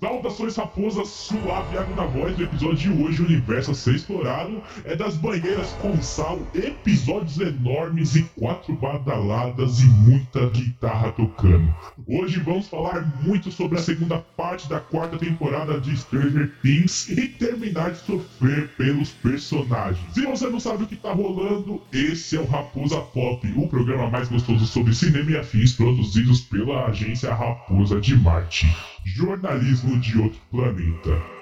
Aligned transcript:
Saudações 0.00 0.56
raposas, 0.56 1.08
suave 1.08 1.76
água 1.76 1.94
na 1.94 2.06
voz. 2.06 2.34
No 2.38 2.44
episódio 2.44 2.76
de 2.76 3.02
hoje, 3.02 3.20
o 3.20 3.26
universo 3.26 3.72
a 3.72 3.74
ser 3.74 3.96
explorado 3.96 4.62
é 4.86 4.96
das 4.96 5.14
banheiras 5.14 5.68
com 5.82 6.00
sal, 6.00 6.40
episódios 6.54 7.38
enormes 7.38 8.16
e 8.16 8.22
quatro 8.34 8.74
badaladas 8.74 9.80
e 9.80 9.84
muita 9.84 10.48
guitarra 10.48 11.12
tocando. 11.12 11.74
Hoje 12.08 12.40
vamos 12.40 12.66
falar 12.66 13.12
muito 13.22 13.52
sobre 13.52 13.78
a 13.78 13.82
segunda 13.82 14.16
parte 14.38 14.70
da 14.70 14.80
quarta 14.80 15.18
temporada 15.18 15.78
de 15.78 15.94
Stranger 15.94 16.50
Things 16.62 17.10
e 17.10 17.28
terminar 17.28 17.90
de 17.90 17.98
sofrer 17.98 18.68
pelos 18.78 19.10
personagens. 19.10 20.14
Se 20.14 20.24
você 20.24 20.48
não 20.48 20.58
sabe 20.58 20.84
o 20.84 20.86
que 20.86 20.96
tá 20.96 21.12
rolando, 21.12 21.78
esse 21.92 22.36
é 22.38 22.40
o 22.40 22.46
Raposa 22.46 23.02
Pop, 23.02 23.46
o 23.54 23.68
programa 23.68 24.08
mais 24.08 24.30
gostoso 24.30 24.64
sobre 24.66 24.94
cinema 24.94 25.30
e 25.30 25.36
afins 25.36 25.74
produzidos 25.74 26.40
pela 26.40 26.86
agência 26.86 27.34
Raposa 27.34 28.00
de 28.00 28.16
Marte. 28.16 28.66
Jornalismo 29.04 29.98
de 29.98 30.18
outro 30.18 30.40
planeta. 30.50 31.39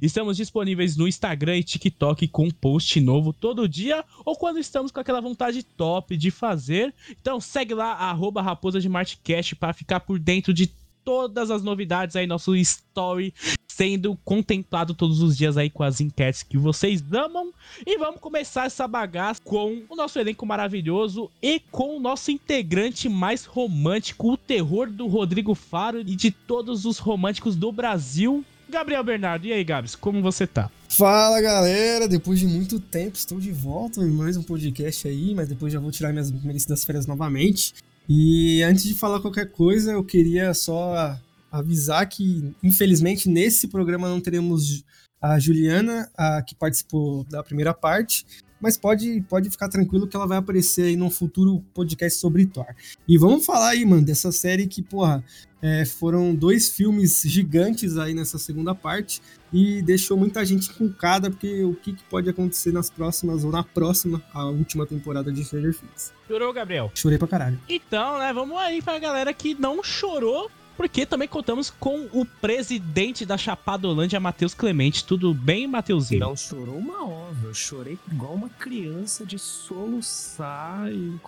Estamos 0.00 0.38
disponíveis 0.38 0.96
no 0.96 1.06
Instagram 1.06 1.58
e 1.58 1.62
TikTok 1.62 2.26
com 2.28 2.50
post 2.50 2.98
novo 3.00 3.32
todo 3.32 3.68
dia 3.68 4.02
ou 4.24 4.34
quando 4.34 4.58
estamos 4.58 4.90
com 4.90 5.00
aquela 5.00 5.20
vontade 5.20 5.62
top 5.62 6.16
de 6.16 6.30
fazer. 6.30 6.94
Então 7.10 7.40
segue 7.40 7.74
lá, 7.74 7.92
arroba 7.92 8.40
Raposa 8.40 8.80
de 8.80 8.88
Martcast 8.88 9.54
para 9.56 9.74
ficar 9.74 10.00
por 10.00 10.18
dentro 10.18 10.54
de 10.54 10.70
todas 11.04 11.50
as 11.50 11.62
novidades 11.62 12.16
aí, 12.16 12.26
nosso 12.26 12.54
story 12.56 13.34
sendo 13.72 14.16
contemplado 14.24 14.94
todos 14.94 15.22
os 15.22 15.36
dias 15.36 15.56
aí 15.56 15.70
com 15.70 15.82
as 15.82 16.00
enquetes 16.00 16.42
que 16.42 16.58
vocês 16.58 17.02
amam. 17.12 17.52
E 17.86 17.96
vamos 17.96 18.20
começar 18.20 18.66
essa 18.66 18.86
bagaça 18.86 19.40
com 19.42 19.82
o 19.88 19.96
nosso 19.96 20.18
elenco 20.18 20.44
maravilhoso 20.44 21.30
e 21.42 21.58
com 21.58 21.96
o 21.96 22.00
nosso 22.00 22.30
integrante 22.30 23.08
mais 23.08 23.44
romântico, 23.44 24.32
o 24.32 24.36
terror 24.36 24.90
do 24.90 25.06
Rodrigo 25.06 25.54
Faro 25.54 26.00
e 26.00 26.04
de 26.04 26.30
todos 26.30 26.84
os 26.84 26.98
românticos 26.98 27.56
do 27.56 27.72
Brasil, 27.72 28.44
Gabriel 28.72 29.04
Bernardo. 29.04 29.46
E 29.46 29.52
aí, 29.52 29.62
Gabs, 29.62 29.94
como 29.94 30.22
você 30.22 30.46
tá? 30.46 30.70
Fala 30.88 31.40
galera, 31.40 32.08
depois 32.08 32.40
de 32.40 32.46
muito 32.46 32.80
tempo 32.80 33.16
estou 33.16 33.38
de 33.38 33.52
volta 33.52 34.00
em 34.00 34.10
mais 34.10 34.36
um 34.36 34.42
podcast 34.42 35.06
aí, 35.06 35.34
mas 35.34 35.48
depois 35.48 35.72
já 35.72 35.78
vou 35.78 35.90
tirar 35.90 36.10
minhas 36.10 36.30
merecidas 36.30 36.82
férias 36.82 37.06
novamente. 37.06 37.74
E 38.08 38.62
antes 38.62 38.84
de 38.84 38.94
falar 38.94 39.20
qualquer 39.20 39.50
coisa, 39.50 39.92
eu 39.92 40.02
queria 40.02 40.54
só 40.54 41.18
avisar 41.50 42.08
que, 42.08 42.52
infelizmente, 42.62 43.28
nesse 43.28 43.68
programa 43.68 44.08
não 44.08 44.20
teremos 44.20 44.82
a 45.20 45.38
Juliana, 45.38 46.10
a 46.16 46.42
que 46.42 46.54
participou 46.54 47.24
da 47.24 47.42
primeira 47.42 47.72
parte, 47.72 48.26
mas 48.62 48.76
pode, 48.76 49.20
pode 49.28 49.50
ficar 49.50 49.68
tranquilo 49.68 50.06
que 50.06 50.16
ela 50.16 50.26
vai 50.26 50.38
aparecer 50.38 50.84
aí 50.84 50.96
num 50.96 51.10
futuro 51.10 51.62
podcast 51.74 52.18
sobre 52.18 52.46
Thor. 52.46 52.66
E 53.08 53.18
vamos 53.18 53.44
falar 53.44 53.70
aí, 53.70 53.84
mano, 53.84 54.02
dessa 54.02 54.30
série 54.30 54.68
que, 54.68 54.80
porra, 54.80 55.22
é, 55.60 55.84
foram 55.84 56.34
dois 56.34 56.70
filmes 56.70 57.22
gigantes 57.24 57.98
aí 57.98 58.14
nessa 58.14 58.38
segunda 58.38 58.74
parte 58.74 59.20
e 59.52 59.82
deixou 59.82 60.16
muita 60.16 60.44
gente 60.44 60.70
encucada, 60.70 61.30
porque 61.30 61.62
o 61.64 61.74
que, 61.74 61.92
que, 61.92 62.04
pode 62.04 62.30
acontecer 62.30 62.72
nas 62.72 62.88
próximas, 62.88 63.44
ou 63.44 63.50
na 63.50 63.62
próxima, 63.62 64.22
a 64.32 64.46
última 64.46 64.86
temporada 64.86 65.32
de 65.32 65.44
Stranger 65.44 65.74
Things. 65.74 66.12
Chorou, 66.26 66.52
Gabriel? 66.52 66.90
Chorei 66.94 67.18
pra 67.18 67.28
caralho. 67.28 67.60
Então, 67.68 68.18
né, 68.18 68.32
vamos 68.32 68.56
aí 68.58 68.80
pra 68.80 68.98
galera 68.98 69.34
que 69.34 69.54
não 69.54 69.82
chorou, 69.82 70.50
porque 70.76 71.06
também 71.06 71.28
contamos 71.28 71.70
com 71.70 72.08
o 72.12 72.24
presidente 72.24 73.24
da 73.24 73.36
Chapadolândia, 73.36 74.20
Matheus 74.20 74.54
Clemente. 74.54 75.04
Tudo 75.04 75.32
bem, 75.32 75.66
Matheusinho? 75.66 76.20
Não 76.20 76.36
chorou 76.36 76.76
uma 76.76 77.04
ova, 77.04 77.46
eu 77.48 77.54
chorei 77.54 77.98
igual 78.10 78.34
uma 78.34 78.48
criança 78.48 79.24
de 79.24 79.38
soluçar 79.38 80.90
e 80.92 81.18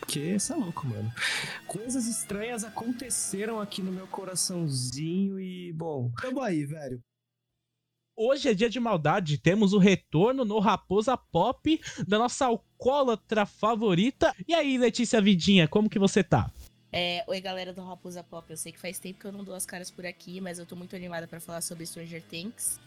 porque 0.00 0.38
você 0.38 0.52
é 0.52 0.56
louco, 0.56 0.86
mano. 0.88 1.12
Coisas 1.66 2.06
estranhas 2.06 2.64
aconteceram 2.64 3.60
aqui 3.60 3.80
no 3.80 3.92
meu 3.92 4.08
coraçãozinho 4.08 5.38
e, 5.38 5.72
bom, 5.72 6.10
tamo 6.20 6.40
aí, 6.40 6.64
velho. 6.64 7.00
Hoje 8.16 8.48
é 8.48 8.54
dia 8.54 8.68
de 8.68 8.80
maldade, 8.80 9.38
temos 9.38 9.72
o 9.72 9.78
retorno 9.78 10.44
no 10.44 10.58
Raposa 10.58 11.16
Pop 11.16 11.80
da 12.06 12.18
nossa 12.18 12.46
alcoólatra 12.46 13.46
favorita. 13.46 14.34
E 14.46 14.52
aí, 14.52 14.76
Letícia 14.76 15.22
Vidinha, 15.22 15.68
como 15.68 15.88
que 15.88 15.98
você 15.98 16.22
tá? 16.22 16.50
É, 16.92 17.22
oi, 17.28 17.40
galera 17.40 17.72
do 17.72 17.82
Raposa 17.84 18.22
Pop. 18.22 18.44
Eu 18.50 18.56
sei 18.56 18.72
que 18.72 18.78
faz 18.78 18.98
tempo 18.98 19.20
que 19.20 19.26
eu 19.26 19.32
não 19.32 19.44
dou 19.44 19.54
as 19.54 19.64
caras 19.64 19.90
por 19.90 20.04
aqui, 20.04 20.40
mas 20.40 20.58
eu 20.58 20.66
tô 20.66 20.74
muito 20.74 20.96
animada 20.96 21.26
para 21.26 21.40
falar 21.40 21.60
sobre 21.60 21.86
Stranger 21.86 22.22
Things. 22.22 22.80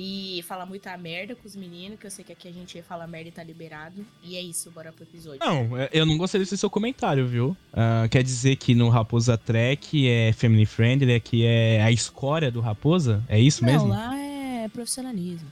E 0.00 0.44
falar 0.46 0.64
muita 0.64 0.96
merda 0.96 1.34
com 1.34 1.44
os 1.44 1.56
meninos, 1.56 1.98
que 1.98 2.06
eu 2.06 2.10
sei 2.10 2.24
que 2.24 2.32
aqui 2.32 2.46
a 2.46 2.52
gente 2.52 2.80
fala 2.82 3.04
merda 3.04 3.30
e 3.30 3.32
tá 3.32 3.42
liberado. 3.42 4.06
E 4.22 4.36
é 4.36 4.40
isso, 4.40 4.70
bora 4.70 4.92
pro 4.92 5.02
episódio. 5.02 5.40
Não, 5.40 5.76
é, 5.76 5.88
eu 5.92 6.06
não 6.06 6.16
gostei 6.16 6.38
desse 6.38 6.56
seu 6.56 6.70
comentário, 6.70 7.26
viu? 7.26 7.56
Uh, 7.72 8.08
quer 8.08 8.22
dizer 8.22 8.54
que 8.56 8.76
no 8.76 8.90
Raposa 8.90 9.36
Trek 9.36 10.08
é 10.08 10.32
family 10.32 10.66
friendly, 10.66 11.18
que 11.18 11.44
é 11.44 11.82
a 11.82 11.90
escória 11.90 12.48
do 12.48 12.60
Raposa? 12.60 13.24
É 13.28 13.40
isso 13.40 13.64
não, 13.64 13.72
mesmo? 13.72 13.88
Não, 13.88 13.96
lá 13.96 14.16
é 14.16 14.68
profissionalismo. 14.68 15.48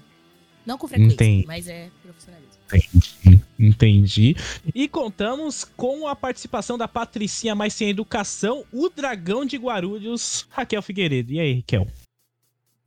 Não 0.64 0.78
com 0.78 0.86
frequência, 0.86 1.14
Entendi. 1.14 1.44
mas 1.44 1.66
é 1.66 1.90
profissionalismo. 2.00 2.54
Entendi. 2.72 3.35
Entendi. 3.58 4.36
E 4.74 4.88
contamos 4.88 5.64
com 5.64 6.06
a 6.06 6.14
participação 6.14 6.76
da 6.76 6.86
Patricinha 6.86 7.54
Mais 7.54 7.74
Sem 7.74 7.90
Educação, 7.90 8.64
o 8.72 8.88
dragão 8.88 9.44
de 9.44 9.56
Guarulhos, 9.56 10.46
Raquel 10.50 10.82
Figueiredo. 10.82 11.32
E 11.32 11.40
aí, 11.40 11.54
Raquel? 11.56 11.86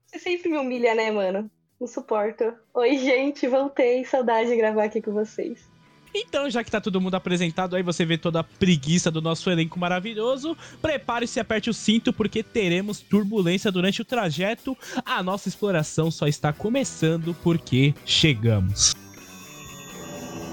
Você 0.06 0.20
sempre 0.20 0.50
me 0.50 0.58
humilha, 0.58 0.96
né, 0.96 1.12
mano? 1.12 1.50
Não 1.80 1.88
suporto. 1.88 2.54
Oi, 2.74 2.98
gente, 2.98 3.48
voltei. 3.48 4.04
Saudade 4.06 4.50
de 4.50 4.58
gravar 4.58 4.86
aqui 4.86 5.02
com 5.02 5.14
vocês. 5.14 5.70
Então, 6.14 6.50
já 6.50 6.64
que 6.64 6.72
tá 6.72 6.82
todo 6.82 7.00
mundo 7.00 7.16
apresentado 7.16 7.76
aí, 7.76 7.84
você 7.84 8.04
vê 8.06 8.18
toda 8.18 8.40
a 8.40 8.44
preguiça 8.44 9.12
do 9.12 9.22
nosso 9.22 9.50
elenco 9.50 9.80
maravilhoso, 9.80 10.58
prepare-se 10.82 11.40
e 11.40 11.42
aperte 11.42 11.70
o 11.70 11.74
cinto, 11.74 12.12
porque 12.12 12.42
teremos 12.42 13.00
turbulência 13.00 13.72
durante 13.72 14.02
o 14.02 14.06
trajeto. 14.06 14.76
A 15.06 15.22
nossa 15.22 15.48
exploração 15.48 16.10
só 16.10 16.28
está 16.28 16.52
começando 16.52 17.36
porque 17.44 17.94
chegamos. 18.06 18.94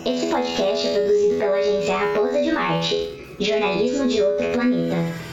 Esse 0.07 0.29
podcast 0.29 0.87
é 0.87 0.95
produzido 0.95 1.37
pela 1.37 1.57
agência 1.57 1.97
Raposa 1.97 2.41
de 2.41 2.53
Marte, 2.53 3.27
jornalismo 3.41 4.07
de 4.07 4.23
outro 4.23 4.53
planeta. 4.53 5.26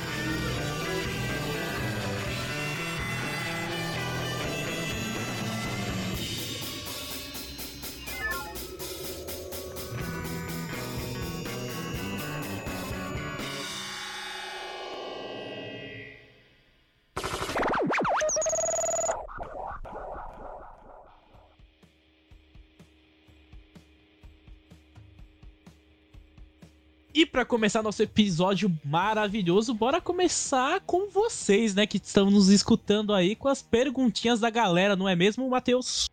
E 27.13 27.27
para 27.27 27.45
começar 27.45 27.83
nosso 27.83 28.01
episódio 28.01 28.75
maravilhoso, 28.83 29.71
bora 29.71 30.01
começar 30.01 30.81
com 30.81 31.07
vocês, 31.07 31.75
né, 31.75 31.85
que 31.85 31.97
estão 31.97 32.31
nos 32.31 32.49
escutando 32.49 33.13
aí 33.13 33.35
com 33.35 33.47
as 33.47 33.61
perguntinhas 33.61 34.39
da 34.39 34.49
galera, 34.49 34.95
não 34.95 35.07
é 35.07 35.15
mesmo, 35.15 35.47
Matheus? 35.47 36.09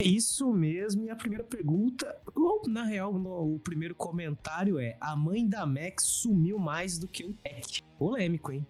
Isso 0.00 0.52
mesmo, 0.52 1.04
e 1.04 1.10
a 1.10 1.16
primeira 1.16 1.44
pergunta, 1.44 2.16
ou 2.34 2.62
na 2.66 2.82
real, 2.82 3.12
no, 3.12 3.54
o 3.54 3.60
primeiro 3.60 3.94
comentário 3.94 4.80
é: 4.80 4.96
a 5.00 5.14
mãe 5.14 5.46
da 5.46 5.64
Max 5.64 6.04
sumiu 6.04 6.58
mais 6.58 6.98
do 6.98 7.06
que 7.06 7.24
o 7.24 7.32
Tech. 7.32 7.82
Polêmico, 7.98 8.50
hein? 8.50 8.66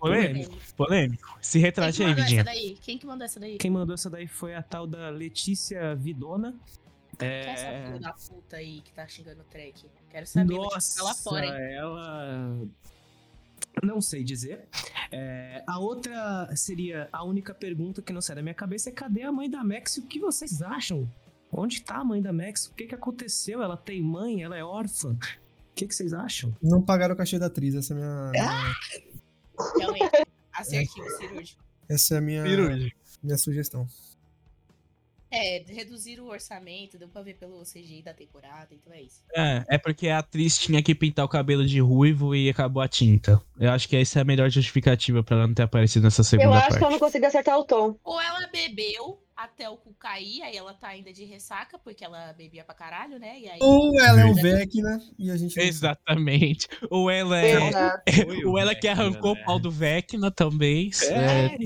Polêmico. 0.00 0.56
Polêmico. 0.76 1.38
Se 1.42 1.58
retrate 1.58 2.02
aí, 2.02 2.14
Vidinha. 2.14 2.44
Quem 2.80 2.96
que 2.96 3.06
mandou 3.06 3.24
essa 3.24 3.38
daí? 3.38 3.58
Quem 3.58 3.70
mandou 3.70 3.94
essa 3.94 4.08
daí 4.08 4.26
foi 4.26 4.54
a 4.54 4.62
tal 4.62 4.86
da 4.86 5.10
Letícia 5.10 5.94
Vidona. 5.94 6.56
É... 7.24 7.42
Quem 7.42 7.50
é 7.50 7.54
essa 7.54 7.86
filha 7.86 8.00
da 8.00 8.12
puta 8.12 8.56
aí 8.56 8.80
que 8.80 8.92
tá 8.92 9.06
xingando 9.06 9.40
o 9.42 9.44
track? 9.44 9.86
Quero 10.10 10.26
saber, 10.26 10.54
Nossa, 10.54 11.02
lá 11.02 11.14
fora, 11.14 11.46
hein? 11.46 11.74
ela... 11.74 12.58
Não 13.82 14.00
sei 14.00 14.22
dizer. 14.24 14.68
É, 15.12 15.62
a 15.66 15.78
outra 15.78 16.48
seria 16.56 17.08
a 17.12 17.24
única 17.24 17.54
pergunta 17.54 18.02
que 18.02 18.12
não 18.12 18.20
sai 18.20 18.36
da 18.36 18.42
minha 18.42 18.54
cabeça 18.54 18.90
é 18.90 18.92
cadê 18.92 19.22
a 19.22 19.32
mãe 19.32 19.48
da 19.48 19.62
Max 19.64 19.96
e 19.96 20.00
o 20.00 20.06
que 20.06 20.18
vocês 20.18 20.60
acham? 20.60 21.10
Onde 21.52 21.82
tá 21.82 21.96
a 21.96 22.04
mãe 22.04 22.20
da 22.20 22.32
Max? 22.32 22.66
O 22.66 22.74
que 22.74 22.86
que 22.86 22.94
aconteceu? 22.94 23.62
Ela 23.62 23.76
tem 23.76 24.02
mãe? 24.02 24.42
Ela 24.42 24.56
é 24.56 24.64
órfã? 24.64 25.12
O 25.12 25.74
que 25.74 25.86
que 25.86 25.94
vocês 25.94 26.12
acham? 26.12 26.54
Não 26.62 26.82
pagaram 26.82 27.14
o 27.14 27.16
cachê 27.16 27.38
da 27.38 27.46
atriz, 27.46 27.74
essa 27.74 27.94
é 27.94 27.96
a 27.96 28.00
minha... 28.00 28.32
Ah! 28.44 28.74
Realmente, 29.78 30.10
assertivo, 30.52 31.10
cirúrgico. 31.16 31.62
Essa 31.88 32.14
é 32.14 32.18
a 32.18 32.20
minha, 32.20 32.42
cirúrgico. 32.42 32.96
minha 33.22 33.38
sugestão. 33.38 33.86
É, 35.30 35.62
reduziram 35.68 36.24
o 36.24 36.30
orçamento, 36.30 36.98
deu 36.98 37.08
pra 37.08 37.22
ver 37.22 37.34
pelo 37.34 37.62
CGI 37.62 38.02
da 38.02 38.12
temporada, 38.12 38.68
então 38.72 38.92
é 38.92 39.02
isso. 39.02 39.22
É, 39.34 39.64
é 39.68 39.78
porque 39.78 40.08
a 40.08 40.18
atriz 40.18 40.58
tinha 40.58 40.82
que 40.82 40.94
pintar 40.94 41.24
o 41.24 41.28
cabelo 41.28 41.64
de 41.64 41.80
ruivo 41.80 42.34
e 42.34 42.50
acabou 42.50 42.82
a 42.82 42.88
tinta. 42.88 43.40
Eu 43.58 43.70
acho 43.70 43.88
que 43.88 43.96
essa 43.96 44.18
é 44.18 44.22
a 44.22 44.24
melhor 44.24 44.50
justificativa 44.50 45.22
pra 45.22 45.36
ela 45.36 45.46
não 45.46 45.54
ter 45.54 45.62
aparecido 45.62 46.04
nessa 46.04 46.24
segunda 46.24 46.48
Eu 46.48 46.52
acho 46.54 46.68
parte. 46.68 46.78
que 46.78 46.84
eu 46.84 46.90
não 46.90 46.98
consegui 46.98 47.26
acertar 47.26 47.58
o 47.58 47.64
tom. 47.64 47.96
Ou 48.02 48.20
ela 48.20 48.48
bebeu 48.48 49.22
até 49.36 49.70
o 49.70 49.76
cu 49.76 49.94
cair, 49.94 50.42
aí 50.42 50.54
ela 50.54 50.74
tá 50.74 50.88
ainda 50.88 51.12
de 51.12 51.24
ressaca, 51.24 51.78
porque 51.78 52.04
ela 52.04 52.32
bebia 52.34 52.62
pra 52.62 52.74
caralho, 52.74 53.18
né? 53.18 53.38
E 53.38 53.48
aí. 53.48 53.58
Ou 53.62 53.98
ela 54.00 54.20
é 54.20 54.24
o 54.26 54.34
Vecna 54.34 55.00
e 55.18 55.30
a 55.30 55.36
gente. 55.36 55.58
Exatamente. 55.58 56.68
Ou 56.90 57.10
ela 57.10 57.40
é. 57.40 57.56
Ou 58.44 58.54
o 58.54 58.58
ela 58.58 58.74
que 58.74 58.86
arrancou 58.86 59.34
né? 59.34 59.40
o 59.40 59.44
pau 59.44 59.58
do 59.58 59.70
Vecna 59.70 60.30
também. 60.30 60.90
É. 61.04 61.56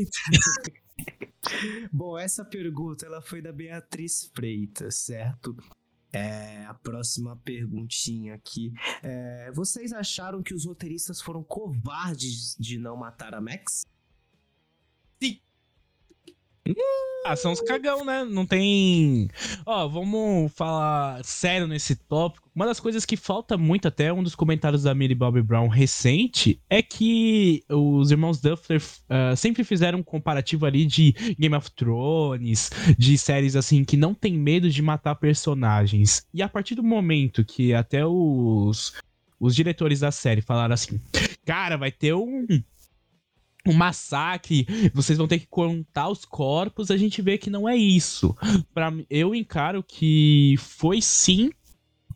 Bom, 1.93 2.19
essa 2.19 2.45
pergunta 2.45 3.07
ela 3.07 3.21
foi 3.21 3.41
da 3.41 3.53
Beatriz 3.53 4.31
Freitas, 4.35 4.97
certo? 4.97 5.57
É, 6.13 6.65
a 6.67 6.75
próxima 6.75 7.37
perguntinha 7.37 8.35
aqui. 8.35 8.73
É, 9.03 9.51
vocês 9.53 9.93
acharam 9.93 10.43
que 10.43 10.55
os 10.55 10.65
roteiristas 10.65 11.21
foram 11.21 11.43
covardes 11.43 12.57
de 12.59 12.79
não 12.79 12.97
matar 12.97 13.35
a 13.35 13.41
Max? 13.41 13.85
Ah, 17.27 17.37
são 17.37 17.53
os 17.53 17.61
cagão, 17.63 18.05
né? 18.05 18.23
Não 18.23 18.45
tem. 18.45 19.31
Ó, 19.65 19.89
vamos 19.89 20.53
falar 20.53 21.25
sério 21.25 21.67
nesse 21.67 21.97
tópico. 21.97 22.51
Uma 22.55 22.67
das 22.67 22.79
coisas 22.79 23.07
que 23.07 23.17
falta 23.17 23.57
muito, 23.57 23.89
até 23.89 24.13
um 24.13 24.23
dos 24.23 24.35
comentários 24.35 24.83
da 24.83 24.95
Millie 24.95 25.15
Bobby 25.15 25.43
Brown 25.43 25.69
recente, 25.69 26.61
é 26.69 26.83
que 26.83 27.65
os 27.69 28.11
irmãos 28.11 28.41
Duffler 28.43 28.83
ah, 29.09 29.35
sempre 29.35 29.65
fizeram 29.65 30.01
um 30.01 30.03
comparativo 30.03 30.67
ali 30.67 30.85
de 30.85 31.13
Game 31.39 31.55
of 31.55 31.71
Thrones, 31.71 32.71
de 32.99 33.17
séries 33.17 33.57
assim 33.57 33.85
que 33.85 33.97
não 33.97 34.13
tem 34.13 34.35
medo 34.35 34.69
de 34.69 34.83
matar 34.83 35.15
personagens. 35.15 36.27
E 36.33 36.43
a 36.43 36.49
partir 36.49 36.75
do 36.75 36.83
momento 36.83 37.43
que 37.43 37.73
até 37.73 38.05
os, 38.05 38.93
os 39.41 39.55
diretores 39.55 40.01
da 40.01 40.13
série 40.13 40.43
falaram 40.43 40.75
assim: 40.75 41.01
cara, 41.45 41.79
vai 41.79 41.91
ter 41.91 42.15
um 42.15 42.47
um 43.67 43.73
massacre, 43.73 44.67
vocês 44.93 45.17
vão 45.19 45.27
ter 45.27 45.39
que 45.39 45.47
contar 45.47 46.09
os 46.09 46.25
corpos, 46.25 46.91
a 46.91 46.97
gente 46.97 47.23
vê 47.23 47.39
que 47.39 47.51
não 47.51 47.69
é 47.69 47.77
isso. 47.77 48.37
Para 48.75 48.93
eu 49.09 49.35
encaro 49.35 49.83
que 49.83 50.55
foi 50.59 51.01
sim 51.01 51.51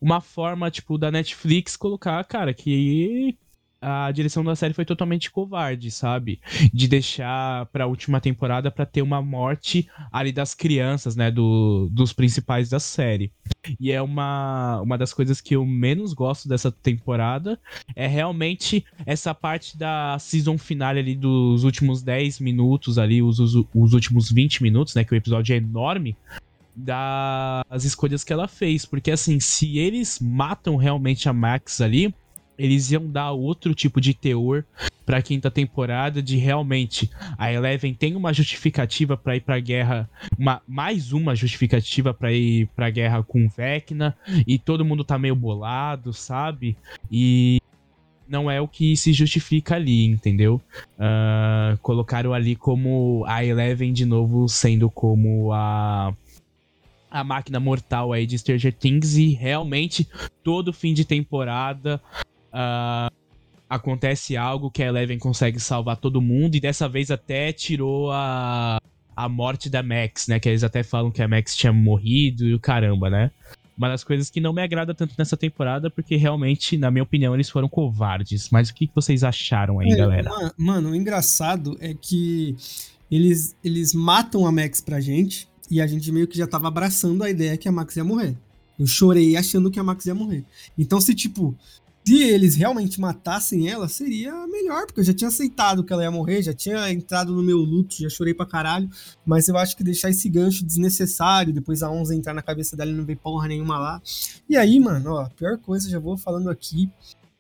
uma 0.00 0.20
forma 0.20 0.70
tipo 0.70 0.96
da 0.98 1.10
Netflix 1.10 1.76
colocar, 1.76 2.22
cara, 2.24 2.54
que 2.54 3.36
a 3.80 4.10
direção 4.10 4.44
da 4.44 4.56
série 4.56 4.74
foi 4.74 4.84
totalmente 4.84 5.30
covarde, 5.30 5.90
sabe? 5.90 6.40
De 6.72 6.88
deixar 6.88 7.66
pra 7.66 7.86
última 7.86 8.20
temporada 8.20 8.70
pra 8.70 8.84
ter 8.84 9.02
uma 9.02 9.22
morte 9.22 9.88
ali 10.12 10.32
das 10.32 10.54
crianças, 10.54 11.14
né, 11.14 11.30
do, 11.30 11.88
dos 11.90 12.12
principais 12.12 12.68
da 12.68 12.80
série. 12.80 13.32
E 13.78 13.92
é 13.92 14.02
uma, 14.02 14.80
uma 14.80 14.98
das 14.98 15.12
coisas 15.12 15.40
que 15.40 15.54
eu 15.54 15.64
menos 15.64 16.12
gosto 16.12 16.48
dessa 16.48 16.72
temporada, 16.72 17.58
é 17.94 18.06
realmente 18.06 18.84
essa 19.06 19.34
parte 19.34 19.76
da 19.78 20.18
season 20.18 20.58
finale 20.58 20.98
ali 20.98 21.14
dos 21.14 21.64
últimos 21.64 22.02
10 22.02 22.40
minutos 22.40 22.98
ali, 22.98 23.22
os, 23.22 23.38
os, 23.38 23.54
os 23.54 23.92
últimos 23.92 24.30
20 24.30 24.62
minutos, 24.62 24.94
né, 24.94 25.04
que 25.04 25.12
o 25.12 25.16
episódio 25.16 25.54
é 25.54 25.56
enorme, 25.58 26.16
das 26.74 27.84
escolhas 27.84 28.22
que 28.22 28.32
ela 28.32 28.46
fez, 28.46 28.84
porque 28.86 29.10
assim, 29.10 29.40
se 29.40 29.78
eles 29.78 30.20
matam 30.20 30.76
realmente 30.76 31.28
a 31.28 31.32
Max 31.32 31.80
ali, 31.80 32.14
eles 32.58 32.90
iam 32.90 33.06
dar 33.06 33.30
outro 33.32 33.74
tipo 33.74 34.00
de 34.00 34.12
teor 34.12 34.64
pra 35.06 35.22
quinta 35.22 35.50
temporada 35.50 36.22
de 36.22 36.36
realmente 36.36 37.10
a 37.38 37.50
Eleven 37.50 37.94
tem 37.94 38.14
uma 38.14 38.32
justificativa 38.32 39.16
pra 39.16 39.36
ir 39.36 39.40
pra 39.40 39.58
guerra, 39.58 40.10
uma, 40.38 40.60
mais 40.68 41.12
uma 41.12 41.34
justificativa 41.34 42.12
pra 42.12 42.32
ir 42.32 42.68
pra 42.76 42.90
guerra 42.90 43.22
com 43.22 43.48
Vecna 43.48 44.14
e 44.46 44.58
todo 44.58 44.84
mundo 44.84 45.04
tá 45.04 45.18
meio 45.18 45.34
bolado, 45.34 46.12
sabe? 46.12 46.76
E 47.10 47.58
não 48.28 48.50
é 48.50 48.60
o 48.60 48.68
que 48.68 48.94
se 48.96 49.12
justifica 49.14 49.76
ali, 49.76 50.04
entendeu? 50.04 50.60
Ah, 50.98 51.78
colocaram 51.80 52.34
ali 52.34 52.54
como 52.54 53.24
a 53.26 53.42
Eleven 53.42 53.92
de 53.92 54.04
novo 54.04 54.48
sendo 54.48 54.90
como 54.90 55.52
a 55.52 56.12
a 57.10 57.24
máquina 57.24 57.58
mortal 57.58 58.12
aí 58.12 58.26
de 58.26 58.38
Stranger 58.38 58.74
Things 58.74 59.16
e 59.16 59.32
realmente 59.32 60.06
todo 60.44 60.74
fim 60.74 60.92
de 60.92 61.06
temporada 61.06 61.98
ah, 62.60 63.08
acontece 63.68 64.36
algo 64.36 64.70
que 64.70 64.82
a 64.82 64.86
Eleven 64.86 65.18
consegue 65.18 65.60
salvar 65.60 65.96
todo 65.96 66.20
mundo 66.20 66.54
e 66.56 66.60
dessa 66.60 66.88
vez 66.88 67.10
até 67.10 67.52
tirou 67.52 68.10
a, 68.10 68.80
a 69.14 69.28
morte 69.28 69.68
da 69.70 69.82
Max, 69.82 70.26
né? 70.26 70.40
Que 70.40 70.48
eles 70.48 70.64
até 70.64 70.82
falam 70.82 71.10
que 71.10 71.22
a 71.22 71.28
Max 71.28 71.54
tinha 71.54 71.72
morrido 71.72 72.44
e 72.44 72.54
o 72.54 72.58
caramba, 72.60 73.08
né? 73.08 73.30
Uma 73.76 73.90
das 73.90 74.02
coisas 74.02 74.28
que 74.28 74.40
não 74.40 74.52
me 74.52 74.60
agrada 74.60 74.92
tanto 74.92 75.14
nessa 75.16 75.36
temporada, 75.36 75.88
porque 75.88 76.16
realmente, 76.16 76.76
na 76.76 76.90
minha 76.90 77.04
opinião, 77.04 77.32
eles 77.32 77.48
foram 77.48 77.68
covardes. 77.68 78.48
Mas 78.50 78.70
o 78.70 78.74
que 78.74 78.90
vocês 78.92 79.22
acharam 79.22 79.78
aí, 79.78 79.92
É, 79.92 79.96
galera? 79.96 80.28
ma- 80.28 80.52
Mano, 80.58 80.90
o 80.90 80.94
engraçado 80.96 81.76
é 81.80 81.94
que 81.94 82.56
eles, 83.08 83.54
eles 83.62 83.94
matam 83.94 84.44
a 84.46 84.50
Max 84.50 84.80
pra 84.80 85.00
gente 85.00 85.48
e 85.70 85.80
a 85.80 85.86
gente 85.86 86.10
meio 86.10 86.26
que 86.26 86.36
já 86.36 86.46
tava 86.48 86.66
abraçando 86.66 87.22
a 87.22 87.30
ideia 87.30 87.56
que 87.56 87.68
a 87.68 87.72
Max 87.72 87.94
ia 87.96 88.02
morrer. 88.02 88.34
Eu 88.76 88.86
chorei 88.86 89.36
achando 89.36 89.70
que 89.70 89.78
a 89.78 89.84
Max 89.84 90.06
ia 90.06 90.14
morrer. 90.14 90.44
Então, 90.76 91.00
se 91.00 91.14
tipo, 91.14 91.54
se 92.08 92.22
eles 92.22 92.54
realmente 92.54 92.98
matassem 92.98 93.68
ela, 93.68 93.86
seria 93.86 94.46
melhor, 94.46 94.86
porque 94.86 95.00
eu 95.00 95.04
já 95.04 95.12
tinha 95.12 95.28
aceitado 95.28 95.84
que 95.84 95.92
ela 95.92 96.02
ia 96.02 96.10
morrer, 96.10 96.40
já 96.40 96.54
tinha 96.54 96.90
entrado 96.90 97.34
no 97.34 97.42
meu 97.42 97.58
luto, 97.58 97.96
já 98.00 98.08
chorei 98.08 98.32
pra 98.32 98.46
caralho. 98.46 98.88
Mas 99.26 99.46
eu 99.46 99.58
acho 99.58 99.76
que 99.76 99.84
deixar 99.84 100.08
esse 100.08 100.26
gancho 100.26 100.64
desnecessário, 100.64 101.52
depois 101.52 101.82
a 101.82 101.90
11 101.90 102.16
entrar 102.16 102.32
na 102.32 102.40
cabeça 102.40 102.74
dela 102.74 102.90
e 102.90 102.94
não 102.94 103.04
ver 103.04 103.16
porra 103.16 103.46
nenhuma 103.46 103.78
lá. 103.78 104.02
E 104.48 104.56
aí, 104.56 104.80
mano, 104.80 105.16
ó, 105.16 105.20
a 105.20 105.28
pior 105.28 105.58
coisa, 105.58 105.90
já 105.90 105.98
vou 105.98 106.16
falando 106.16 106.48
aqui, 106.48 106.90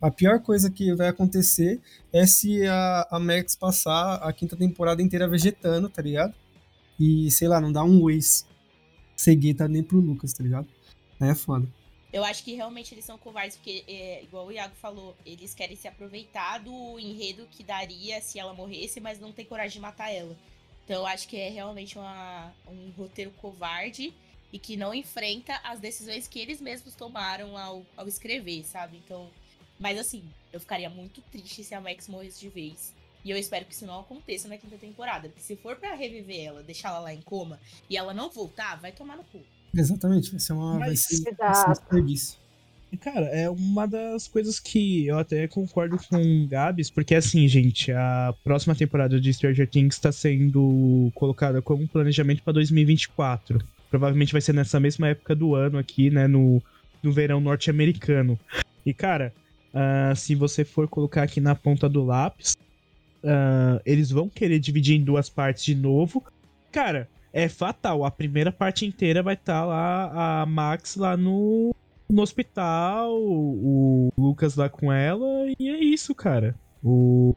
a 0.02 0.10
pior 0.10 0.38
coisa 0.38 0.68
que 0.70 0.94
vai 0.94 1.08
acontecer 1.08 1.80
é 2.12 2.26
se 2.26 2.66
a, 2.66 3.08
a 3.10 3.18
Max 3.18 3.56
passar 3.56 4.16
a 4.16 4.30
quinta 4.34 4.54
temporada 4.54 5.00
inteira 5.00 5.26
vegetando, 5.26 5.88
tá 5.88 6.02
ligado? 6.02 6.34
E, 7.00 7.30
sei 7.30 7.48
lá, 7.48 7.58
não 7.58 7.72
dá 7.72 7.82
um 7.82 8.02
Waze 8.02 8.44
cegueta 9.16 9.66
nem 9.66 9.82
pro 9.82 9.98
Lucas, 9.98 10.34
tá 10.34 10.44
ligado? 10.44 10.68
Aí 11.18 11.30
é 11.30 11.34
foda. 11.34 11.66
Eu 12.12 12.24
acho 12.24 12.42
que 12.42 12.54
realmente 12.54 12.94
eles 12.94 13.04
são 13.04 13.18
covardes, 13.18 13.56
porque, 13.56 13.84
é, 13.86 14.22
igual 14.22 14.46
o 14.46 14.52
Iago 14.52 14.74
falou, 14.76 15.14
eles 15.26 15.54
querem 15.54 15.76
se 15.76 15.86
aproveitar 15.86 16.58
do 16.58 16.98
enredo 16.98 17.46
que 17.50 17.62
daria 17.62 18.20
se 18.22 18.38
ela 18.38 18.54
morresse, 18.54 18.98
mas 18.98 19.20
não 19.20 19.30
tem 19.32 19.44
coragem 19.44 19.74
de 19.74 19.80
matar 19.80 20.10
ela. 20.10 20.34
Então 20.84 20.96
eu 21.02 21.06
acho 21.06 21.28
que 21.28 21.36
é 21.36 21.50
realmente 21.50 21.98
uma- 21.98 22.50
um 22.66 22.90
roteiro 22.96 23.30
covarde 23.32 24.14
e 24.50 24.58
que 24.58 24.74
não 24.74 24.94
enfrenta 24.94 25.54
as 25.62 25.80
decisões 25.80 26.26
que 26.26 26.38
eles 26.38 26.62
mesmos 26.62 26.94
tomaram 26.94 27.58
ao, 27.58 27.84
ao 27.94 28.08
escrever, 28.08 28.64
sabe? 28.64 28.96
Então. 28.96 29.30
Mas 29.78 29.98
assim, 29.98 30.24
eu 30.50 30.58
ficaria 30.58 30.88
muito 30.88 31.20
triste 31.30 31.62
se 31.62 31.74
a 31.74 31.80
Max 31.80 32.08
morresse 32.08 32.40
de 32.40 32.48
vez. 32.48 32.94
E 33.22 33.30
eu 33.30 33.36
espero 33.36 33.66
que 33.66 33.74
isso 33.74 33.84
não 33.86 34.00
aconteça 34.00 34.48
na 34.48 34.56
quinta 34.56 34.78
temporada. 34.78 35.28
Porque 35.28 35.42
se 35.42 35.54
for 35.56 35.76
pra 35.76 35.94
reviver 35.94 36.40
ela, 36.46 36.62
deixar 36.62 36.88
ela 36.88 37.00
lá 37.00 37.12
em 37.12 37.20
coma 37.20 37.60
e 37.90 37.96
ela 37.96 38.14
não 38.14 38.30
voltar, 38.30 38.76
vai 38.80 38.90
tomar 38.90 39.16
no 39.16 39.24
cu. 39.24 39.44
Exatamente, 39.74 40.30
vai 40.30 40.40
ser 40.40 40.52
uma. 40.52 40.78
Vai 40.78 40.90
Mas- 40.90 41.00
ser, 41.04 41.22
vai 41.22 41.34
ser 41.34 41.42
um 41.42 41.44
Exato. 41.50 41.70
desperdício. 41.80 42.38
Cara, 43.00 43.26
é 43.26 43.50
uma 43.50 43.86
das 43.86 44.26
coisas 44.26 44.58
que 44.58 45.06
eu 45.06 45.18
até 45.18 45.46
concordo 45.46 45.98
com 46.08 46.16
o 46.16 46.46
Gabs, 46.48 46.88
porque 46.90 47.14
assim, 47.14 47.46
gente, 47.46 47.92
a 47.92 48.34
próxima 48.42 48.74
temporada 48.74 49.20
de 49.20 49.30
Stranger 49.34 49.68
Things 49.68 49.94
está 49.96 50.10
sendo 50.10 51.10
colocada 51.14 51.60
como 51.60 51.86
planejamento 51.86 52.42
para 52.42 52.54
2024. 52.54 53.62
Provavelmente 53.90 54.32
vai 54.32 54.40
ser 54.40 54.54
nessa 54.54 54.80
mesma 54.80 55.08
época 55.08 55.34
do 55.34 55.54
ano 55.54 55.76
aqui, 55.76 56.08
né, 56.10 56.26
no, 56.26 56.62
no 57.02 57.12
verão 57.12 57.40
norte-americano. 57.42 58.38
E, 58.86 58.94
cara, 58.94 59.34
ah, 59.74 60.14
se 60.16 60.34
você 60.34 60.64
for 60.64 60.88
colocar 60.88 61.22
aqui 61.24 61.42
na 61.42 61.54
ponta 61.54 61.90
do 61.90 62.02
lápis, 62.02 62.56
ah, 63.22 63.82
eles 63.84 64.10
vão 64.10 64.30
querer 64.30 64.58
dividir 64.58 64.96
em 64.98 65.04
duas 65.04 65.28
partes 65.28 65.62
de 65.62 65.74
novo. 65.74 66.24
Cara, 66.72 67.06
é 67.32 67.48
fatal. 67.48 68.04
A 68.04 68.10
primeira 68.10 68.52
parte 68.52 68.86
inteira 68.86 69.22
vai 69.22 69.34
estar 69.34 69.64
lá 69.64 70.42
a 70.42 70.46
Max 70.46 70.96
lá 70.96 71.16
no, 71.16 71.74
no 72.08 72.22
hospital, 72.22 73.12
o 73.14 74.10
Lucas 74.16 74.56
lá 74.56 74.68
com 74.68 74.92
ela, 74.92 75.26
e 75.58 75.68
é 75.68 75.78
isso, 75.78 76.14
cara. 76.14 76.54
O, 76.82 77.34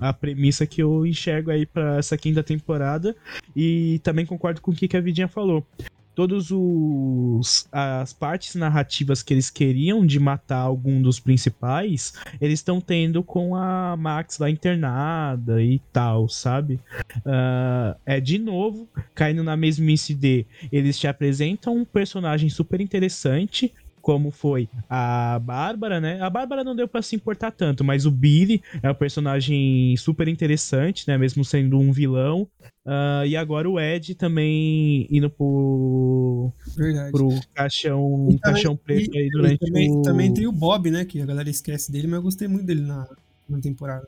a 0.00 0.12
premissa 0.12 0.66
que 0.66 0.82
eu 0.82 1.06
enxergo 1.06 1.50
aí 1.50 1.66
pra 1.66 1.98
essa 1.98 2.16
quinta 2.16 2.42
temporada. 2.42 3.14
E 3.54 4.00
também 4.02 4.24
concordo 4.24 4.60
com 4.60 4.70
o 4.70 4.74
que 4.74 4.96
a 4.96 5.00
Vidinha 5.00 5.28
falou. 5.28 5.64
Todos 6.14 6.50
os 6.50 7.66
as 7.72 8.12
partes 8.12 8.54
narrativas 8.54 9.22
que 9.22 9.32
eles 9.32 9.50
queriam 9.50 10.04
de 10.04 10.18
matar 10.18 10.58
algum 10.58 11.00
dos 11.00 11.18
principais, 11.20 12.12
eles 12.40 12.60
estão 12.60 12.80
tendo 12.80 13.22
com 13.22 13.54
a 13.54 13.96
Max 13.96 14.38
lá 14.38 14.50
internada 14.50 15.62
e 15.62 15.78
tal, 15.92 16.28
sabe? 16.28 16.80
Ah, 17.24 17.96
é 18.04 18.20
de 18.20 18.38
novo 18.38 18.88
caindo 19.14 19.42
na 19.42 19.56
mesmice 19.56 20.14
de 20.14 20.46
eles 20.70 20.98
te 20.98 21.06
apresentam 21.06 21.76
um 21.76 21.84
personagem 21.84 22.48
super 22.48 22.80
interessante 22.80 23.72
como 24.00 24.30
foi 24.30 24.68
a 24.88 25.38
Bárbara, 25.38 26.00
né? 26.00 26.20
A 26.20 26.28
Bárbara 26.30 26.64
não 26.64 26.74
deu 26.74 26.88
pra 26.88 27.02
se 27.02 27.14
importar 27.16 27.50
tanto, 27.50 27.84
mas 27.84 28.06
o 28.06 28.10
Billy 28.10 28.62
é 28.82 28.90
um 28.90 28.94
personagem 28.94 29.96
super 29.96 30.26
interessante, 30.28 31.06
né? 31.06 31.16
Mesmo 31.18 31.44
sendo 31.44 31.78
um 31.78 31.92
vilão. 31.92 32.48
Ah, 32.84 33.24
e 33.26 33.36
agora 33.36 33.68
o 33.68 33.78
Ed 33.78 34.14
também 34.14 35.06
indo 35.10 35.28
pro, 35.30 36.52
Verdade. 36.76 37.12
pro 37.12 37.28
caixão, 37.54 38.28
E 38.30 38.38
também- 38.38 38.38
caixão 38.40 38.76
preto 38.76 39.16
aí 39.16 39.28
durante 39.30 39.58
também, 39.66 39.90
o... 39.94 40.02
também 40.02 40.32
tem 40.34 40.46
o 40.46 40.52
Bob, 40.52 40.90
né? 40.90 41.04
Que 41.04 41.20
a 41.20 41.26
galera 41.26 41.48
esquece 41.50 41.92
dele, 41.92 42.06
mas 42.06 42.16
eu 42.16 42.22
gostei 42.22 42.48
muito 42.48 42.64
dele 42.66 42.80
na, 42.82 43.06
na 43.48 43.58
temporada. 43.60 44.06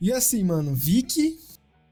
E 0.00 0.12
assim, 0.12 0.42
mano, 0.42 0.74
Vicky, 0.74 1.36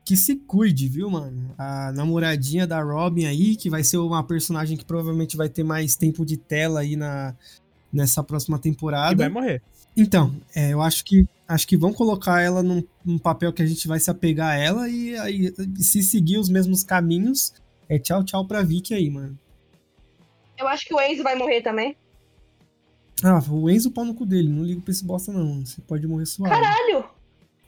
que 0.05 0.17
se 0.17 0.37
cuide, 0.37 0.89
viu, 0.89 1.09
mano? 1.11 1.55
A 1.57 1.93
namoradinha 1.93 2.67
da 2.67 2.83
Robin 2.83 3.25
aí, 3.27 3.57
que 3.57 3.71
vai 3.71 3.85
ser 3.85 3.99
uma 3.99 4.23
personagem 4.25 4.77
que 4.77 4.85
provavelmente 4.85 5.37
vai 5.37 5.49
ter 5.49 5.63
mais 5.63 5.95
tempo 5.97 6.25
de 6.27 6.37
tela 6.37 6.81
aí 6.81 6.97
na, 6.97 7.35
nessa 7.93 8.23
próxima 8.23 8.57
E 8.57 8.61
temporada. 8.61 9.17
vai 9.17 9.29
morrer. 9.29 9.63
Então, 9.97 10.35
é, 10.55 10.73
eu 10.73 10.81
acho 10.81 11.05
que 11.05 11.27
acho 11.47 11.69
que 11.69 11.77
vão 11.77 11.93
colocar 11.93 12.41
ela 12.41 12.63
num, 12.63 12.83
num 13.05 13.19
papel 13.19 13.53
que 13.53 13.63
a 13.63 13.67
gente 13.67 13.87
vai 13.87 14.01
se 14.01 14.11
apegar 14.11 14.53
a 14.53 14.57
ela 14.57 14.89
e 14.89 15.15
aí 15.19 15.53
se 15.77 16.03
seguir 16.03 16.39
os 16.39 16.49
mesmos 16.49 16.83
caminhos, 16.83 17.53
é 17.89 17.99
tchau, 17.99 18.25
tchau 18.25 18.47
pra 18.47 18.63
Vicky 18.63 18.95
aí, 18.95 19.11
mano. 19.11 19.39
Eu 20.59 20.67
acho 20.67 20.87
que 20.87 20.95
o 20.95 21.01
Enzo 21.01 21.23
vai 21.23 21.37
morrer 21.37 21.61
também. 21.61 21.95
Ah, 23.23 23.39
o 23.51 23.69
Enzo 23.69 23.91
pau 23.91 24.05
no 24.05 24.15
cu 24.15 24.25
dele, 24.25 24.49
não 24.49 24.65
ligo 24.65 24.81
pra 24.81 24.91
esse 24.93 25.05
bosta 25.05 25.31
não, 25.31 25.65
você 25.65 25.81
pode 25.83 26.07
morrer 26.07 26.25
suave. 26.27 26.55
Caralho! 26.55 27.05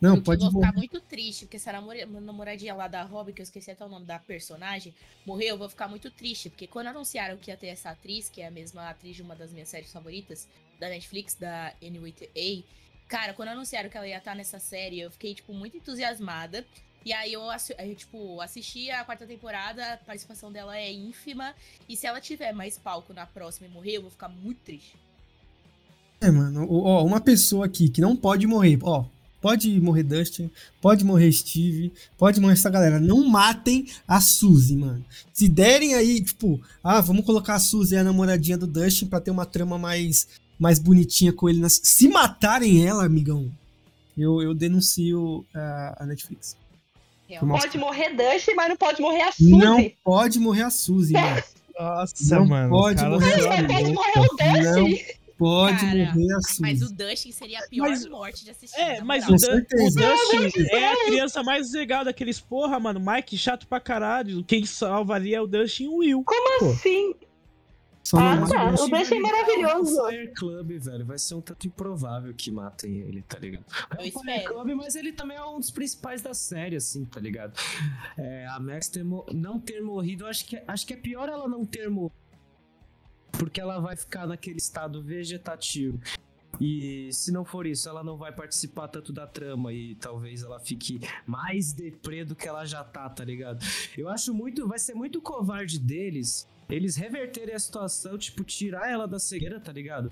Não, 0.00 0.16
eu 0.16 0.22
pode 0.22 0.42
vou 0.42 0.52
morrer. 0.52 0.66
ficar 0.66 0.76
muito 0.78 1.00
triste, 1.00 1.46
porque 1.46 1.58
se 1.58 1.68
a 1.70 1.72
namora- 1.72 2.04
namoradinha 2.06 2.74
lá 2.74 2.86
da 2.88 3.02
Robin, 3.04 3.32
que 3.32 3.40
eu 3.40 3.44
esqueci 3.44 3.70
até 3.70 3.84
o 3.84 3.88
nome 3.88 4.04
da 4.04 4.18
personagem, 4.18 4.94
morreu, 5.24 5.48
eu 5.50 5.58
vou 5.58 5.68
ficar 5.68 5.88
muito 5.88 6.10
triste. 6.10 6.50
Porque 6.50 6.66
quando 6.66 6.88
anunciaram 6.88 7.36
que 7.38 7.50
ia 7.50 7.56
ter 7.56 7.68
essa 7.68 7.90
atriz, 7.90 8.28
que 8.28 8.42
é 8.42 8.46
a 8.46 8.50
mesma 8.50 8.90
atriz 8.90 9.16
de 9.16 9.22
uma 9.22 9.34
das 9.34 9.52
minhas 9.52 9.68
séries 9.68 9.92
favoritas, 9.92 10.46
da 10.78 10.88
Netflix, 10.88 11.34
da 11.36 11.72
N8A, 11.80 12.64
cara, 13.08 13.32
quando 13.32 13.48
anunciaram 13.50 13.88
que 13.88 13.96
ela 13.96 14.06
ia 14.06 14.18
estar 14.18 14.34
nessa 14.34 14.58
série, 14.58 15.00
eu 15.00 15.10
fiquei, 15.10 15.34
tipo, 15.34 15.54
muito 15.54 15.76
entusiasmada. 15.76 16.66
E 17.04 17.12
aí 17.12 17.32
eu, 17.34 17.42
eu, 17.78 17.94
tipo, 17.94 18.40
assisti 18.40 18.90
a 18.90 19.04
quarta 19.04 19.26
temporada, 19.26 19.94
a 19.94 19.96
participação 19.98 20.50
dela 20.50 20.76
é 20.76 20.90
ínfima. 20.92 21.54
E 21.88 21.96
se 21.96 22.06
ela 22.06 22.20
tiver 22.20 22.52
mais 22.52 22.76
palco 22.78 23.12
na 23.14 23.26
próxima 23.26 23.68
e 23.68 23.70
morrer, 23.70 23.92
eu 23.92 24.02
vou 24.02 24.10
ficar 24.10 24.28
muito 24.28 24.58
triste. 24.62 24.96
É, 26.20 26.30
mano, 26.30 26.66
ó, 26.70 27.04
uma 27.04 27.20
pessoa 27.20 27.66
aqui 27.66 27.88
que 27.88 28.00
não 28.00 28.16
pode 28.16 28.46
morrer, 28.46 28.78
ó, 28.82 29.04
pode 29.44 29.78
morrer 29.78 30.02
Dustin, 30.04 30.50
pode 30.80 31.04
morrer 31.04 31.30
Steve, 31.30 31.92
pode 32.16 32.40
morrer 32.40 32.54
essa 32.54 32.70
galera, 32.70 32.98
não 32.98 33.28
matem 33.28 33.86
a 34.08 34.18
Suzy, 34.18 34.74
mano. 34.74 35.04
Se 35.34 35.50
derem 35.50 35.94
aí, 35.94 36.24
tipo, 36.24 36.58
ah, 36.82 37.02
vamos 37.02 37.26
colocar 37.26 37.56
a 37.56 37.58
Suzy, 37.58 37.94
a 37.94 38.02
namoradinha 38.02 38.56
do 38.56 38.66
Dustin, 38.66 39.04
pra 39.04 39.20
ter 39.20 39.30
uma 39.30 39.44
trama 39.44 39.76
mais, 39.76 40.28
mais 40.58 40.78
bonitinha 40.78 41.30
com 41.30 41.46
ele. 41.46 41.60
Nas... 41.60 41.78
Se 41.84 42.08
matarem 42.08 42.86
ela, 42.86 43.04
amigão, 43.04 43.52
eu, 44.16 44.40
eu 44.40 44.54
denuncio 44.54 45.44
a, 45.54 46.04
a 46.04 46.06
Netflix. 46.06 46.56
Pode 47.38 47.76
morrer 47.76 48.16
Dusty, 48.16 48.54
mas 48.54 48.70
não 48.70 48.76
pode 48.78 49.02
morrer 49.02 49.22
a 49.24 49.32
Suzy. 49.32 49.50
Não 49.50 49.90
pode 50.02 50.38
morrer 50.38 50.62
a 50.62 50.70
Suzy, 50.70 51.12
mano. 51.12 51.42
Nossa, 51.78 52.34
Não 52.34 52.46
mano. 52.46 52.70
pode 52.70 53.04
morrer. 53.04 53.66
pode 53.66 53.92
morrer 53.92 54.20
o 54.20 54.86
Dusty. 54.86 55.23
Pode 55.36 55.78
Cara, 55.80 56.14
morrer 56.14 56.32
a 56.34 56.40
Suzy. 56.42 56.60
Mas 56.62 56.82
o 56.82 56.94
Dustin 56.94 57.32
seria 57.32 57.58
a 57.58 57.68
pior 57.68 57.88
Mas- 57.88 58.06
morte 58.06 58.44
de 58.44 58.50
assistir. 58.50 58.78
É, 58.80 59.00
mas 59.02 59.24
o, 59.28 59.34
Dan- 59.34 59.56
o. 59.74 59.84
Dustin 59.90 60.62
é 60.70 60.92
a 60.92 61.04
criança 61.06 61.42
mais 61.42 61.72
legal 61.72 62.04
daqueles 62.04 62.40
porra, 62.40 62.78
mano. 62.78 63.00
Mike 63.00 63.36
chato 63.36 63.66
pra 63.66 63.80
caralho. 63.80 64.44
Quem 64.44 64.64
salvaria 64.64 65.38
é 65.38 65.40
o 65.40 65.46
Dustin 65.46 65.84
e 65.84 65.88
o 65.88 65.96
Will. 65.96 66.22
Como 66.24 66.58
Pô. 66.60 66.70
assim? 66.70 67.14
Ah, 68.12 68.36
tá. 68.46 68.66
o 68.68 68.88
Dustin. 68.88 69.14
É 69.16 69.20
maravilhoso. 69.20 70.00
O 70.02 70.08
Fire 70.10 70.32
Club, 70.34 70.70
velho, 70.78 71.04
vai 71.06 71.18
ser 71.18 71.34
um 71.34 71.40
tanto 71.40 71.66
improvável 71.66 72.32
que 72.34 72.50
matem 72.50 72.98
ele, 73.00 73.22
tá 73.22 73.38
ligado? 73.38 73.64
É 73.98 74.06
Eu 74.06 74.12
o 74.14 74.20
Fire. 74.22 74.44
Club, 74.44 74.68
mas 74.76 74.94
ele 74.94 75.10
também 75.12 75.36
é 75.36 75.44
um 75.44 75.58
dos 75.58 75.70
principais 75.70 76.20
da 76.22 76.32
série, 76.34 76.76
assim, 76.76 77.04
tá 77.06 77.18
ligado? 77.18 77.54
É, 78.16 78.46
a 78.46 78.60
Max 78.60 78.88
ter 78.88 79.02
não 79.32 79.58
ter 79.58 79.80
morrido, 79.82 80.26
acho 80.26 80.44
que, 80.46 80.62
acho 80.68 80.86
que 80.86 80.92
é 80.92 80.96
pior 80.96 81.28
ela 81.28 81.48
não 81.48 81.64
ter 81.64 81.88
morrido. 81.90 82.14
Porque 83.38 83.60
ela 83.60 83.80
vai 83.80 83.96
ficar 83.96 84.26
naquele 84.26 84.58
estado 84.58 85.02
vegetativo. 85.02 86.00
E 86.60 87.12
se 87.12 87.32
não 87.32 87.44
for 87.44 87.66
isso, 87.66 87.88
ela 87.88 88.04
não 88.04 88.16
vai 88.16 88.32
participar 88.32 88.88
tanto 88.88 89.12
da 89.12 89.26
trama 89.26 89.72
e 89.72 89.96
talvez 89.96 90.42
ela 90.42 90.60
fique 90.60 91.00
mais 91.26 91.72
deprê 91.72 92.24
do 92.24 92.36
que 92.36 92.46
ela 92.46 92.64
já 92.64 92.84
tá, 92.84 93.08
tá 93.08 93.24
ligado? 93.24 93.64
Eu 93.96 94.08
acho 94.08 94.32
muito. 94.32 94.66
Vai 94.68 94.78
ser 94.78 94.94
muito 94.94 95.20
covarde 95.20 95.78
deles 95.78 96.48
eles 96.68 96.96
reverterem 96.96 97.54
a 97.54 97.58
situação, 97.58 98.16
tipo, 98.16 98.42
tirar 98.42 98.90
ela 98.90 99.06
da 99.06 99.18
cegueira, 99.18 99.60
tá 99.60 99.72
ligado? 99.72 100.10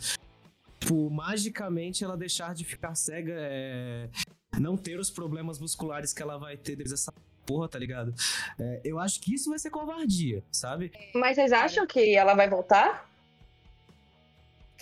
Tipo, 0.78 1.08
magicamente 1.10 2.04
ela 2.04 2.16
deixar 2.16 2.54
de 2.54 2.64
ficar 2.64 2.94
cega, 2.94 3.34
é... 3.36 4.08
não 4.58 4.76
ter 4.76 4.98
os 4.98 5.10
problemas 5.10 5.58
musculares 5.58 6.12
que 6.12 6.22
ela 6.22 6.38
vai 6.38 6.56
ter 6.56 6.76
depois 6.76 6.90
dessa 6.90 7.12
porra, 7.46 7.68
tá 7.68 7.78
ligado? 7.78 8.14
É, 8.58 8.80
eu 8.84 8.98
acho 8.98 9.20
que 9.20 9.34
isso 9.34 9.50
vai 9.50 9.58
ser 9.58 9.70
covardia, 9.70 10.42
sabe? 10.50 10.92
Mas 11.14 11.36
vocês 11.36 11.52
acham 11.52 11.86
que 11.86 12.14
ela 12.14 12.34
vai 12.34 12.48
voltar? 12.48 13.10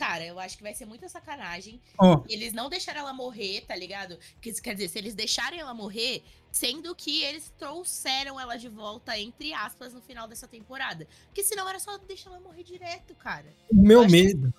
Cara, 0.00 0.24
eu 0.24 0.40
acho 0.40 0.56
que 0.56 0.62
vai 0.62 0.72
ser 0.72 0.86
muita 0.86 1.10
sacanagem. 1.10 1.78
Ó, 1.98 2.24
Eles 2.26 2.54
não 2.54 2.70
deixaram 2.70 3.00
ela 3.02 3.12
morrer, 3.12 3.66
tá 3.66 3.76
ligado? 3.76 4.18
Que 4.40 4.50
quer 4.54 4.72
dizer, 4.72 4.88
se 4.88 4.96
eles 4.98 5.14
deixarem 5.14 5.60
ela 5.60 5.74
morrer, 5.74 6.24
sendo 6.50 6.94
que 6.94 7.22
eles 7.22 7.52
trouxeram 7.58 8.40
ela 8.40 8.56
de 8.56 8.66
volta, 8.66 9.18
entre 9.18 9.52
aspas, 9.52 9.92
no 9.92 10.00
final 10.00 10.26
dessa 10.26 10.48
temporada. 10.48 11.06
Porque 11.26 11.42
senão 11.44 11.68
era 11.68 11.78
só 11.78 11.98
deixar 11.98 12.30
ela 12.30 12.40
morrer 12.40 12.62
direto, 12.64 13.14
cara. 13.14 13.54
O 13.70 13.76
meu 13.76 14.00
acho 14.00 14.08
que- 14.08 14.22
medo. 14.24 14.54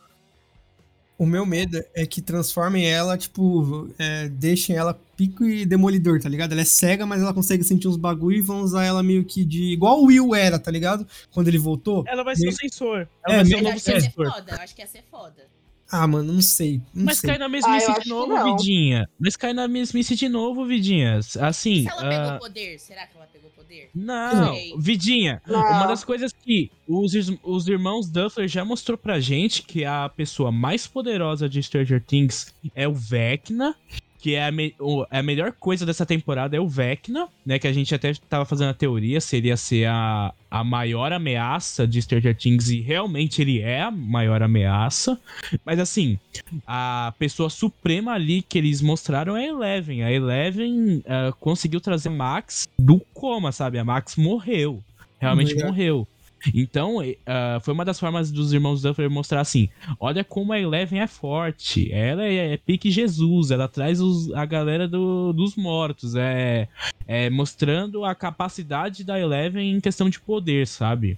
O 1.22 1.25
meu 1.28 1.46
medo 1.46 1.80
é 1.94 2.04
que 2.04 2.20
transformem 2.20 2.90
ela, 2.90 3.16
tipo, 3.16 3.88
é, 4.00 4.28
deixem 4.28 4.75
ela 4.75 5.00
pico 5.16 5.46
e 5.46 5.68
demolidor, 5.68 6.20
tá 6.20 6.28
ligado? 6.28 6.51
Ela 6.54 6.62
é 6.62 6.66
cega, 6.66 7.06
mas 7.06 7.22
ela 7.22 7.32
consegue 7.32 7.63
sentir 7.63 7.88
uns 7.88 7.96
bagulho 7.96 8.38
e 8.38 8.42
vão 8.42 8.62
usar 8.62 8.84
ela 8.86 9.04
meio 9.04 9.24
que 9.24 9.46
de. 9.46 9.66
Igual 9.66 10.01
o 10.01 10.06
Will 10.08 10.34
era, 10.34 10.58
tá 10.58 10.72
ligado? 10.72 11.06
Quando 11.30 11.48
ele 11.48 11.60
voltou. 11.60 12.04
Ela 12.08 12.24
vai 12.24 12.36
ser 12.36 12.50
o 12.50 12.51
sensor. 12.51 13.08
É, 13.28 13.34
Ela 13.34 13.36
vai 13.36 13.46
ser 13.46 13.54
o 13.54 13.58
Eu 13.60 13.63
novo 13.63 13.75
acho 13.75 13.84
que 13.86 13.92
ia 13.92 14.00
ser 14.00 14.06
sensor. 14.08 14.32
foda, 14.32 14.51
eu 14.51 14.62
acho 14.63 14.75
que 14.75 14.82
ia 14.82 14.88
ser 14.88 15.04
foda. 15.12 15.48
Ah, 15.91 16.07
mano, 16.07 16.33
não 16.33 16.41
sei. 16.41 16.81
Não 16.93 17.05
Mas 17.05 17.17
sei. 17.17 17.29
cai 17.29 17.38
na 17.38 17.45
Ah, 17.45 17.50
mesmice 17.50 17.86
acho 17.86 17.93
de 17.95 18.01
que 18.01 18.10
novo, 18.10 18.33
não. 18.33 18.55
Vidinha. 18.57 19.10
Mas 19.19 19.36
cai 19.36 19.53
na 19.53 19.67
mesmice 19.67 20.15
de 20.15 20.29
novo, 20.29 20.65
Vidinha. 20.65 21.19
Assim. 21.39 21.83
Se 21.83 21.89
ela 21.89 22.01
ah, 22.01 22.10
pegou 22.10 22.39
poder, 22.39 22.79
será 22.79 23.05
que 23.07 23.17
ela 23.17 23.27
pegou 23.31 23.50
poder? 23.51 23.89
Não, 23.93 24.53
Sei. 24.53 24.74
Vidinha. 24.77 25.41
Não. 25.45 25.60
Uma 25.60 25.88
das 25.88 26.03
coisas 26.03 26.31
que 26.31 26.71
os, 26.88 27.13
os 27.43 27.67
irmãos 27.67 28.10
Duffler 28.10 28.48
já 28.48 28.63
mostrou 28.63 28.98
pra 28.98 29.19
gente 29.19 29.63
que 29.63 29.83
a 29.83 30.07
pessoa 30.10 30.51
mais 30.51 30.88
poderosa 30.88 31.50
de 31.50 31.62
Stranger 31.62 32.01
Things 32.01 32.53
é 32.74 32.88
o 32.88 32.93
Vecna. 32.93 33.75
Que 34.22 34.36
é 34.36 34.46
a, 34.46 34.51
me- 34.51 34.75
o- 34.80 35.04
a 35.10 35.24
melhor 35.24 35.51
coisa 35.51 35.84
dessa 35.84 36.06
temporada 36.06 36.56
é 36.56 36.60
o 36.60 36.68
Vecna, 36.68 37.28
né? 37.44 37.58
Que 37.58 37.68
a 37.68 37.74
gente 37.74 37.94
até 37.96 38.13
tava 38.30 38.46
fazendo 38.46 38.70
a 38.70 38.74
teoria 38.74 39.20
se 39.20 39.36
ele 39.38 39.48
ia 39.48 39.58
ser 39.58 39.88
a, 39.88 40.32
a 40.50 40.63
maior 40.63 41.12
ameaça 41.12 41.88
de 41.88 42.00
Stranger 42.00 42.36
Things 42.38 42.70
e 42.70 42.82
realmente 42.82 43.42
ele 43.42 43.60
é 43.62 43.82
a 43.82 43.90
maior 43.90 44.44
ameaça. 44.44 45.20
Mas 45.66 45.80
assim, 45.80 46.20
a 46.68 47.13
pessoa 47.18 47.50
suprema 47.50 48.13
ali 48.13 48.44
que 48.44 48.60
eles 48.60 48.80
mostraram 48.82 49.36
é 49.36 49.46
a 49.46 49.48
Eleven. 49.48 50.04
A 50.04 50.12
Eleven 50.12 51.04
ah, 51.08 51.34
conseguiu 51.40 51.82
trazer 51.82 52.10
Max 52.10 52.70
do 52.78 53.00
coma, 53.13 53.51
sabe? 53.51 53.80
A 53.80 53.84
Max 53.84 54.16
morreu. 54.16 54.84
Realmente 55.20 55.48
Obrigado. 55.54 55.70
morreu. 55.72 56.08
Então, 56.53 56.98
ah, 57.25 57.60
foi 57.62 57.74
uma 57.74 57.86
das 57.86 58.00
formas 58.00 58.31
dos 58.31 58.51
irmãos 58.53 58.81
Duffer 58.81 59.10
mostrar 59.10 59.41
assim: 59.41 59.69
olha 60.00 60.24
como 60.24 60.53
a 60.53 60.60
Eleven 60.60 61.00
é 61.00 61.07
forte. 61.07 61.91
Ela 61.91 62.24
é, 62.25 62.53
é 62.53 62.57
pique 62.57 62.89
Jesus, 62.89 63.51
ela 63.51 63.67
traz 63.67 64.00
os- 64.01 64.31
a 64.33 64.45
galera 64.45 64.88
do- 64.88 65.33
dos 65.33 65.55
mortos. 65.55 66.15
É, 66.15 66.67
é 67.07 67.29
mostrando 67.29 68.03
a 68.03 68.15
capacidade 68.15 69.03
da 69.03 69.19
Eleven 69.19 69.71
em 69.75 69.79
questão 69.79 70.10
de 70.10 70.19
poder, 70.19 70.65
sabe? 70.67 71.17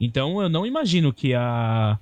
Então 0.00 0.42
eu 0.42 0.48
não 0.48 0.66
imagino 0.66 1.12
que 1.12 1.32
a, 1.34 1.98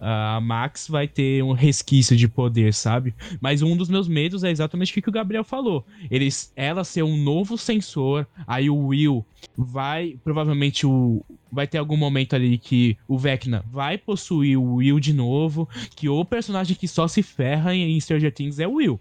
a 0.00 0.40
Max 0.40 0.88
vai 0.88 1.06
ter 1.08 1.42
um 1.42 1.52
resquício 1.52 2.16
de 2.16 2.28
poder, 2.28 2.72
sabe? 2.72 3.14
Mas 3.40 3.62
um 3.62 3.76
dos 3.76 3.88
meus 3.88 4.08
medos 4.08 4.44
é 4.44 4.50
exatamente 4.50 4.96
o 4.98 5.02
que 5.02 5.08
o 5.08 5.12
Gabriel 5.12 5.44
falou. 5.44 5.84
Eles, 6.10 6.52
ela 6.56 6.84
ser 6.84 7.02
um 7.02 7.16
novo 7.16 7.58
sensor, 7.58 8.26
aí 8.46 8.70
o 8.70 8.86
Will 8.88 9.24
vai. 9.56 10.16
Provavelmente 10.24 10.86
o. 10.86 11.24
Vai 11.52 11.66
ter 11.66 11.76
algum 11.76 11.98
momento 11.98 12.34
ali 12.34 12.56
que 12.56 12.96
o 13.06 13.18
Vecna 13.18 13.62
vai 13.70 13.98
possuir 13.98 14.56
o 14.58 14.76
Will 14.76 14.98
de 14.98 15.12
novo. 15.12 15.68
Que 15.94 16.08
o 16.08 16.24
personagem 16.24 16.74
que 16.74 16.88
só 16.88 17.06
se 17.06 17.22
ferra 17.22 17.74
em 17.74 18.00
Stranger 18.00 18.32
Things 18.32 18.58
é 18.58 18.66
o 18.66 18.72
Will. 18.76 18.98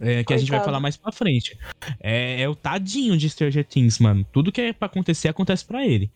É, 0.00 0.22
que 0.22 0.32
a 0.32 0.36
gente 0.36 0.48
vai 0.50 0.58
Coitado. 0.60 0.64
falar 0.66 0.78
mais 0.80 0.96
pra 0.96 1.10
frente. 1.10 1.58
É, 1.98 2.42
é 2.42 2.48
o 2.48 2.54
tadinho 2.54 3.16
de 3.18 3.28
Stranger 3.28 3.64
Things, 3.66 3.98
mano. 3.98 4.24
Tudo 4.32 4.52
que 4.52 4.60
é 4.60 4.72
pra 4.72 4.86
acontecer, 4.86 5.26
acontece 5.26 5.64
pra 5.64 5.84
ele. 5.84 6.08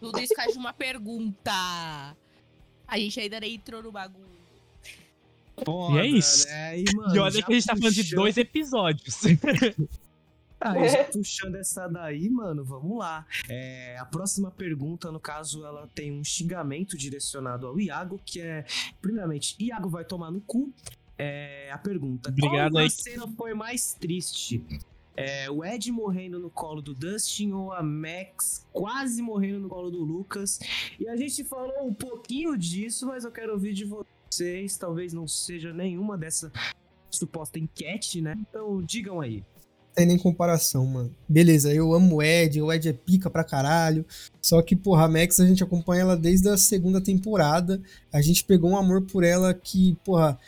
Tudo 0.00 0.18
isso 0.18 0.32
cai 0.34 0.50
de 0.50 0.56
uma 0.56 0.72
pergunta. 0.72 1.52
A 2.86 2.98
gente 2.98 3.20
ainda 3.20 3.38
nem 3.40 3.56
entrou 3.56 3.82
no 3.82 3.92
bagulho. 3.92 4.26
Pô, 5.64 5.94
E 5.96 5.98
é 5.98 6.06
isso. 6.06 6.46
velho, 6.46 6.56
é, 6.56 6.78
e, 6.80 6.84
mano, 6.96 7.16
e 7.16 7.18
olha 7.18 7.42
que 7.42 7.52
a 7.52 7.54
gente 7.54 7.66
tá 7.66 7.76
falando 7.76 7.92
de 7.94 8.02
puxou- 8.04 8.18
dois 8.20 8.36
episódios. 8.38 9.16
Ah, 10.60 10.86
já 10.88 11.04
puxando 11.04 11.54
essa 11.54 11.86
daí, 11.86 12.28
mano, 12.28 12.64
vamos 12.64 12.98
lá. 12.98 13.24
É, 13.48 13.96
a 13.98 14.04
próxima 14.04 14.50
pergunta, 14.50 15.12
no 15.12 15.20
caso, 15.20 15.64
ela 15.64 15.88
tem 15.94 16.12
um 16.12 16.24
xingamento 16.24 16.96
direcionado 16.96 17.66
ao 17.66 17.78
Iago, 17.78 18.20
que 18.24 18.40
é, 18.40 18.64
primeiramente, 19.00 19.56
Iago 19.60 19.88
vai 19.88 20.04
tomar 20.04 20.30
no 20.30 20.40
cu. 20.40 20.72
É, 21.16 21.70
a 21.70 21.78
pergunta: 21.78 22.30
Obrigado 22.30 22.72
qual 22.72 22.80
aí. 22.80 22.86
a 22.86 22.90
cena 22.90 23.28
foi 23.36 23.54
mais 23.54 23.94
triste? 23.94 24.62
É, 25.16 25.50
o 25.50 25.64
Ed 25.64 25.90
morrendo 25.90 26.38
no 26.38 26.48
colo 26.48 26.80
do 26.80 26.94
Dustin 26.94 27.50
ou 27.50 27.72
a 27.72 27.82
Max 27.82 28.64
quase 28.72 29.20
morrendo 29.20 29.58
no 29.58 29.68
colo 29.68 29.90
do 29.90 29.98
Lucas? 30.04 30.60
E 30.98 31.08
a 31.08 31.16
gente 31.16 31.42
falou 31.42 31.88
um 31.88 31.92
pouquinho 31.92 32.56
disso, 32.56 33.04
mas 33.04 33.24
eu 33.24 33.32
quero 33.32 33.52
ouvir 33.52 33.72
de 33.72 33.84
vocês. 33.84 34.76
Talvez 34.76 35.12
não 35.12 35.26
seja 35.26 35.72
nenhuma 35.72 36.16
dessa 36.16 36.52
suposta 37.10 37.58
enquete, 37.58 38.20
né? 38.20 38.36
Então 38.48 38.80
digam 38.80 39.20
aí. 39.20 39.42
Tem 39.98 40.06
nem 40.06 40.16
comparação, 40.16 40.86
mano. 40.86 41.10
Beleza, 41.28 41.74
eu 41.74 41.92
amo 41.92 42.16
o 42.16 42.22
Ed, 42.22 42.62
o 42.62 42.72
Ed 42.72 42.88
é 42.88 42.92
pica 42.92 43.28
pra 43.28 43.42
caralho. 43.42 44.06
Só 44.40 44.62
que, 44.62 44.76
porra, 44.76 45.06
a 45.06 45.08
Max 45.08 45.40
a 45.40 45.46
gente 45.46 45.60
acompanha 45.60 46.02
ela 46.02 46.16
desde 46.16 46.48
a 46.48 46.56
segunda 46.56 47.00
temporada. 47.00 47.82
A 48.12 48.22
gente 48.22 48.44
pegou 48.44 48.70
um 48.70 48.76
amor 48.76 49.02
por 49.02 49.24
ela 49.24 49.52
que, 49.52 49.96
porra, 50.04 50.38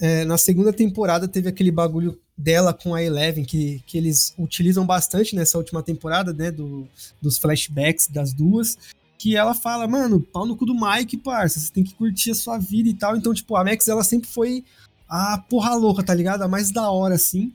é, 0.00 0.24
na 0.24 0.38
segunda 0.38 0.72
temporada 0.72 1.28
teve 1.28 1.50
aquele 1.50 1.70
bagulho 1.70 2.18
dela 2.36 2.72
com 2.72 2.94
a 2.94 3.02
Eleven, 3.02 3.44
que, 3.44 3.82
que 3.86 3.98
eles 3.98 4.34
utilizam 4.38 4.86
bastante 4.86 5.36
nessa 5.36 5.58
última 5.58 5.82
temporada, 5.82 6.32
né? 6.32 6.50
Do, 6.50 6.88
dos 7.20 7.36
flashbacks 7.36 8.08
das 8.08 8.32
duas. 8.32 8.78
Que 9.18 9.36
ela 9.36 9.54
fala, 9.54 9.86
mano, 9.86 10.18
pau 10.18 10.46
no 10.46 10.56
cu 10.56 10.64
do 10.64 10.74
Mike, 10.74 11.18
parça, 11.18 11.60
você 11.60 11.70
tem 11.70 11.84
que 11.84 11.94
curtir 11.94 12.30
a 12.30 12.34
sua 12.34 12.56
vida 12.56 12.88
e 12.88 12.94
tal. 12.94 13.18
Então, 13.18 13.34
tipo, 13.34 13.54
a 13.54 13.62
Max, 13.62 13.86
ela 13.86 14.02
sempre 14.02 14.30
foi 14.30 14.64
a 15.06 15.36
porra 15.36 15.74
louca, 15.74 16.02
tá 16.02 16.14
ligado? 16.14 16.40
A 16.40 16.48
mais 16.48 16.70
da 16.70 16.90
hora, 16.90 17.16
assim. 17.16 17.52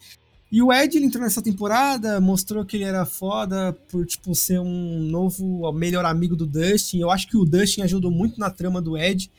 E 0.51 0.63
o 0.63 0.73
Ed 0.73 0.97
ele 0.97 1.05
entrou 1.05 1.23
nessa 1.23 1.41
temporada, 1.41 2.19
mostrou 2.19 2.65
que 2.65 2.75
ele 2.75 2.83
era 2.83 3.05
foda 3.05 3.71
por, 3.89 4.05
tipo, 4.05 4.33
ser 4.33 4.59
um 4.59 4.99
novo 5.03 5.71
melhor 5.71 6.05
amigo 6.05 6.35
do 6.35 6.47
Dustin. 6.47 6.99
Eu 6.99 7.11
acho 7.11 7.27
que 7.27 7.37
o 7.37 7.45
Dustin 7.45 7.83
ajudou 7.83 8.09
muito 8.09 8.39
na 8.39 8.49
trama 8.49 8.81
do 8.81 8.97
Ed. 8.97 9.29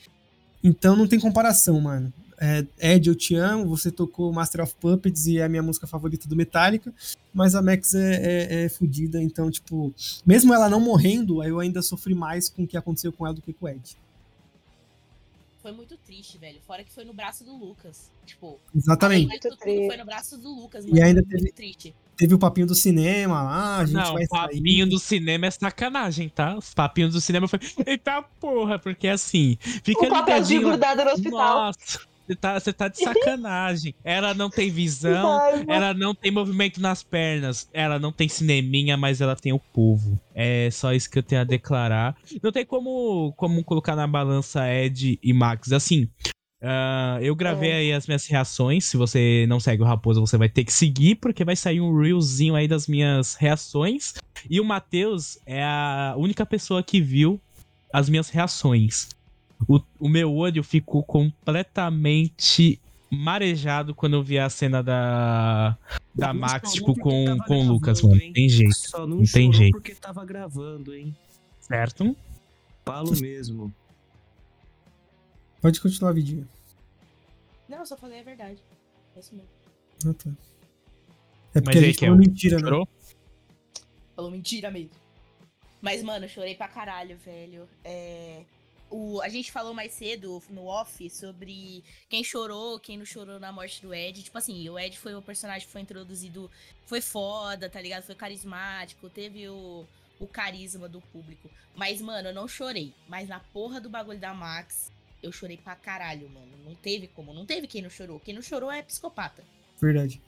Então 0.63 0.95
não 0.95 1.09
tem 1.09 1.19
comparação, 1.19 1.81
mano. 1.81 2.13
É, 2.43 2.65
Ed, 2.95 3.07
eu 3.07 3.15
te 3.15 3.35
amo, 3.35 3.67
você 3.67 3.91
tocou 3.91 4.33
Master 4.33 4.63
of 4.63 4.75
Puppets 4.81 5.27
e 5.27 5.39
é 5.39 5.45
a 5.45 5.49
minha 5.49 5.63
música 5.63 5.87
favorita 5.87 6.27
do 6.27 6.35
Metallica, 6.35 6.91
mas 7.35 7.55
a 7.55 7.61
Max 7.61 7.93
é, 7.93 8.15
é, 8.15 8.65
é 8.65 8.69
fodida, 8.71 9.23
então, 9.23 9.51
tipo, 9.51 9.93
mesmo 10.25 10.55
ela 10.55 10.67
não 10.67 10.81
morrendo, 10.81 11.45
eu 11.45 11.61
ainda 11.61 11.83
sofri 11.83 12.15
mais 12.15 12.49
com 12.49 12.63
o 12.63 12.67
que 12.67 12.79
aconteceu 12.79 13.13
com 13.13 13.27
ela 13.27 13.35
do 13.35 13.43
que 13.43 13.53
com 13.53 13.67
o 13.67 13.69
Ed. 13.69 13.95
Foi 15.63 15.73
muito 15.73 15.97
triste, 15.99 16.39
velho. 16.39 16.59
Fora 16.67 16.83
que 16.83 16.91
foi 16.93 17.05
no 17.05 17.13
braço 17.13 17.45
do 17.45 17.55
Lucas. 17.55 18.11
Tipo, 18.25 18.59
Exatamente. 18.75 19.39
tudo, 19.41 19.57
triste. 19.59 19.87
foi 19.87 19.97
no 19.99 20.05
braço 20.07 20.39
do 20.39 20.49
Lucas, 20.55 20.85
E 20.87 20.91
mano. 20.91 21.05
ainda 21.05 21.21
muito 21.21 21.37
teve- 21.37 21.53
triste. 21.53 21.95
Teve 22.17 22.35
o 22.35 22.39
papinho 22.39 22.67
do 22.67 22.75
cinema 22.75 23.43
lá, 23.43 23.79
a 23.79 23.85
gente 23.85 23.95
Não, 23.95 24.13
vai 24.15 24.25
o 24.25 24.29
papinho 24.29 24.87
do 24.87 24.99
cinema 24.99 25.47
é 25.47 25.51
sacanagem, 25.51 26.29
tá? 26.29 26.57
Os 26.57 26.73
papinhos 26.75 27.13
do 27.15 27.21
cinema 27.21 27.47
foi. 27.49 27.59
Eita 27.87 28.23
porra, 28.39 28.79
porque 28.79 29.09
assim, 29.09 29.57
fica 29.61 30.07
O 30.07 30.09
papelzinho 30.11 30.63
grudado 30.63 31.05
no 31.05 31.11
hospital. 31.11 31.65
Nossa, 31.67 32.01
você 32.31 32.37
tá, 32.37 32.61
você 32.61 32.73
tá 32.73 32.89
de 32.89 32.99
sacanagem. 32.99 33.95
Ela 34.05 34.33
não 34.35 34.49
tem 34.49 34.71
visão, 34.71 35.39
Ai, 35.41 35.65
ela 35.69 35.93
não 35.93 36.15
tem 36.15 36.31
movimento 36.31 36.81
nas 36.81 37.03
pernas, 37.03 37.69
ela 37.73 37.99
não 37.99 38.13
tem 38.13 38.29
cineminha, 38.29 38.97
mas 38.97 39.21
ela 39.21 39.35
tem 39.35 39.53
o 39.53 39.59
povo. 39.59 40.19
É 40.35 40.71
só 40.71 40.93
isso 40.93 41.11
que 41.11 41.19
eu 41.19 41.23
tenho 41.23 41.41
a 41.41 41.45
declarar. 41.45 42.17
Não 42.43 42.53
tem 42.53 42.65
como, 42.65 43.33
como 43.37 43.65
colocar 43.65 43.97
na 43.97 44.07
balança 44.07 44.73
Ed 44.73 45.19
e 45.23 45.33
Max. 45.33 45.73
Assim, 45.73 46.09
ah, 46.63 47.19
eu 47.21 47.35
gravei 47.35 47.71
É. 47.71 47.75
aí 47.77 47.93
as 47.93 48.07
minhas 48.07 48.27
reações. 48.27 48.85
Se 48.85 48.97
você 48.97 49.45
não 49.49 49.59
segue 49.59 49.83
o 49.83 49.87
Raposa, 49.87 50.21
você 50.21 50.37
vai 50.37 50.49
ter 50.49 50.65
que 50.65 50.73
seguir, 50.73 51.17
porque 51.17 51.45
vai 51.45 51.57
sair 51.57 51.81
um 51.81 51.99
reelzinho 51.99 52.55
aí 52.55 52.69
das 52.69 52.87
minhas 52.87 53.35
reações. 53.35 54.15
E 54.49 54.61
o 54.61 54.65
Matheus 54.65 55.39
é 55.47 55.63
a 55.63 56.15
única 56.17 56.47
pessoa 56.47 56.83
que 56.83 57.01
viu 57.01 57.41
as 57.93 58.09
minhas 58.09 58.29
reações. 58.31 59.09
O, 59.69 59.81
o 59.99 60.09
meu 60.09 60.33
olho 60.35 60.63
ficou 60.65 61.03
completamente 61.03 62.81
marejado 63.11 63.95
quando 63.95 64.15
eu 64.15 64.23
vi 64.23 64.39
a 64.39 64.49
cena 64.49 64.83
da, 64.83 65.77
da 66.15 66.33
Max, 66.33 66.73
tipo, 66.73 66.95
com, 66.99 67.37
com 67.47 67.61
o 67.61 67.69
Lucas, 67.69 68.01
mano. 68.03 68.21
hein? 68.21 68.33
Tem 68.33 68.49
jeito, 68.49 68.75
Só 68.75 69.07
não, 69.07 69.19
Não 69.19 69.25
tem 69.25 69.53
jeito. 69.53 69.73
porque 69.73 69.95
tava 69.95 70.25
gravando, 70.25 70.95
hein? 70.95 71.15
certo? 71.61 72.17
Falo 72.85 73.13
mesmo. 73.21 73.73
Pode 75.61 75.81
continuar, 75.81 76.13
Vidinho. 76.13 76.49
Não, 77.69 77.79
eu 77.79 77.87
só 77.87 77.97
falei 77.97 78.21
a 78.21 78.23
verdade. 78.23 78.59
É 79.15 79.21
isso 79.21 79.35
mesmo. 79.35 79.51
Ah, 80.07 80.15
tá. 80.15 80.31
É 81.55 81.61
porque 81.61 81.67
Mas 81.67 81.77
a 81.77 81.81
gente 81.87 81.99
falou 82.01 82.17
mentira, 82.17 82.57
né? 82.57 82.63
Chorou? 82.63 82.89
Falou 84.17 84.31
mentira 84.31 84.71
mesmo. 84.71 84.91
Mas, 85.83 86.03
mano, 86.03 86.25
eu 86.25 86.29
chorei 86.29 86.55
pra 86.55 86.69
caralho, 86.69 87.17
velho. 87.19 87.69
É, 87.85 88.43
o, 88.91 89.21
a 89.23 89.29
gente 89.29 89.53
falou 89.53 89.73
mais 89.73 89.93
cedo 89.93 90.43
no 90.51 90.67
off 90.67 91.09
sobre 91.09 91.85
quem 92.09 92.25
chorou, 92.25 92.79
quem 92.81 92.99
não 92.99 93.07
chorou 93.07 93.39
na 93.39 93.53
morte 93.53 93.81
do 93.81 93.95
Ed. 93.95 94.23
Tipo 94.23 94.37
assim, 94.37 94.69
o 94.69 94.79
Ed 94.79 94.99
foi 94.99 95.15
o 95.15 95.23
personagem 95.23 95.67
que 95.67 95.73
foi 95.73 95.81
introduzido. 95.81 96.51
Foi 96.87 97.01
foda, 97.01 97.71
tá 97.71 97.81
ligado? 97.81 98.03
Foi 98.03 98.17
carismático, 98.17 99.09
teve 99.09 99.49
o, 99.49 99.87
o 100.19 100.27
carisma 100.27 100.89
do 100.89 101.01
público. 101.01 101.49
Mas, 101.77 102.01
mano, 102.01 102.29
eu 102.29 102.35
não 102.35 102.49
chorei. 102.49 102.93
Mas 103.09 103.29
na 103.29 103.39
porra 103.39 103.81
do 103.81 103.89
bagulho 103.89 104.19
da 104.19 104.35
Max, 104.35 104.91
eu 105.23 105.31
chorei 105.31 105.57
pra 105.57 105.77
caralho, 105.77 106.29
mano. 106.29 106.51
Não 106.65 106.75
teve 106.75 107.07
como. 107.07 107.33
Não 107.33 107.47
teve 107.47 107.69
quem 107.69 107.83
não 107.83 107.91
chorou. 107.91 108.19
Quem 108.19 108.35
não 108.35 108.43
chorou 108.43 108.73
é 108.73 108.83
psicopata. 108.83 109.45
Verdade. 109.81 110.21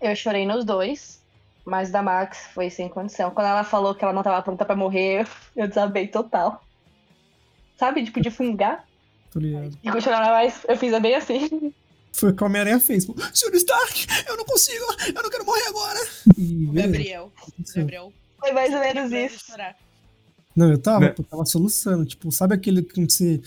Eu 0.00 0.16
chorei 0.16 0.44
nos 0.44 0.64
dois, 0.64 1.22
mas 1.64 1.90
da 1.90 2.02
Max 2.02 2.48
foi 2.52 2.68
sem 2.68 2.88
condição. 2.88 3.30
Quando 3.30 3.46
ela 3.46 3.62
falou 3.62 3.94
que 3.94 4.02
ela 4.02 4.12
não 4.12 4.22
tava 4.22 4.42
pronta 4.42 4.64
pra 4.64 4.74
morrer, 4.74 5.26
eu 5.54 5.68
desabei 5.68 6.08
total. 6.08 6.64
Sabe, 7.80 8.04
tipo, 8.04 8.20
de 8.20 8.30
fungar. 8.30 8.84
Tô 9.32 9.40
ligado. 9.40 9.74
E 9.82 9.90
continuar 9.90 10.20
mais, 10.32 10.66
eu 10.68 10.76
fiz 10.76 11.00
bem 11.00 11.14
assim. 11.14 11.72
Foi 12.12 12.30
o 12.30 12.34
que 12.34 12.42
a 12.42 12.46
Homem-Aranha 12.46 12.78
fez. 12.78 13.06
Senhor 13.32 13.54
Stark, 13.54 14.06
eu 14.28 14.36
não 14.36 14.44
consigo, 14.44 14.84
eu 15.16 15.22
não 15.22 15.30
quero 15.30 15.46
morrer 15.46 15.66
agora. 15.66 15.98
E. 16.36 16.66
Gabriel. 16.66 17.32
O 17.58 17.74
Gabriel. 17.74 18.12
Foi 18.38 18.52
mais 18.52 18.74
ou 18.74 18.80
menos 18.80 19.10
isso. 19.12 19.52
Não, 20.54 20.70
eu 20.70 20.76
tava, 20.76 21.00
Né? 21.00 21.08
pô, 21.08 21.22
tava 21.22 21.46
soluçando. 21.46 22.04
Tipo, 22.04 22.30
sabe 22.30 22.54
aquele 22.54 22.82
que 22.82 23.02
você. 23.02 23.40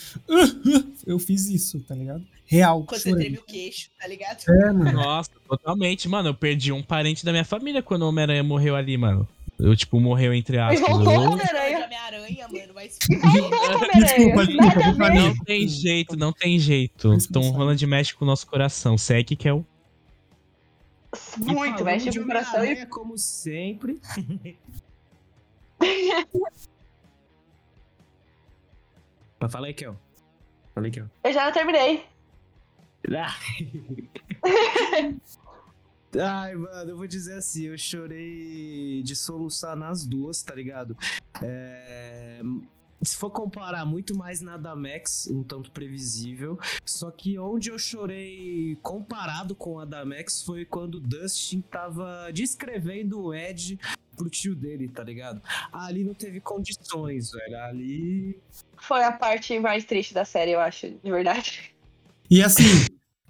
Eu 1.06 1.19
fiz 1.19 1.48
isso, 1.48 1.80
tá 1.82 1.93
ligado? 1.93 2.26
Real. 2.46 2.84
Quando 2.86 3.02
você 3.02 3.15
treme 3.15 3.38
o 3.38 3.43
queixo, 3.43 3.91
tá 4.00 4.08
ligado? 4.08 4.43
É, 4.50 4.72
mano. 4.72 4.93
Nossa, 4.93 5.30
totalmente, 5.48 6.10
mano. 6.10 6.30
Eu 6.30 6.34
perdi 6.34 6.72
um 6.72 6.82
parente 6.82 7.24
da 7.24 7.32
minha 7.32 7.46
família 7.46 7.84
quando 7.84 8.02
o 8.02 8.08
Homem-Aranha 8.10 8.43
morreu 8.43 8.76
ali, 8.76 8.98
mano. 8.98 9.28
Eu, 9.63 9.76
tipo, 9.78 9.97
morreu 9.97 10.34
entre 10.34 10.58
aspas. 10.58 10.82
voltou, 10.82 11.13
Eu-? 11.13 11.21
Não 11.21 11.32
Homem-Aranha. 11.32 11.86
Homem-Aranha, 11.86 12.47
mano, 12.49 12.73
mas. 12.76 12.99
Desculpa, 13.08 14.45
desculpa. 14.45 15.10
Não 15.10 15.34
tem 15.45 15.69
jeito, 15.69 16.17
não 16.17 16.34
tem 16.34 16.60
jeito. 16.60 17.17
Sabe. 17.21 17.47
Holland 17.47 17.88
mexe 17.88 18.13
com 18.13 18.26
o 18.26 18.28
nosso 18.28 18.45
coração. 18.45 18.97
Segue 18.97 19.38
que 19.38 19.47
é 19.47 19.54
o. 19.54 19.65
Muito, 21.38 21.86
mexe 21.86 22.12
com 22.12 22.19
o 22.19 22.26
coração 22.26 22.65
e 22.65 22.86
como 22.88 23.17
sempre. 23.17 24.02
Mas 29.39 29.52
fala 29.52 29.67
aí, 29.67 29.73
Kel. 29.73 29.95
Fala 30.76 30.88
aí, 30.88 30.91
Kel. 30.91 31.06
eu 31.23 31.32
já 31.32 31.49
terminei. 31.54 32.04
Ai, 36.19 36.56
mano, 36.56 36.91
eu 36.91 36.97
vou 36.97 37.08
dizer 37.08 37.36
assim, 37.36 37.63
eu 37.65 37.78
chorei 37.78 39.02
de 39.04 39.15
soluçar 39.15 39.76
nas 39.76 40.06
duas, 40.06 40.41
tá 40.43 40.54
ligado? 40.54 40.95
É, 41.41 42.41
Se 43.04 43.17
for 43.17 43.30
comparar 43.30 43.86
muito 43.86 44.15
mais 44.15 44.39
na 44.39 44.56
da 44.56 44.76
Max, 44.76 45.28
um 45.30 45.43
tanto 45.43 45.71
previsível. 45.71 46.58
Só 46.86 47.12
que 47.12 47.38
onde 47.38 47.69
eu 47.69 47.78
chorei 47.78 48.78
comparado 48.82 49.54
com 49.56 49.78
a 49.78 49.86
da 49.86 50.06
Max 50.06 50.41
foi 50.41 50.63
quando 50.63 50.95
o 50.95 50.99
Dustin 51.02 51.60
tava 51.62 52.32
descrevendo 52.32 53.19
o 53.19 53.34
Ed 53.34 53.78
pro 54.15 54.30
tio 54.30 54.56
dele, 54.56 54.88
tá 54.88 55.04
ligado? 55.04 55.41
Ali 55.71 56.04
não 56.04 56.13
teve 56.13 56.39
condições, 56.39 57.32
velho. 57.32 57.58
Ali. 57.63 58.39
Foi 58.78 59.04
a 59.04 59.12
parte 59.12 59.60
mais 59.60 59.84
triste 59.84 60.13
da 60.13 60.23
série, 60.23 60.52
eu 60.52 60.60
acho, 60.62 60.88
de 60.91 61.12
verdade. 61.12 61.76
E 62.30 62.41
assim, 62.41 62.63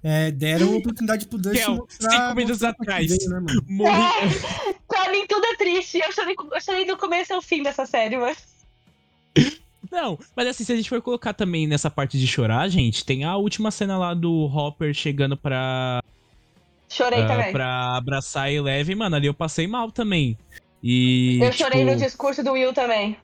é, 0.04 0.30
deram 0.30 0.74
a 0.74 0.76
oportunidade 0.76 1.26
pro 1.26 1.38
Dustin 1.38 1.58
Kel, 1.58 1.76
mostrar- 1.76 2.10
cinco 2.10 2.34
minutos 2.36 2.62
atrás. 2.62 3.08
veio, 3.08 3.30
né, 3.30 3.40
mano? 3.40 3.64
Morri. 3.66 4.74
Pra 4.86 5.10
mim 5.10 5.26
tudo 5.26 5.44
é 5.46 5.56
triste. 5.56 5.98
Eu 5.98 6.12
chorei, 6.12 6.36
eu 6.38 6.60
chorei 6.60 6.86
do 6.86 6.96
começo 6.96 7.32
ao 7.32 7.40
fim 7.40 7.62
dessa 7.62 7.86
série, 7.86 8.18
mas. 8.18 8.36
Não, 9.90 10.18
mas 10.36 10.48
assim, 10.48 10.64
se 10.64 10.72
a 10.72 10.76
gente 10.76 10.88
for 10.88 11.00
colocar 11.00 11.32
também 11.32 11.66
nessa 11.66 11.90
parte 11.90 12.18
de 12.18 12.26
chorar, 12.26 12.68
gente, 12.68 13.04
tem 13.04 13.24
a 13.24 13.36
última 13.36 13.70
cena 13.70 13.96
lá 13.96 14.12
do 14.14 14.44
Hopper 14.44 14.92
chegando 14.92 15.36
pra, 15.36 16.02
Chorei 16.88 17.22
ah, 17.22 17.26
também. 17.26 17.52
pra 17.52 17.96
abraçar 17.96 18.44
a 18.44 18.52
Eleven, 18.52 18.94
mano, 18.96 19.16
ali 19.16 19.26
eu 19.26 19.34
passei 19.34 19.66
mal 19.66 19.90
também. 19.90 20.38
E. 20.82 21.38
Eu 21.42 21.52
chorei 21.52 21.80
tipo, 21.80 21.92
no 21.92 21.96
discurso 21.96 22.42
do 22.42 22.52
Will 22.52 22.72
também. 22.72 23.16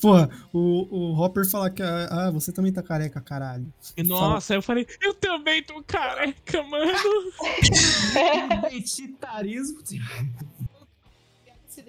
Porra, 0.00 0.30
o, 0.52 0.86
o 0.90 1.20
Hopper 1.20 1.48
falar 1.48 1.70
que. 1.70 1.82
ah, 1.82 2.08
Ah, 2.10 2.30
você 2.30 2.52
também 2.52 2.72
tá 2.72 2.82
careca, 2.82 3.20
caralho. 3.20 3.66
Nossa, 4.04 4.54
eu 4.54 4.62
falei, 4.62 4.86
eu 5.00 5.14
também 5.14 5.62
tô 5.62 5.82
careca, 5.84 6.62
mano. 6.62 6.92
Identitarismo. 8.66 9.80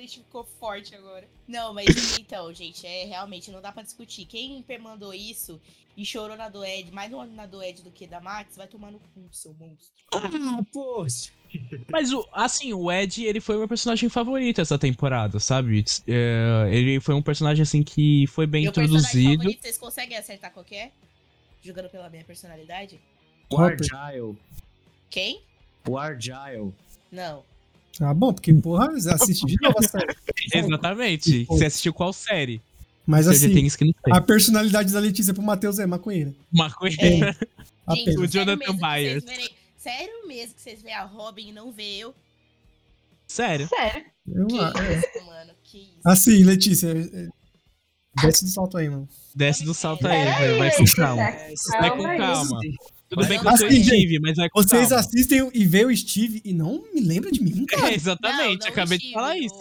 Se 0.02 0.20
identificou 0.20 0.44
forte 0.44 0.96
agora. 0.96 1.28
Não, 1.48 1.74
mas 1.74 2.18
então, 2.20 2.52
gente, 2.54 2.86
é 2.86 3.06
realmente 3.06 3.52
não 3.52 3.62
dá 3.62 3.72
pra 3.72 3.84
discutir. 3.84 4.26
Quem 4.26 4.64
mandou 4.82 5.14
isso 5.14 5.62
e 5.96 6.06
chorou 6.06 6.38
na 6.38 6.50
do 6.50 6.64
Ed, 6.64 6.92
mais 6.92 7.12
na 7.12 7.46
do 7.46 7.62
Ed 7.62 7.84
do 7.84 7.92
que 7.92 8.08
da 8.08 8.20
Max, 8.20 8.56
vai 8.56 8.68
tomar 8.68 8.92
no 8.92 9.00
cu, 9.00 9.28
seu 9.32 9.54
monstro. 9.54 9.92
Ah, 10.14 10.64
poxa. 10.72 11.32
Mas, 11.92 12.14
o, 12.14 12.26
assim, 12.32 12.74
o 12.74 12.92
Ed, 12.92 13.26
ele 13.26 13.42
foi 13.42 13.56
o 13.56 13.60
meu 13.60 13.68
personagem 13.68 14.08
favorito 14.08 14.62
essa 14.62 14.80
temporada, 14.80 15.40
sabe? 15.40 15.84
É, 16.08 16.70
ele 16.72 17.00
foi 17.00 17.14
um 17.14 17.22
personagem, 17.22 17.62
assim, 17.62 17.84
que 17.84 18.26
foi 18.28 18.48
bem 18.48 18.64
Meu 18.64 18.72
introduzido. 18.72 19.38
Favorito, 19.38 19.62
vocês 19.62 19.78
conseguem 19.78 20.18
acertar 20.18 20.52
qualquer? 20.54 20.94
Jogando 21.62 21.90
pela 21.90 22.10
minha 22.10 22.24
personalidade? 22.24 23.00
O 23.50 23.58
Argyle. 23.58 24.38
Quem? 25.10 25.42
O 25.88 25.98
Argyle. 25.98 26.74
Não. 27.12 27.44
Ah, 28.00 28.14
bom, 28.14 28.34
porque, 28.34 28.54
porra, 28.54 28.90
assisti 28.94 29.46
de 29.46 29.58
novo 29.62 29.78
a 29.78 29.84
série. 29.84 30.16
Exatamente. 30.54 31.46
Você 31.46 31.66
assistiu 31.66 31.94
qual 31.94 32.14
série? 32.14 32.62
Mas 33.06 33.28
assim, 33.28 33.68
a 34.12 34.22
personalidade 34.22 34.94
da 34.94 35.00
Letícia 35.00 35.34
pro 35.34 35.44
Matheus 35.44 35.80
é 35.80 35.86
maconheira. 35.86 36.34
Maconheira. 36.52 37.36
É. 37.90 37.96
Gente, 37.96 38.18
o 38.20 38.28
Jonathan 38.28 38.76
Byers. 38.76 39.24
Verem, 39.24 39.50
sério 39.78 40.28
mesmo 40.28 40.54
que 40.54 40.62
vocês 40.62 40.82
veem 40.82 40.96
a 40.96 41.04
Robin 41.04 41.50
e 41.50 41.52
não 41.52 41.72
vê 41.72 41.98
eu? 41.98 42.14
Sério? 43.28 43.68
Sério. 43.68 44.06
Eu, 44.28 44.48
que 44.48 44.58
é. 44.58 44.98
isso, 44.98 45.26
mano. 45.26 45.52
Que 45.64 45.78
isso. 45.80 46.00
Assim, 46.06 46.44
Letícia, 46.44 46.90
é, 46.90 47.28
desce 48.22 48.46
do 48.46 48.52
salto 48.52 48.78
aí, 48.78 48.90
mano. 48.90 49.10
Desce 49.36 49.64
do 49.64 49.74
salto 49.74 50.08
aí, 50.08 50.26
vai, 50.26 50.58
vai 50.58 50.76
com 50.76 50.86
calma. 50.86 51.24
Vai 51.80 51.98
com 51.98 52.04
calma. 52.18 52.60
Tudo 53.12 53.28
bem 53.28 53.42
que 53.42 53.46
eu 53.46 53.58
sou 53.58 53.68
Assim, 53.68 53.84
Steve, 53.84 54.20
mas 54.20 54.38
vai 54.38 54.50
com 54.50 54.64
Vocês 54.64 54.88
calma. 54.88 55.04
assistem 55.06 55.52
e 55.54 55.66
veem 55.66 55.86
o 55.86 55.98
Steve 55.98 56.42
e 56.46 56.54
não 56.54 56.82
me 56.94 57.02
lembra 57.02 57.30
de 57.30 57.44
mim, 57.44 57.66
cara. 57.66 57.82
É, 57.92 57.94
exatamente, 57.94 58.60
Não, 58.60 58.68
não 58.68 58.72
acabei 58.72 58.98
o 58.98 59.00
de 59.00 59.06
Steve, 59.08 59.14
falar 59.14 59.38
isso. 59.38 59.56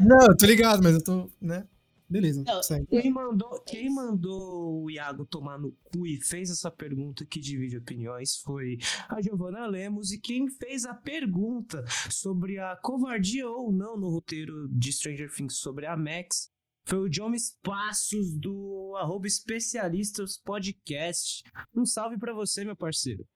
Não, 0.00 0.26
eu 0.28 0.36
tô 0.36 0.46
ligado, 0.46 0.80
mas 0.80 0.94
eu 0.94 1.02
tô, 1.02 1.28
né? 1.40 1.66
Beleza, 2.08 2.42
Não, 2.44 2.62
segue. 2.62 2.86
Quem 2.86 3.10
mandou, 3.10 3.60
quem 3.62 3.88
mandou 3.92 4.82
o 4.82 4.90
Iago 4.90 5.24
tomar 5.24 5.58
no 5.58 5.72
cu 5.84 6.06
e 6.06 6.20
fez 6.20 6.50
essa 6.50 6.68
pergunta 6.68 7.24
que 7.24 7.38
divide 7.38 7.76
opiniões 7.76 8.36
foi 8.36 8.78
a 9.08 9.20
Giovanna 9.22 9.64
Lemos. 9.66 10.10
E 10.12 10.18
quem 10.18 10.48
fez 10.48 10.84
a 10.84 10.92
pergunta 10.92 11.84
sobre 12.10 12.58
a 12.58 12.76
covardia 12.76 13.48
ou 13.48 13.72
não 13.72 13.96
no 13.96 14.08
roteiro 14.10 14.68
de 14.68 14.92
Stranger 14.92 15.32
Things 15.32 15.56
sobre 15.56 15.86
a 15.86 15.96
Max 15.96 16.49
foi 16.84 16.98
o 16.98 17.12
Jomes 17.12 17.56
Passos 17.62 18.32
do 18.36 18.94
arroba 18.98 19.26
especialistas 19.26 20.38
podcast. 20.38 21.42
Um 21.74 21.84
salve 21.84 22.18
pra 22.18 22.32
você, 22.32 22.64
meu 22.64 22.76
parceiro. 22.76 23.26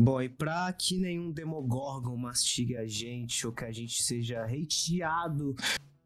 Bom, 0.00 0.22
e 0.22 0.28
pra 0.28 0.72
que 0.72 0.96
nenhum 0.96 1.32
Demogorgon 1.32 2.16
mastigue 2.16 2.76
a 2.76 2.86
gente 2.86 3.44
ou 3.44 3.52
que 3.52 3.64
a 3.64 3.72
gente 3.72 4.00
seja 4.00 4.44
hateado 4.44 5.56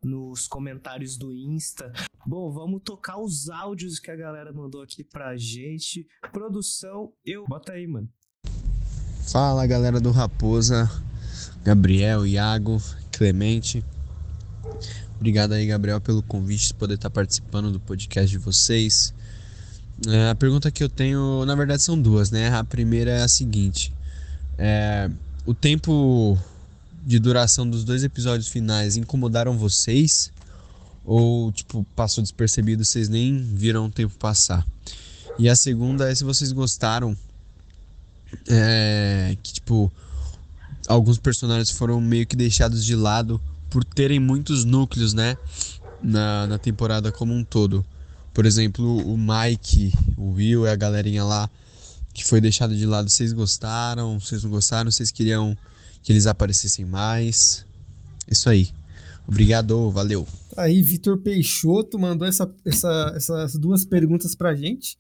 nos 0.03 0.49
comentários 0.49 1.17
do 1.17 1.33
Insta, 1.33 1.93
bom, 2.27 2.53
vamos 2.53 2.83
tocar 2.85 3.19
os 3.19 3.49
áudios 3.49 3.99
que 3.99 4.11
a 4.11 4.17
galera 4.17 4.53
mandou 4.53 4.83
aqui 4.83 5.05
pra 5.05 5.37
gente. 5.37 6.07
Produção, 6.33 7.13
eu. 7.25 7.45
Bota 7.47 7.73
aí, 7.73 7.87
mano. 7.87 8.09
Fala 9.31 9.67
galera 9.67 10.01
do 10.01 10.11
Raposa, 10.11 10.91
Gabriel, 11.65 12.27
Iago, 12.27 12.83
Clemente. 13.13 13.85
Obrigado 15.17 15.53
aí, 15.53 15.67
Gabriel, 15.67 16.01
pelo 16.01 16.23
convite 16.23 16.69
de 16.69 16.75
poder 16.75 16.95
estar 16.95 17.09
participando 17.09 17.71
do 17.71 17.79
podcast 17.79 18.29
de 18.29 18.39
vocês. 18.39 19.15
É, 20.09 20.31
a 20.31 20.35
pergunta 20.35 20.71
que 20.71 20.83
eu 20.83 20.89
tenho, 20.89 21.45
na 21.47 21.55
verdade, 21.55 21.83
são 21.83 22.01
duas, 22.01 22.31
né? 22.33 22.53
A 22.53 22.65
primeira 22.65 23.13
é 23.13 23.23
a 23.23 23.29
seguinte: 23.29 23.95
é, 24.59 25.09
o 25.47 25.55
tempo 25.55 26.37
de 27.05 27.19
duração 27.19 27.69
dos 27.69 27.85
dois 27.85 28.05
episódios 28.05 28.49
finais 28.49 28.97
incomodaram 28.97 29.59
vocês? 29.59 30.31
Ou, 31.05 31.51
tipo, 31.51 31.85
passou 31.97 32.23
despercebido, 32.23 32.85
vocês 32.85 33.09
nem 33.09 33.39
viram 33.39 33.87
o 33.87 33.91
tempo 33.91 34.15
passar? 34.15 34.65
E 35.39 35.49
a 35.49 35.57
segunda 35.57 36.11
é 36.11 36.15
se 36.15 36.25
vocês 36.25 36.53
gostaram 36.53 37.17
é, 38.49 39.37
que 39.43 39.55
tipo 39.55 39.93
alguns 40.89 41.19
personagens 41.19 41.71
foram 41.71 42.01
meio 42.01 42.27
que 42.27 42.37
deixados 42.37 42.85
de 42.85 42.95
lado 42.97 43.41
por 43.71 43.85
terem 43.85 44.19
muitos 44.19 44.65
núcleos, 44.65 45.15
né, 45.15 45.37
na, 46.03 46.47
na 46.47 46.59
temporada 46.59 47.11
como 47.11 47.33
um 47.33 47.43
todo. 47.43 47.85
Por 48.35 48.47
exemplo, 48.47 48.99
o 49.07 49.17
Mike, 49.17 49.93
o 50.17 50.33
Will 50.33 50.67
e 50.67 50.71
a 50.71 50.77
galerinha 50.77 51.25
lá 51.25 51.49
que 52.13 52.25
foi 52.25 52.41
deixado 52.41 52.77
de 52.77 52.85
lado. 52.85 53.09
Vocês 53.09 53.33
gostaram? 53.33 54.19
Vocês 54.21 54.43
não 54.43 54.51
gostaram? 54.51 54.91
Vocês 54.91 55.11
queriam 55.11 55.57
que 56.03 56.13
eles 56.13 56.27
aparecessem 56.27 56.85
mais? 56.85 57.67
Isso 58.29 58.49
aí. 58.49 58.69
Obrigado, 59.27 59.91
valeu. 59.91 60.27
Aí, 60.57 60.83
Vitor 60.83 61.19
Peixoto 61.19 61.99
mandou 61.99 62.27
essa, 62.27 62.53
essa- 62.65 63.13
essas 63.17 63.55
duas 63.57 63.85
perguntas 63.85 64.35
pra 64.35 64.55
gente. 64.55 64.99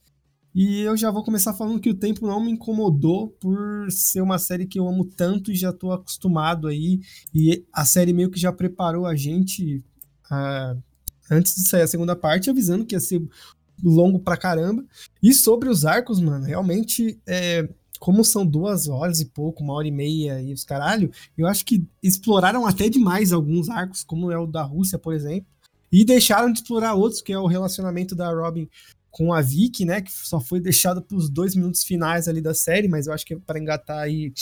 E 0.55 0.81
eu 0.81 0.97
já 0.97 1.11
vou 1.11 1.25
começar 1.25 1.55
falando 1.55 1.81
que 1.81 1.88
o 1.91 1.95
tempo 1.95 2.27
não 2.27 2.38
me 2.45 2.51
incomodou 2.53 3.29
por 3.41 3.91
ser 3.91 4.21
uma 4.21 4.38
série 4.38 4.67
que 4.67 4.79
eu 4.79 4.87
amo 4.87 5.05
tanto 5.05 5.51
e 5.51 5.55
já 5.57 5.73
tô 5.73 5.91
acostumado 5.93 6.69
aí. 6.69 7.01
E 7.35 7.65
a 7.73 7.85
série 7.87 8.12
meio 8.12 8.31
que 8.31 8.38
já 8.38 8.53
preparou 8.53 9.07
a 9.07 9.17
gente 9.17 9.83
ah, 10.31 10.77
antes 11.31 11.55
de 11.55 11.62
sair 11.69 11.83
a 11.83 11.87
segunda 11.87 12.15
parte, 12.15 12.51
avisando 12.51 12.85
que 12.85 12.95
ia 12.95 13.01
ser 13.01 13.23
longo 13.83 14.19
pra 14.21 14.37
caramba. 14.37 14.85
E 15.23 15.33
sobre 15.33 15.69
os 15.71 15.85
arcos, 15.87 16.21
mano, 16.21 16.45
realmente, 16.45 17.19
é, 17.27 17.67
como 18.03 18.25
são 18.25 18.45
duas 18.45 18.88
horas 18.88 19.21
e 19.21 19.27
pouco, 19.27 19.62
uma 19.62 19.75
hora 19.75 19.87
e 19.87 19.93
meia 19.93 20.43
e 20.43 20.53
os 20.53 20.65
caralho, 20.65 21.09
eu 21.38 21.47
acho 21.47 21.65
que 21.65 21.87
exploraram 22.03 22.67
até 22.67 22.88
demais 22.88 23.33
alguns 23.33 23.69
arcos, 23.69 24.03
como 24.03 24.33
é 24.33 24.37
o 24.37 24.45
da 24.45 24.65
Rússia, 24.65 24.99
por 24.99 25.15
exemplo, 25.15 25.47
e 25.93 26.05
deixaram 26.05 26.51
de 26.51 26.59
explorar 26.59 26.95
outros, 26.95 27.23
que 27.23 27.33
é 27.33 27.38
o 27.38 27.47
relacionamento 27.47 28.17
da 28.17 28.29
Robin 28.29 28.69
com 29.09 29.33
a 29.33 29.41
Vicky, 29.41 29.85
né, 29.85 30.01
que 30.01 30.11
só 30.11 30.41
foi 30.41 30.59
deixado 30.59 31.01
pros 31.01 31.31
dois 31.31 31.55
minutos 31.55 31.85
finais 31.85 32.27
ali 32.27 32.41
da 32.41 32.53
série, 32.53 32.88
mas 32.88 33.07
eu 33.07 33.12
acho 33.12 33.25
que 33.25 33.35
é 33.35 33.38
para 33.38 33.61
engatar 33.61 34.01
aí 34.01 34.33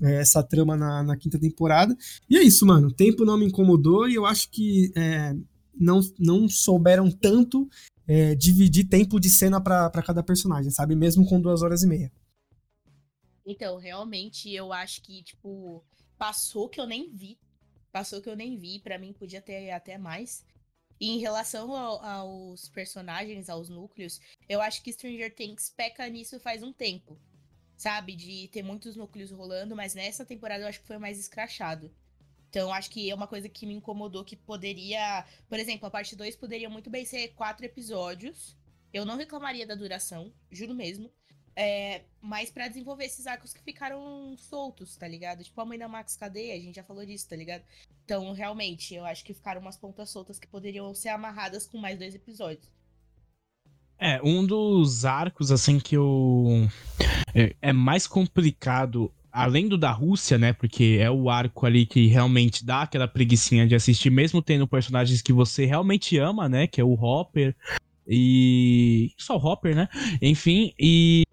é, 0.00 0.20
essa 0.20 0.40
trama 0.40 0.76
na, 0.76 1.02
na 1.02 1.16
quinta 1.16 1.40
temporada. 1.40 1.98
E 2.30 2.36
é 2.36 2.42
isso, 2.44 2.64
mano, 2.64 2.86
o 2.86 2.92
tempo 2.92 3.24
não 3.24 3.36
me 3.36 3.46
incomodou 3.46 4.08
e 4.08 4.14
eu 4.14 4.26
acho 4.26 4.48
que 4.48 4.92
é, 4.94 5.34
não, 5.76 6.00
não 6.20 6.48
souberam 6.48 7.10
tanto 7.10 7.68
é, 8.06 8.36
dividir 8.36 8.84
tempo 8.84 9.18
de 9.18 9.28
cena 9.28 9.60
para 9.60 9.90
cada 10.06 10.22
personagem, 10.22 10.70
sabe, 10.70 10.94
mesmo 10.94 11.26
com 11.26 11.40
duas 11.40 11.62
horas 11.62 11.82
e 11.82 11.86
meia. 11.88 12.12
Então, 13.48 13.78
realmente, 13.78 14.52
eu 14.54 14.72
acho 14.72 15.02
que, 15.02 15.24
tipo, 15.24 15.84
passou 16.18 16.68
que 16.68 16.80
eu 16.80 16.86
nem 16.86 17.10
vi. 17.10 17.38
Passou 17.92 18.22
que 18.22 18.28
eu 18.30 18.36
nem 18.36 18.56
vi. 18.58 18.80
Pra 18.80 18.98
mim, 18.98 19.12
podia 19.14 19.42
ter 19.42 19.70
até 19.72 19.98
mais. 19.98 20.44
E 21.00 21.08
em 21.10 21.18
relação 21.20 21.74
ao- 21.76 22.04
aos 22.04 22.68
personagens, 22.70 23.48
aos 23.50 23.68
núcleos, 23.70 24.20
eu 24.48 24.60
acho 24.62 24.82
que 24.82 24.92
Stranger 24.92 25.34
Things 25.34 25.70
peca 25.76 26.08
nisso 26.08 26.40
faz 26.40 26.62
um 26.62 26.72
tempo. 26.72 27.18
Sabe? 27.76 28.16
De 28.16 28.48
ter 28.48 28.62
muitos 28.62 28.96
núcleos 28.96 29.30
rolando, 29.32 29.76
mas 29.76 29.94
nessa 29.94 30.24
temporada 30.26 30.64
eu 30.64 30.68
acho 30.68 30.80
que 30.80 30.86
foi 30.88 30.98
mais 30.98 31.18
escrachado. 31.18 31.92
Então, 32.50 32.72
acho 32.72 32.90
que 32.90 33.10
é 33.10 33.14
uma 33.14 33.26
coisa 33.28 33.48
que 33.48 33.66
me 33.66 33.74
incomodou 33.74 34.24
que 34.24 34.36
poderia. 34.36 35.26
Por 35.48 35.58
exemplo, 35.58 35.86
a 35.86 35.90
parte 35.90 36.16
2 36.16 36.36
poderia 36.36 36.70
muito 36.70 36.90
bem 36.90 37.04
ser 37.04 37.28
quatro 37.34 37.64
episódios. 37.66 38.56
Eu 38.92 39.04
não 39.04 39.16
reclamaria 39.16 39.66
da 39.66 39.74
duração, 39.74 40.32
juro 40.50 40.74
mesmo. 40.74 41.10
É, 41.60 42.02
mas 42.22 42.52
pra 42.52 42.68
desenvolver 42.68 43.06
esses 43.06 43.26
arcos 43.26 43.52
que 43.52 43.60
ficaram 43.60 44.36
soltos, 44.38 44.96
tá 44.96 45.08
ligado? 45.08 45.42
Tipo 45.42 45.60
a 45.60 45.64
mãe 45.64 45.76
da 45.76 45.88
Max 45.88 46.14
Cadeia, 46.14 46.54
a 46.54 46.60
gente 46.60 46.76
já 46.76 46.84
falou 46.84 47.04
disso, 47.04 47.28
tá 47.28 47.34
ligado? 47.34 47.64
Então, 48.04 48.32
realmente, 48.32 48.94
eu 48.94 49.04
acho 49.04 49.24
que 49.24 49.34
ficaram 49.34 49.60
umas 49.60 49.76
pontas 49.76 50.08
soltas 50.08 50.38
que 50.38 50.46
poderiam 50.46 50.94
ser 50.94 51.08
amarradas 51.08 51.66
com 51.66 51.76
mais 51.76 51.98
dois 51.98 52.14
episódios. 52.14 52.70
É, 53.98 54.20
um 54.22 54.46
dos 54.46 55.04
arcos, 55.04 55.50
assim, 55.50 55.80
que 55.80 55.96
eu. 55.96 56.68
É, 57.34 57.56
é 57.60 57.72
mais 57.72 58.06
complicado, 58.06 59.12
além 59.32 59.66
do 59.66 59.76
da 59.76 59.90
Rússia, 59.90 60.38
né? 60.38 60.52
Porque 60.52 60.98
é 61.00 61.10
o 61.10 61.28
arco 61.28 61.66
ali 61.66 61.86
que 61.86 62.06
realmente 62.06 62.64
dá 62.64 62.82
aquela 62.82 63.08
preguiçinha 63.08 63.66
de 63.66 63.74
assistir, 63.74 64.10
mesmo 64.10 64.40
tendo 64.40 64.68
personagens 64.68 65.20
que 65.20 65.32
você 65.32 65.66
realmente 65.66 66.16
ama, 66.18 66.48
né? 66.48 66.68
Que 66.68 66.80
é 66.80 66.84
o 66.84 66.94
Hopper. 66.94 67.56
E. 68.06 69.12
Só 69.18 69.36
o 69.36 69.44
Hopper, 69.44 69.74
né? 69.74 69.88
Enfim, 70.22 70.72
e. 70.78 71.24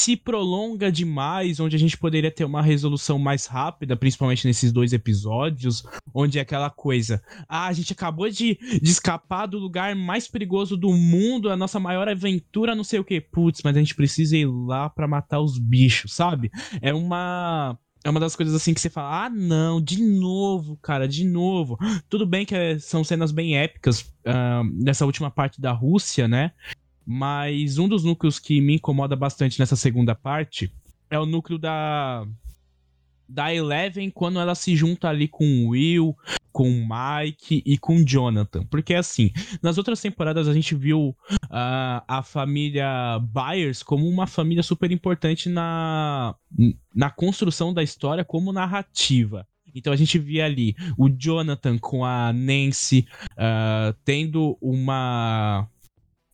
Se 0.00 0.16
prolonga 0.16 0.90
demais, 0.90 1.60
onde 1.60 1.76
a 1.76 1.78
gente 1.78 1.98
poderia 1.98 2.30
ter 2.30 2.46
uma 2.46 2.62
resolução 2.62 3.18
mais 3.18 3.44
rápida, 3.44 3.94
principalmente 3.94 4.46
nesses 4.46 4.72
dois 4.72 4.94
episódios, 4.94 5.84
onde 6.14 6.38
é 6.38 6.40
aquela 6.40 6.70
coisa. 6.70 7.22
Ah, 7.46 7.66
a 7.66 7.72
gente 7.74 7.92
acabou 7.92 8.30
de, 8.30 8.58
de 8.80 8.90
escapar 8.90 9.44
do 9.44 9.58
lugar 9.58 9.94
mais 9.94 10.26
perigoso 10.26 10.74
do 10.74 10.90
mundo, 10.90 11.50
a 11.50 11.56
nossa 11.56 11.78
maior 11.78 12.08
aventura, 12.08 12.74
não 12.74 12.82
sei 12.82 12.98
o 12.98 13.04
que. 13.04 13.20
Putz, 13.20 13.60
mas 13.62 13.76
a 13.76 13.78
gente 13.78 13.94
precisa 13.94 14.38
ir 14.38 14.46
lá 14.46 14.88
pra 14.88 15.06
matar 15.06 15.38
os 15.38 15.58
bichos, 15.58 16.14
sabe? 16.14 16.50
É 16.80 16.94
uma. 16.94 17.78
é 18.02 18.08
uma 18.08 18.20
das 18.20 18.34
coisas 18.34 18.54
assim 18.54 18.72
que 18.72 18.80
você 18.80 18.88
fala: 18.88 19.26
ah, 19.26 19.28
não, 19.28 19.82
de 19.82 20.02
novo, 20.02 20.78
cara, 20.78 21.06
de 21.06 21.26
novo. 21.26 21.76
Tudo 22.08 22.24
bem 22.24 22.46
que 22.46 22.54
é, 22.54 22.78
são 22.78 23.04
cenas 23.04 23.32
bem 23.32 23.58
épicas 23.58 24.00
uh, 24.00 24.64
nessa 24.82 25.04
última 25.04 25.30
parte 25.30 25.60
da 25.60 25.72
Rússia, 25.72 26.26
né? 26.26 26.52
Mas 27.12 27.76
um 27.76 27.88
dos 27.88 28.04
núcleos 28.04 28.38
que 28.38 28.60
me 28.60 28.76
incomoda 28.76 29.16
bastante 29.16 29.58
nessa 29.58 29.74
segunda 29.74 30.14
parte 30.14 30.72
é 31.10 31.18
o 31.18 31.26
núcleo 31.26 31.58
da 31.58 32.24
da 33.28 33.52
Eleven 33.52 34.10
quando 34.10 34.38
ela 34.38 34.54
se 34.54 34.76
junta 34.76 35.08
ali 35.08 35.26
com 35.26 35.44
o 35.44 35.70
Will, 35.70 36.16
com 36.52 36.70
o 36.70 36.86
Mike 36.88 37.64
e 37.66 37.76
com 37.76 37.96
o 37.96 38.04
Jonathan. 38.04 38.64
Porque 38.64 38.94
assim, 38.94 39.32
nas 39.60 39.76
outras 39.76 40.00
temporadas 40.00 40.46
a 40.46 40.54
gente 40.54 40.72
viu 40.76 41.08
uh, 41.08 42.00
a 42.06 42.22
família 42.24 43.18
Byers 43.18 43.82
como 43.82 44.08
uma 44.08 44.28
família 44.28 44.62
super 44.62 44.92
importante 44.92 45.48
na, 45.48 46.36
na 46.94 47.10
construção 47.10 47.74
da 47.74 47.82
história 47.82 48.24
como 48.24 48.52
narrativa. 48.52 49.44
Então 49.74 49.92
a 49.92 49.96
gente 49.96 50.16
via 50.16 50.44
ali 50.44 50.76
o 50.96 51.08
Jonathan 51.08 51.76
com 51.76 52.04
a 52.04 52.32
Nancy 52.32 53.04
uh, 53.32 53.96
tendo 54.04 54.56
uma 54.60 55.68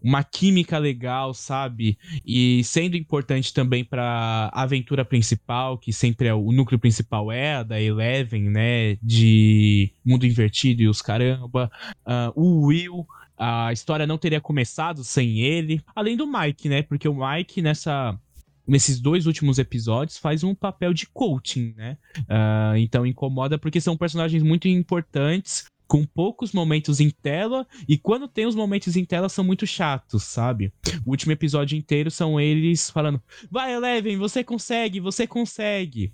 uma 0.03 0.23
química 0.23 0.79
legal, 0.79 1.35
sabe? 1.35 1.99
E 2.25 2.63
sendo 2.65 2.97
importante 2.97 3.53
também 3.53 3.85
para 3.85 4.51
a 4.53 4.63
aventura 4.63 5.05
principal, 5.05 5.79
que 5.79 5.93
sempre 5.93 6.29
é 6.29 6.35
o 6.35 6.53
núcleo 6.53 6.79
principal 6.79 7.33
é 7.33 7.57
a 7.57 7.63
da 7.63 7.81
Eleven, 7.81 8.51
né? 8.51 8.97
De 9.03 9.93
mundo 10.05 10.27
invertido 10.27 10.83
e 10.83 10.89
os 10.89 11.03
caramba. 11.03 11.71
Uh, 12.07 12.41
o 12.41 12.67
Will, 12.67 13.07
a 13.37 13.73
história 13.73 14.07
não 14.07 14.19
teria 14.19 14.41
começado 14.41 15.03
sem 15.03 15.41
ele. 15.41 15.83
Além 15.95 16.17
do 16.17 16.27
Mike, 16.27 16.69
né? 16.69 16.83
Porque 16.83 17.09
o 17.09 17.15
Mike 17.15 17.63
nessa 17.63 18.19
nesses 18.67 18.99
dois 18.99 19.27
últimos 19.27 19.61
episódios, 19.61 20.19
faz 20.19 20.43
um 20.43 20.53
papel 20.53 20.93
de 20.93 21.07
coaching, 21.07 21.73
né? 21.77 21.97
Uh, 22.23 22.77
então 22.77 23.07
incomoda 23.07 23.57
porque 23.57 23.81
são 23.81 23.97
personagens 23.97 24.43
muito 24.43 24.67
importantes 24.67 25.67
com 25.87 26.05
poucos 26.05 26.53
momentos 26.53 27.01
em 27.01 27.11
tela 27.11 27.66
e 27.88 27.96
quando 27.96 28.29
tem 28.29 28.46
os 28.46 28.55
momentos 28.55 28.96
em 28.96 29.05
tela 29.05 29.29
são 29.29 29.44
muito 29.44 29.66
chatos, 29.66 30.25
sabe? 30.25 30.72
O 31.05 31.11
último 31.11 31.33
episódio 31.33 31.77
inteiro 31.79 32.11
são 32.11 32.40
eles 32.40 32.90
falando: 32.90 33.22
"Vai, 33.51 33.75
Eleven, 33.75 34.16
você 34.16 34.42
consegue, 34.42 35.01
você 35.01 35.27
consegue". 35.27 36.12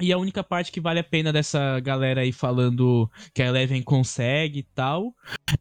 E 0.00 0.12
a 0.12 0.18
única 0.18 0.42
parte 0.42 0.72
que 0.72 0.80
vale 0.80 0.98
a 0.98 1.04
pena 1.04 1.30
dessa 1.30 1.78
galera 1.80 2.22
aí 2.22 2.32
falando 2.32 3.10
que 3.34 3.42
a 3.42 3.46
Eleven 3.46 3.82
consegue 3.82 4.60
e 4.60 4.62
tal 4.62 5.14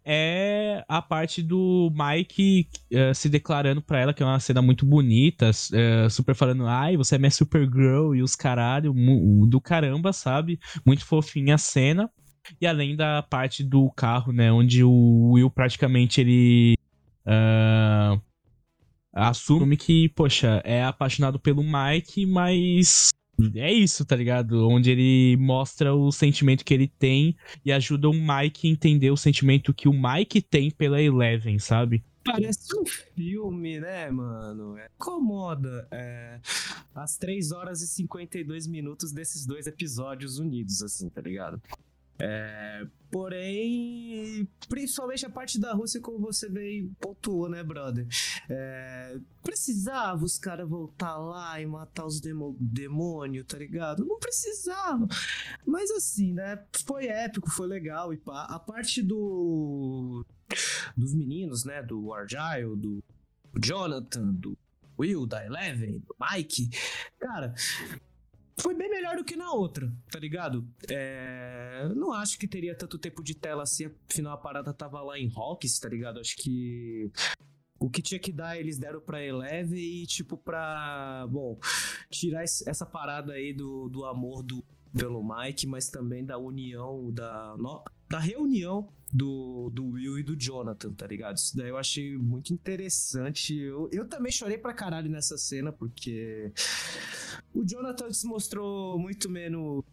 é 0.05 0.83
a 0.87 1.01
parte 1.01 1.43
do 1.43 1.91
Mike 1.93 2.69
uh, 2.93 3.13
se 3.13 3.27
declarando 3.27 3.81
pra 3.81 3.99
ela, 3.99 4.13
que 4.13 4.23
é 4.23 4.25
uma 4.25 4.39
cena 4.39 4.61
muito 4.61 4.85
bonita, 4.85 5.49
uh, 5.49 6.09
super 6.09 6.33
falando, 6.33 6.65
ai, 6.65 6.95
você 6.95 7.15
é 7.15 7.17
minha 7.17 7.29
Supergirl 7.29 8.15
e 8.15 8.23
os 8.23 8.35
caralho, 8.35 8.93
do 9.47 9.59
caramba, 9.59 10.13
sabe? 10.13 10.57
Muito 10.85 11.05
fofinha 11.05 11.55
a 11.55 11.57
cena. 11.57 12.09
E 12.60 12.65
além 12.67 12.95
da 12.95 13.21
parte 13.23 13.63
do 13.63 13.89
carro, 13.91 14.32
né? 14.32 14.52
Onde 14.52 14.84
o 14.84 15.32
Will 15.32 15.49
praticamente 15.49 16.21
ele. 16.21 16.75
Uh, 17.25 18.19
assume 19.13 19.78
que, 19.78 20.10
poxa, 20.10 20.62
é 20.63 20.84
apaixonado 20.84 21.39
pelo 21.39 21.63
Mike, 21.63 22.25
mas 22.25 23.10
é 23.56 23.71
isso, 23.71 24.06
tá 24.06 24.15
ligado? 24.15 24.67
Onde 24.67 24.91
ele 24.91 25.38
mostra 25.38 25.93
o 25.93 26.12
sentimento 26.12 26.65
que 26.65 26.73
ele 26.73 26.88
tem 26.88 27.36
e 27.63 27.71
ajuda 27.71 28.10
o 28.10 28.13
Mike 28.13 28.67
a 28.67 28.71
entender 28.71 29.12
o 29.12 29.17
sentimento 29.17 29.73
que 29.73 29.88
o 29.88 29.93
Mike 29.93 30.41
tem 30.41 30.69
pela 30.69 31.02
Eleven, 31.02 31.60
sabe? 31.60 32.04
Parece 32.23 32.78
um 32.78 32.86
filme, 32.86 33.80
né, 33.80 34.12
mano? 34.12 34.78
É, 34.78 34.89
incomoda. 34.95 35.88
É, 35.89 36.39
as 36.93 37.17
3 37.17 37.52
horas 37.52 37.82
e 37.82 37.88
52 37.88 38.67
minutos 38.67 39.12
desses 39.12 39.45
dois 39.45 39.67
episódios 39.67 40.38
unidos, 40.38 40.84
assim, 40.84 41.10
tá 41.10 41.21
ligado? 41.21 41.62
É, 42.21 42.86
porém, 43.10 44.45
principalmente 44.67 45.25
a 45.25 45.29
parte 45.29 45.58
da 45.58 45.73
Rússia, 45.73 46.01
como 46.01 46.19
você 46.19 46.49
veio 46.49 46.91
pontuou, 46.99 47.47
né, 47.47 47.63
brother? 47.63 48.05
É, 48.49 49.17
precisava 49.41 50.25
os 50.25 50.38
caras 50.38 50.67
voltar 50.67 51.17
lá 51.17 51.62
e 51.62 51.65
matar 51.65 52.05
os 52.05 52.19
demônios, 52.19 53.45
tá 53.47 53.58
ligado? 53.58 54.05
Não 54.05 54.19
precisava. 54.19 55.08
Mas 55.65 55.89
assim, 55.91 56.34
né? 56.34 56.62
Foi 56.86 57.08
épico, 57.08 57.49
foi 57.49 57.67
legal. 57.67 58.13
E 58.13 58.17
pá. 58.17 58.43
A 58.49 58.60
parte 58.60 59.01
do. 59.01 60.25
Dos 60.97 61.13
meninos, 61.13 61.63
né? 61.63 61.82
Do 61.82 62.13
Argyle, 62.13 62.75
do 62.75 63.01
Jonathan, 63.63 64.34
do 64.34 64.58
Will, 64.99 65.25
da 65.25 65.45
Eleven, 65.45 65.99
do 65.99 66.15
Mike. 66.19 66.69
Cara, 67.17 67.53
foi 68.62 68.76
bem 68.76 68.89
melhor 68.89 69.15
do 69.15 69.24
que 69.24 69.36
na 69.36 69.52
outra, 69.52 69.91
tá 70.12 70.19
ligado? 70.19 70.67
É, 70.89 71.89
não 71.95 72.13
acho 72.13 72.38
que 72.38 72.48
teria 72.48 72.76
tanto 72.76 72.98
tempo 72.98 73.24
de 73.24 73.36
tela 73.36 73.63
assim, 73.63 73.89
afinal 74.10 74.34
a 74.34 74.38
parada 74.38 74.74
tava 74.74 75.02
lá 75.02 75.17
em 75.17 75.32
Hawks, 75.36 75.80
tá 75.80 75.89
ligado? 75.89 76.19
Acho 76.19 76.36
que 76.38 77.12
o 77.80 77.89
que 77.89 78.02
tinha 78.02 78.19
que 78.19 78.32
dar 78.32 78.58
eles 78.58 78.78
deram 78.78 79.00
pra 79.00 79.24
Eleve 79.24 80.04
e 80.04 80.06
tipo 80.06 80.38
pra, 80.38 81.26
bom, 81.30 81.58
tirar 82.10 82.43
essa 82.43 82.86
parada 82.86 83.34
aí 83.34 83.54
do, 83.54 83.88
do 83.89 84.06
amor 84.06 84.43
do 84.43 84.63
pelo 84.91 85.24
Mike, 85.24 85.67
mas 85.67 85.88
também 85.88 86.26
da 86.26 86.38
união, 86.38 87.12
da, 87.12 87.56
da 88.10 88.19
reunião 88.19 88.89
do, 89.13 89.69
do 89.72 89.86
Will 89.91 90.19
e 90.19 90.24
do 90.24 90.36
Jonathan, 90.36 90.93
tá 90.93 91.08
ligado? 91.08 91.38
Isso 91.38 91.56
daí 91.56 91.69
eu 91.69 91.78
achei 91.78 92.17
muito 92.17 92.54
interessante. 92.54 93.56
Eu, 93.56 93.89
eu 93.91 94.08
também 94.08 94.32
chorei 94.32 94.58
pra 94.58 94.74
caralho 94.74 95.10
nessa 95.10 95.38
cena, 95.38 95.72
porque 95.72 96.52
o 97.54 97.63
Jonathan 97.63 98.12
se 98.12 98.28
mostrou 98.28 98.98
muito 99.00 99.30
menos 99.30 99.84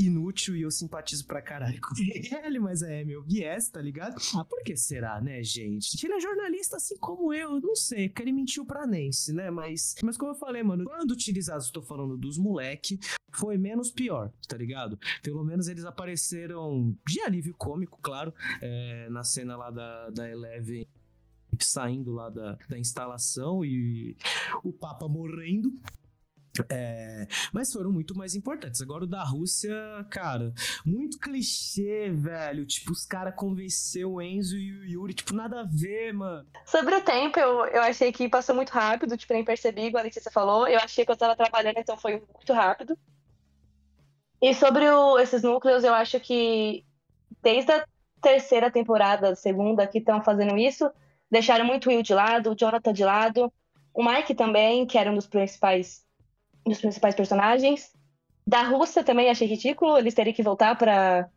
inútil 0.00 0.56
e 0.56 0.62
eu 0.62 0.70
simpatizo 0.70 1.26
pra 1.26 1.42
caralho 1.42 1.80
com 1.80 1.94
ele, 2.44 2.58
mas 2.58 2.82
é 2.82 3.04
meu 3.04 3.22
viés, 3.22 3.68
tá 3.68 3.80
ligado? 3.80 4.16
Ah, 4.34 4.44
por 4.44 4.62
que 4.62 4.76
será, 4.76 5.20
né, 5.20 5.42
gente? 5.42 6.04
Ele 6.04 6.14
é 6.14 6.20
jornalista 6.20 6.76
assim 6.76 6.96
como 6.98 7.32
eu, 7.32 7.60
não 7.60 7.74
sei, 7.74 8.08
porque 8.08 8.22
ele 8.22 8.32
mentiu 8.32 8.64
pra 8.64 8.86
Nancy, 8.86 9.32
né? 9.32 9.50
Mas, 9.50 9.94
mas 10.02 10.16
como 10.16 10.32
eu 10.32 10.36
falei, 10.36 10.62
mano, 10.62 10.84
quando 10.84 11.12
utilizados, 11.12 11.66
estou 11.66 11.82
falando 11.82 12.16
dos 12.16 12.38
moleque, 12.38 12.98
foi 13.32 13.56
menos 13.56 13.90
pior, 13.90 14.32
tá 14.48 14.56
ligado? 14.56 14.98
Pelo 15.22 15.44
menos 15.44 15.68
eles 15.68 15.84
apareceram 15.84 16.96
de 17.06 17.20
alívio 17.20 17.54
cômico, 17.56 17.98
claro, 18.02 18.32
é, 18.60 19.08
na 19.10 19.22
cena 19.22 19.56
lá 19.56 19.70
da, 19.70 20.10
da 20.10 20.28
Eleven 20.28 20.86
saindo 21.60 22.12
lá 22.12 22.30
da, 22.30 22.58
da 22.68 22.78
instalação 22.78 23.64
e 23.64 24.16
o 24.62 24.72
Papa 24.72 25.08
morrendo. 25.08 25.72
É, 26.70 27.26
mas 27.52 27.72
foram 27.72 27.90
muito 27.90 28.16
mais 28.16 28.34
importantes. 28.34 28.80
Agora 28.80 29.04
o 29.04 29.06
da 29.06 29.24
Rússia, 29.24 29.74
cara, 30.10 30.52
muito 30.84 31.18
clichê, 31.18 32.10
velho. 32.10 32.64
Tipo, 32.64 32.92
os 32.92 33.04
caras 33.04 33.34
convenceram 33.36 34.14
o 34.14 34.22
Enzo 34.22 34.56
e 34.56 34.72
o 34.72 34.84
Yuri, 34.84 35.14
tipo, 35.14 35.34
nada 35.34 35.60
a 35.60 35.64
ver, 35.64 36.12
mano. 36.12 36.46
Sobre 36.64 36.94
o 36.94 37.00
tempo, 37.00 37.38
eu, 37.38 37.66
eu 37.66 37.82
achei 37.82 38.12
que 38.12 38.28
passou 38.28 38.54
muito 38.54 38.70
rápido, 38.70 39.16
tipo, 39.16 39.32
nem 39.32 39.44
percebi, 39.44 39.86
igual 39.86 40.02
a 40.02 40.04
Letícia 40.04 40.30
falou. 40.30 40.68
Eu 40.68 40.78
achei 40.78 41.04
que 41.04 41.10
eu 41.10 41.16
tava 41.16 41.34
trabalhando, 41.36 41.78
então 41.78 41.96
foi 41.96 42.22
muito 42.32 42.52
rápido. 42.52 42.96
E 44.40 44.54
sobre 44.54 44.88
o, 44.88 45.18
esses 45.18 45.42
núcleos, 45.42 45.84
eu 45.84 45.94
acho 45.94 46.20
que 46.20 46.84
desde 47.42 47.72
a 47.72 47.84
terceira 48.20 48.70
temporada, 48.70 49.34
segunda, 49.34 49.86
que 49.86 49.98
estão 49.98 50.22
fazendo 50.22 50.56
isso, 50.56 50.90
deixaram 51.30 51.64
muito 51.64 51.86
o 51.86 51.88
Will 51.90 52.02
de 52.02 52.14
lado, 52.14 52.52
o 52.52 52.54
Jonathan 52.54 52.92
de 52.92 53.04
lado, 53.04 53.52
o 53.92 54.04
Mike 54.04 54.34
também, 54.34 54.86
que 54.86 54.98
era 54.98 55.10
um 55.10 55.14
dos 55.14 55.26
principais 55.26 56.03
dos 56.66 56.80
principais 56.80 57.14
personagens. 57.14 57.92
Da 58.46 58.62
Rússia 58.62 59.02
também 59.02 59.30
achei 59.30 59.48
ridículo 59.48 59.96
eles 59.96 60.14
terem 60.14 60.34
que 60.34 60.42
voltar 60.42 60.76
para 60.76 61.28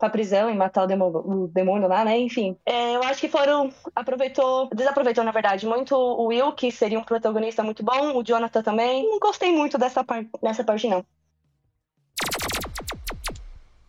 pra 0.00 0.08
prisão 0.08 0.50
e 0.50 0.56
matar 0.56 0.84
o 0.84 0.86
demônio, 0.86 1.18
o 1.18 1.48
demônio 1.48 1.86
lá, 1.86 2.04
né? 2.04 2.18
Enfim. 2.18 2.56
É, 2.64 2.96
eu 2.96 3.02
acho 3.02 3.20
que 3.20 3.28
foram. 3.28 3.70
Aproveitou. 3.94 4.68
Desaproveitou, 4.74 5.22
na 5.22 5.30
verdade, 5.30 5.66
muito 5.66 5.94
o 5.94 6.28
Will, 6.28 6.52
que 6.52 6.72
seria 6.72 6.98
um 6.98 7.04
protagonista 7.04 7.62
muito 7.62 7.84
bom, 7.84 8.16
o 8.16 8.24
Jonathan 8.24 8.62
também. 8.62 9.04
Não 9.04 9.20
gostei 9.20 9.52
muito 9.52 9.76
dessa, 9.76 10.02
par 10.02 10.24
dessa 10.42 10.64
parte, 10.64 10.88
não. 10.88 11.04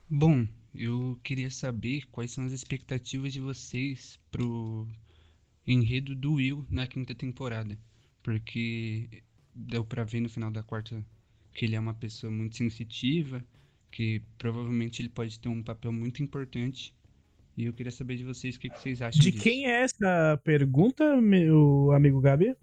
Bom, 0.10 0.46
eu 0.76 1.18
queria 1.24 1.50
saber 1.50 2.04
quais 2.12 2.34
são 2.34 2.46
as 2.46 2.52
expectativas 2.52 3.32
de 3.32 3.40
vocês 3.40 4.20
pro 4.30 4.86
enredo 5.66 6.14
do 6.14 6.34
Will 6.34 6.66
na 6.70 6.86
quinta 6.86 7.16
temporada. 7.16 7.78
Porque 8.22 9.24
deu 9.54 9.84
para 9.86 10.04
ver 10.04 10.20
no 10.22 10.30
final 10.30 10.52
da 10.52 10.64
quarta 10.64 11.04
que 11.54 11.66
ele 11.66 11.76
é 11.76 11.80
uma 11.80 11.94
pessoa 11.94 12.32
muito 12.32 12.56
sensitiva, 12.56 13.44
que 13.92 14.22
provavelmente 14.38 15.02
ele 15.02 15.10
pode 15.10 15.40
ter 15.40 15.50
um 15.50 15.62
papel 15.62 15.92
muito 15.92 16.24
importante. 16.24 16.96
E 17.58 17.66
eu 17.66 17.74
queria 17.74 17.92
saber 17.92 18.16
de 18.16 18.24
vocês 18.24 18.56
o 18.56 18.60
que, 18.60 18.70
que 18.70 18.80
vocês 18.80 19.02
acham 19.02 19.22
De 19.22 19.32
disso. 19.32 19.44
quem 19.44 19.66
é 19.66 19.82
essa 19.82 20.40
pergunta, 20.44 21.20
meu 21.22 21.92
amigo 21.92 22.22
Gabi? 22.22 22.56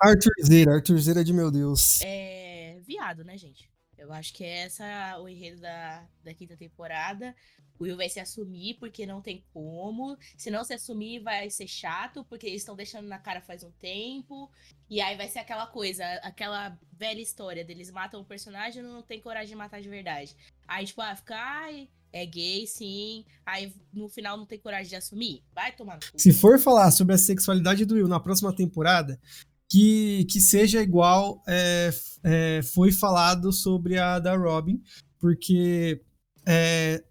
Arthur 0.00 0.32
Zera, 0.44 0.74
Arthur 0.74 0.98
Zera 0.98 1.24
de 1.24 1.32
meu 1.32 1.50
Deus. 1.50 2.00
É. 2.02 2.78
Viado, 2.86 3.24
né, 3.24 3.36
gente? 3.36 3.68
Eu 3.98 4.12
acho 4.12 4.32
que 4.32 4.44
é 4.44 4.60
essa 4.60 5.18
o 5.18 5.28
enredo 5.28 5.60
da, 5.60 6.06
da 6.22 6.32
quinta 6.32 6.56
temporada. 6.56 7.34
O 7.78 7.84
Will 7.84 7.96
vai 7.96 8.08
se 8.08 8.18
assumir 8.18 8.74
porque 8.74 9.04
não 9.06 9.20
tem 9.20 9.44
como. 9.52 10.16
Se 10.36 10.50
não 10.50 10.64
se 10.64 10.72
assumir, 10.72 11.20
vai 11.20 11.50
ser 11.50 11.68
chato, 11.68 12.24
porque 12.24 12.46
eles 12.46 12.62
estão 12.62 12.74
deixando 12.74 13.06
na 13.08 13.18
cara 13.18 13.40
faz 13.40 13.62
um 13.62 13.70
tempo. 13.72 14.50
E 14.88 15.00
aí 15.00 15.16
vai 15.16 15.28
ser 15.28 15.40
aquela 15.40 15.66
coisa, 15.66 16.04
aquela 16.22 16.78
velha 16.92 17.20
história 17.20 17.64
deles 17.64 17.90
matam 17.90 18.20
o 18.20 18.24
personagem 18.24 18.82
e 18.82 18.86
não 18.86 19.02
tem 19.02 19.20
coragem 19.20 19.50
de 19.50 19.56
matar 19.56 19.80
de 19.80 19.88
verdade. 19.88 20.34
Aí, 20.66 20.86
tipo, 20.86 21.00
ah, 21.00 21.14
fica, 21.14 21.36
ai, 21.36 21.88
é 22.12 22.24
gay, 22.26 22.66
sim. 22.66 23.24
Aí 23.44 23.72
no 23.92 24.08
final 24.08 24.36
não 24.36 24.46
tem 24.46 24.58
coragem 24.58 24.88
de 24.88 24.96
assumir. 24.96 25.44
Vai 25.54 25.72
tomar 25.72 25.96
no 25.96 26.00
cu. 26.00 26.18
Se 26.18 26.32
for 26.32 26.58
falar 26.58 26.90
sobre 26.90 27.14
a 27.14 27.18
sexualidade 27.18 27.84
do 27.84 27.94
Will 27.94 28.08
na 28.08 28.20
próxima 28.20 28.54
temporada, 28.54 29.20
que, 29.68 30.24
que 30.30 30.40
seja 30.40 30.82
igual 30.82 31.42
é, 31.46 31.90
é, 32.24 32.62
foi 32.62 32.90
falado 32.90 33.52
sobre 33.52 33.98
a 33.98 34.18
da 34.18 34.36
Robin, 34.36 34.82
porque 35.18 36.00
é, 36.46 37.02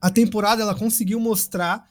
a 0.00 0.10
temporada 0.10 0.62
ela 0.62 0.74
conseguiu 0.74 1.20
mostrar 1.20 1.88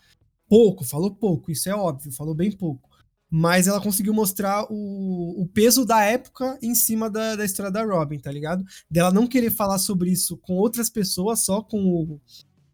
pouco, 0.48 0.84
falou 0.84 1.16
pouco, 1.16 1.52
isso 1.52 1.70
é 1.70 1.76
óbvio, 1.76 2.12
falou 2.12 2.36
bem 2.36 2.52
pouco. 2.52 2.90
Mas 3.36 3.68
ela 3.68 3.82
conseguiu 3.82 4.14
mostrar 4.14 4.68
o, 4.70 5.42
o 5.42 5.48
peso 5.48 5.84
da 5.84 6.04
época 6.04 6.56
em 6.62 6.76
cima 6.76 7.10
da, 7.10 7.36
da 7.36 7.44
história 7.44 7.72
da 7.72 7.84
Robin, 7.84 8.20
tá 8.20 8.32
ligado? 8.32 8.64
Dela 8.88 9.12
não 9.12 9.26
querer 9.26 9.50
falar 9.50 9.80
sobre 9.80 10.12
isso 10.12 10.38
com 10.38 10.54
outras 10.54 10.88
pessoas, 10.88 11.44
só 11.44 11.64
com 11.64 11.84
o, 11.84 12.22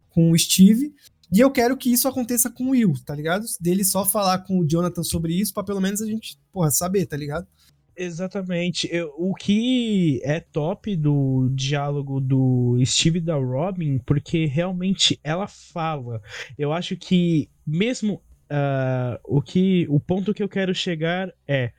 com 0.10 0.32
o 0.32 0.38
Steve. 0.38 0.94
E 1.32 1.40
eu 1.40 1.52
quero 1.52 1.78
que 1.78 1.92
isso 1.92 2.08
aconteça 2.08 2.50
com 2.50 2.66
o 2.66 2.70
Will, 2.70 2.94
tá 3.06 3.14
ligado? 3.16 3.46
Dele 3.60 3.84
só 3.84 4.04
falar 4.06 4.40
com 4.40 4.60
o 4.60 4.68
Jonathan 4.68 5.04
sobre 5.04 5.34
isso, 5.34 5.54
pra 5.54 5.64
pelo 5.64 5.80
menos 5.80 6.02
a 6.02 6.06
gente, 6.06 6.40
porra, 6.52 6.72
saber, 6.72 7.06
tá 7.06 7.16
ligado? 7.16 7.48
Exatamente. 7.96 8.88
Eu, 8.92 9.14
o 9.18 9.36
que 9.36 10.22
é 10.24 10.40
top 10.40 10.96
do 10.96 11.50
diálogo 11.54 12.22
do 12.22 12.78
Steve 12.86 13.20
da 13.20 13.36
Robin, 13.36 14.00
porque 14.00 14.46
realmente 14.46 15.20
ela 15.24 15.48
fala. 15.48 16.22
Eu 16.58 16.72
acho 16.72 16.96
que 16.96 17.50
mesmo 17.68 18.22
uh, 18.50 19.20
o 19.24 19.42
que 19.42 19.86
o 19.90 20.00
ponto 20.00 20.34
que 20.34 20.42
eu 20.42 20.50
quero 20.50 20.74
chegar 20.74 21.32
é 21.46 21.74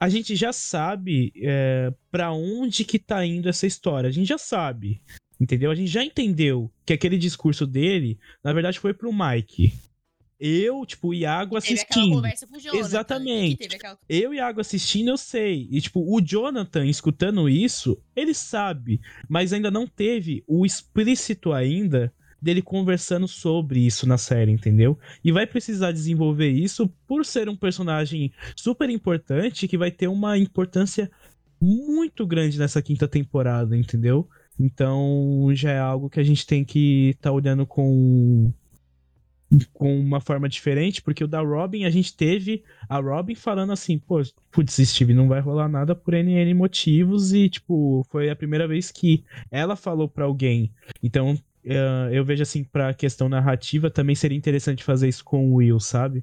a 0.00 0.08
gente 0.08 0.36
já 0.36 0.52
sabe 0.52 1.32
é, 1.42 1.92
para 2.10 2.30
onde 2.32 2.84
que 2.84 2.98
tá 2.98 3.24
indo 3.24 3.48
essa 3.48 3.66
história. 3.66 4.08
A 4.08 4.12
gente 4.12 4.28
já 4.28 4.38
sabe. 4.38 5.02
Entendeu? 5.40 5.70
A 5.70 5.74
gente 5.74 5.90
já 5.90 6.04
entendeu 6.04 6.70
que 6.84 6.92
aquele 6.92 7.16
discurso 7.16 7.66
dele, 7.66 8.18
na 8.42 8.52
verdade, 8.52 8.80
foi 8.80 8.92
pro 8.92 9.12
Mike. 9.12 9.72
Eu, 10.40 10.86
tipo, 10.86 11.08
o 11.08 11.14
Iago 11.14 11.56
assistindo. 11.56 12.22
Jonathan, 12.22 12.76
Exatamente. 12.76 13.74
Aquela... 13.74 13.98
Eu 14.08 14.32
e 14.32 14.36
Iago 14.36 14.60
assistindo, 14.60 15.08
eu 15.10 15.16
sei. 15.16 15.68
E, 15.70 15.80
tipo, 15.80 16.00
o 16.00 16.20
Jonathan 16.20 16.86
escutando 16.86 17.48
isso, 17.48 18.00
ele 18.14 18.32
sabe. 18.32 19.00
Mas 19.28 19.52
ainda 19.52 19.70
não 19.70 19.86
teve 19.86 20.44
o 20.46 20.64
explícito 20.64 21.52
ainda 21.52 22.12
dele 22.40 22.62
conversando 22.62 23.26
sobre 23.26 23.80
isso 23.80 24.06
na 24.06 24.16
série, 24.16 24.52
entendeu? 24.52 24.96
E 25.24 25.32
vai 25.32 25.44
precisar 25.44 25.90
desenvolver 25.90 26.50
isso 26.50 26.88
por 27.04 27.26
ser 27.26 27.48
um 27.48 27.56
personagem 27.56 28.32
super 28.54 28.88
importante 28.88 29.66
que 29.66 29.76
vai 29.76 29.90
ter 29.90 30.06
uma 30.06 30.38
importância 30.38 31.10
muito 31.60 32.24
grande 32.24 32.56
nessa 32.56 32.80
quinta 32.80 33.08
temporada, 33.08 33.76
entendeu? 33.76 34.28
Então 34.58 35.48
já 35.52 35.70
é 35.70 35.78
algo 35.78 36.10
que 36.10 36.18
a 36.18 36.24
gente 36.24 36.46
tem 36.46 36.64
que 36.64 37.10
estar 37.10 37.30
tá 37.30 37.32
olhando 37.32 37.66
com 37.66 38.52
com 39.72 39.98
uma 39.98 40.20
forma 40.20 40.48
diferente, 40.48 41.00
porque 41.00 41.24
o 41.24 41.28
da 41.28 41.40
Robin 41.40 41.84
a 41.84 41.90
gente 41.90 42.14
teve 42.14 42.62
a 42.88 42.98
Robin 42.98 43.34
falando 43.34 43.72
assim, 43.72 43.98
pô, 43.98 44.20
putz, 44.50 44.74
Steve, 44.74 45.14
não 45.14 45.28
vai 45.28 45.40
rolar 45.40 45.68
nada 45.68 45.94
por 45.94 46.14
NN 46.14 46.52
motivos 46.54 47.32
e, 47.32 47.48
tipo, 47.48 48.04
foi 48.10 48.28
a 48.28 48.36
primeira 48.36 48.68
vez 48.68 48.90
que 48.90 49.24
ela 49.50 49.74
falou 49.74 50.08
para 50.08 50.26
alguém. 50.26 50.70
Então, 51.02 51.32
uh, 51.64 52.12
eu 52.12 52.24
vejo 52.24 52.42
assim, 52.42 52.62
pra 52.62 52.92
questão 52.92 53.28
narrativa, 53.28 53.90
também 53.90 54.14
seria 54.14 54.36
interessante 54.36 54.84
fazer 54.84 55.08
isso 55.08 55.24
com 55.24 55.50
o 55.50 55.54
Will, 55.54 55.80
sabe? 55.80 56.22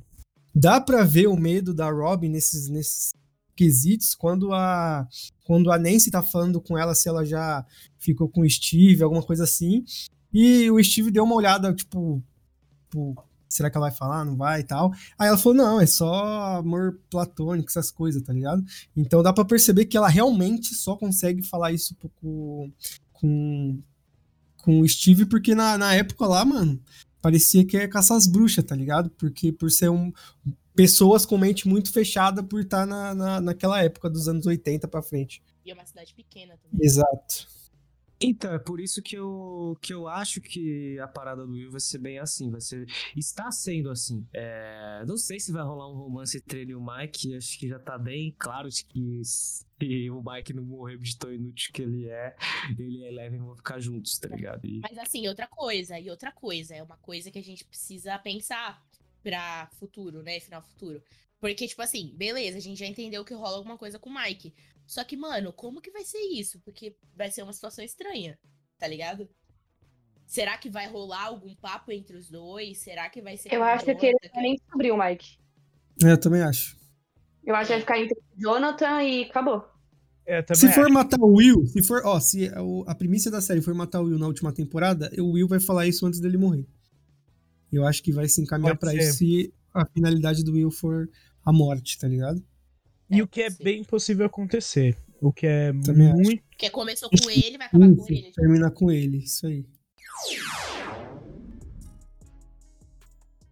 Dá 0.54 0.80
pra 0.80 1.04
ver 1.04 1.28
o 1.28 1.36
medo 1.36 1.74
da 1.74 1.90
Robin 1.90 2.30
nesses, 2.30 2.70
nesses 2.70 3.14
quesitos 3.56 4.14
quando 4.14 4.54
a 4.54 5.08
quando 5.44 5.72
a 5.72 5.78
Nancy 5.78 6.12
tá 6.12 6.22
falando 6.22 6.60
com 6.62 6.78
ela 6.78 6.94
se 6.96 7.08
ela 7.08 7.26
já 7.26 7.66
ficou 7.98 8.28
com 8.28 8.42
o 8.42 8.50
Steve, 8.50 9.04
alguma 9.04 9.24
coisa 9.24 9.44
assim. 9.44 9.84
E 10.34 10.70
o 10.70 10.84
Steve 10.84 11.12
deu 11.12 11.24
uma 11.24 11.36
olhada, 11.36 11.74
tipo, 11.74 12.22
tipo, 12.84 13.16
será 13.48 13.70
que 13.70 13.78
ela 13.78 13.88
vai 13.88 13.98
falar? 13.98 14.26
Não 14.26 14.36
vai 14.36 14.62
e 14.62 14.64
tal. 14.64 14.92
Aí 15.18 15.28
ela 15.28 15.38
falou, 15.38 15.58
não, 15.58 15.80
é 15.80 15.86
só 15.86 16.58
amor 16.58 17.00
platônico, 17.10 17.70
essas 17.70 17.92
coisas, 17.92 18.22
tá 18.22 18.34
ligado? 18.34 18.64
Então 18.96 19.24
dá 19.24 19.32
para 19.32 19.46
perceber 19.46 19.86
que 19.86 19.98
ela 19.98 20.10
realmente 20.10 20.74
só 20.74 20.96
consegue 20.96 21.42
falar 21.44 21.72
isso 21.72 21.96
com, 22.22 22.72
com, 23.14 23.80
com 24.58 24.82
o 24.82 24.88
Steve, 24.88 25.26
porque 25.26 25.56
na, 25.56 25.78
na 25.78 25.94
época 25.94 26.26
lá, 26.26 26.44
mano, 26.44 26.82
parecia 27.26 27.66
que 27.66 27.76
ia 27.76 27.88
caçar 27.88 28.16
as 28.18 28.28
bruxas, 28.28 28.64
tá 28.64 28.76
ligado? 28.76 29.10
Porque 29.10 29.52
por 29.52 29.72
ser 29.72 29.90
um. 29.90 30.14
Pessoas 30.76 31.26
com 31.26 31.40
mente 31.40 31.68
muito 31.68 31.92
fechada 31.92 32.44
por 32.44 32.62
estar 32.62 32.86
na, 32.86 33.16
na, 33.16 33.42
naquela 33.42 33.82
época 33.82 34.10
dos 34.10 34.28
anos 34.28 34.46
80 34.46 34.88
pra 34.88 35.02
frente. 35.02 35.42
E 35.66 35.72
é 35.72 35.74
uma 35.74 35.86
cidade 35.86 36.14
pequena 36.14 36.56
também. 36.58 36.86
Exato. 36.86 37.48
Então, 38.20 38.54
é 38.54 38.60
por 38.60 38.80
isso 38.80 39.02
que 39.02 39.16
eu, 39.16 39.78
que 39.82 39.94
eu 39.94 40.08
acho 40.08 40.40
que 40.40 40.98
a 41.00 41.08
parada 41.08 41.46
do 41.46 41.52
Will 41.52 41.72
vai 41.72 41.80
ser 41.80 41.98
bem 41.98 42.18
assim, 42.18 42.50
vai 42.50 42.62
ser. 42.62 42.86
Está 43.16 43.52
sendo 43.52 43.90
assim. 43.90 44.26
É, 44.34 45.04
não 45.06 45.18
sei 45.18 45.40
se 45.40 45.52
vai 45.52 45.64
rolar 45.64 45.92
um 45.92 45.96
romance 45.96 46.38
entre 46.38 46.62
ele 46.62 46.72
e 46.72 46.76
o 46.76 46.86
Mike. 46.86 47.36
Acho 47.36 47.60
que 47.60 47.68
já 47.68 47.80
tá 47.80 47.98
bem 47.98 48.34
claro 48.38 48.70
de 48.70 48.86
que 48.86 49.22
se 49.24 49.66
o 50.10 50.24
Mike 50.24 50.54
não 50.54 50.64
morrer 50.64 50.98
de 50.98 51.18
tão 51.18 51.34
inútil 51.34 51.74
que 51.74 51.82
ele 51.82 52.08
é, 52.08 52.36
ele 52.70 53.00
e 53.00 53.06
a 53.06 53.08
Eleven 53.10 53.40
vão 53.40 53.56
ficar 53.56 53.80
juntos, 53.80 54.18
tá 54.18 54.30
ligado? 54.30 54.66
E... 54.66 54.80
Mas 54.80 54.98
assim, 54.98 55.28
outra 55.28 55.48
coisa, 55.48 56.00
e 56.00 56.10
outra 56.10 56.32
coisa, 56.32 56.74
é 56.74 56.82
uma 56.82 56.98
coisa 56.98 57.30
que 57.30 57.40
a 57.40 57.44
gente 57.44 57.66
precisa 57.66 58.18
pensar 58.20 58.82
pra 59.22 59.68
futuro, 59.78 60.24
né? 60.24 60.40
Final 60.40 60.62
futuro. 60.62 61.04
Porque, 61.40 61.68
tipo 61.68 61.82
assim, 61.82 62.14
beleza, 62.16 62.58
a 62.58 62.62
gente 62.62 62.80
já 62.80 62.88
entendeu 62.88 63.26
que 63.26 63.34
rola 63.34 63.58
alguma 63.58 63.78
coisa 63.78 64.00
com 64.00 64.10
o 64.10 64.14
Mike. 64.14 64.54
Só 64.86 65.04
que, 65.04 65.18
mano, 65.18 65.52
como 65.52 65.82
que 65.82 65.92
vai 65.92 66.04
ser 66.04 66.20
isso? 66.20 66.60
Porque 66.62 66.96
vai 67.16 67.32
ser 67.32 67.44
uma 67.44 67.54
situação 67.54 67.84
estranha, 67.84 68.38
tá 68.78 68.88
ligado? 68.88 69.28
Será 70.28 70.58
que 70.58 70.70
vai 70.70 70.88
rolar 70.88 71.26
algum 71.26 71.56
papo 71.56 71.92
entre 71.92 72.18
os 72.18 72.30
dois? 72.30 72.80
Será 72.80 73.10
que 73.10 73.22
vai 73.22 73.38
ser. 73.38 73.54
Eu 73.54 73.64
acho 73.64 73.86
que 73.86 74.06
ele 74.06 74.18
nem 74.36 74.56
descobrir 74.56 74.92
o 74.92 74.98
Mike. 74.98 75.38
É, 76.04 76.12
eu 76.12 76.20
também 76.20 76.42
acho. 76.42 76.78
Eu 77.46 77.56
acho 77.56 77.68
que 77.68 77.74
vai 77.74 77.82
ficar 77.82 78.00
entre 78.00 78.18
Jonathan 78.36 79.04
e 79.04 79.24
acabou. 79.24 79.64
É, 80.28 80.44
se 80.56 80.74
for 80.74 80.86
acho. 80.86 80.94
matar 80.94 81.20
o 81.20 81.36
Will, 81.36 81.68
se 81.68 81.84
for, 81.84 82.02
ó, 82.04 82.20
se 82.20 82.48
a, 82.48 82.92
a 82.92 82.96
primícia 82.96 83.30
da 83.30 83.40
série 83.40 83.62
for 83.62 83.76
matar 83.76 84.02
o 84.02 84.06
Will 84.06 84.18
na 84.18 84.26
última 84.26 84.52
temporada, 84.52 85.12
o 85.20 85.34
Will 85.34 85.48
vai 85.48 85.60
falar 85.60 85.86
isso 85.86 86.06
antes 86.06 86.20
dele 86.20 86.38
morrer. 86.38 86.66
Eu 87.72 87.86
acho 87.86 88.02
que 88.02 88.12
vai 88.12 88.28
se 88.28 88.42
encaminhar 88.42 88.76
para 88.78 88.96
isso 88.96 89.20
se 89.20 89.54
a 89.72 89.86
finalidade 89.86 90.44
do 90.44 90.54
Will 90.54 90.72
for 90.72 91.08
a 91.46 91.54
morte, 91.54 92.00
tá 92.00 92.08
ligado? 92.08 92.44
E 93.10 93.20
é, 93.20 93.24
o 93.24 93.28
que 93.28 93.42
é 93.42 93.50
sim. 93.50 93.64
bem 93.64 93.84
possível 93.84 94.26
acontecer. 94.26 94.98
O 95.22 95.32
que 95.32 95.48
é 95.48 95.72
Também 95.84 96.14
muito. 96.14 96.44
Porque 96.50 96.70
começou 96.70 97.10
com 97.10 97.30
ele, 97.30 97.58
vai 97.58 97.68
acabar 97.68 97.96
com 97.96 98.06
ele. 98.08 98.32
Termina 98.34 98.72
com 98.72 98.92
ele, 98.92 99.18
isso 99.18 99.48
aí. 99.48 99.66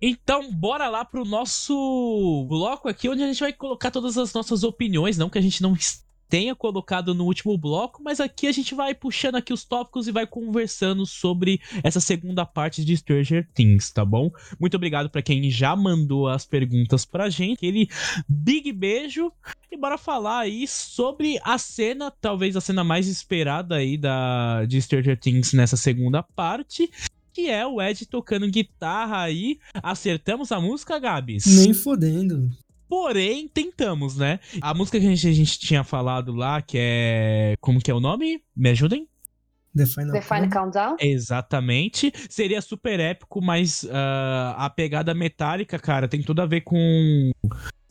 Então, 0.02 0.52
bora 0.52 0.90
lá 0.90 1.06
pro 1.06 1.24
nosso 1.24 2.46
bloco 2.50 2.90
aqui, 2.90 3.08
onde 3.08 3.24
a 3.24 3.28
gente 3.28 3.40
vai 3.40 3.54
colocar 3.54 3.90
todas 3.90 4.18
as 4.18 4.34
nossas 4.34 4.64
opiniões, 4.64 5.18
não 5.18 5.30
que 5.30 5.38
a 5.38 5.42
gente 5.42 5.62
não 5.62 5.74
tenha 6.34 6.56
colocado 6.56 7.14
no 7.14 7.26
último 7.26 7.56
bloco, 7.56 8.02
mas 8.02 8.20
aqui 8.20 8.48
a 8.48 8.52
gente 8.52 8.74
vai 8.74 8.96
puxando 8.96 9.36
aqui 9.36 9.54
os 9.54 9.64
tópicos 9.64 10.08
e 10.08 10.12
vai 10.12 10.26
conversando 10.26 11.06
sobre 11.06 11.62
essa 11.84 12.00
segunda 12.00 12.44
parte 12.44 12.84
de 12.84 12.98
Stranger 12.98 13.48
Things, 13.54 13.92
tá 13.92 14.04
bom? 14.04 14.32
Muito 14.60 14.76
obrigado 14.76 15.12
para 15.12 15.22
quem 15.22 15.48
já 15.52 15.76
mandou 15.76 16.28
as 16.28 16.44
perguntas 16.44 17.06
pra 17.06 17.30
gente. 17.30 17.58
Aquele 17.58 17.88
big 18.28 18.72
beijo 18.72 19.32
e 19.72 19.78
bora 19.78 19.96
falar 19.96 20.40
aí 20.40 20.68
sobre 20.68 21.40
a 21.44 21.60
cena, 21.60 22.10
talvez 22.10 22.56
a 22.56 22.62
cena 22.62 22.84
mais 22.84 23.08
esperada 23.08 23.76
aí 23.76 23.96
da 23.96 24.66
de 24.66 24.82
Stranger 24.82 25.20
Things 25.20 25.54
nessa 25.54 25.78
segunda 25.78 26.24
parte, 26.24 26.90
que 27.32 27.48
é 27.48 27.64
o 27.64 27.80
Ed 27.80 28.08
tocando 28.08 28.50
guitarra 28.50 29.22
aí. 29.22 29.60
Acertamos 29.76 30.52
a 30.52 30.60
música, 30.60 30.98
Gabs? 30.98 31.46
Nem 31.46 31.76
fodendo. 31.76 32.50
Porém, 32.88 33.48
tentamos, 33.48 34.18
né? 34.18 34.40
A 34.62 34.74
música 34.74 35.00
que 35.00 35.06
a 35.06 35.10
gente, 35.10 35.28
a 35.28 35.34
gente 35.34 35.60
tinha 35.60 35.84
falado 35.84 36.34
lá, 36.34 36.62
que 36.62 36.78
é. 36.80 37.56
Como 37.60 37.80
que 37.80 37.90
é 37.90 37.94
o 37.94 38.00
nome? 38.00 38.44
Me 38.56 38.70
ajudem? 38.70 39.08
The 39.76 39.86
Final, 39.86 40.14
The 40.14 40.22
Final 40.22 40.50
Countdown? 40.50 40.96
Exatamente. 41.00 42.14
Seria 42.30 42.62
super 42.62 43.00
épico, 43.00 43.42
mas 43.42 43.84
uh, 43.84 44.54
a 44.56 44.70
pegada 44.70 45.14
metálica, 45.14 45.80
cara, 45.80 46.08
tem 46.08 46.22
tudo 46.22 46.42
a 46.42 46.46
ver 46.46 46.62
com. 46.62 47.32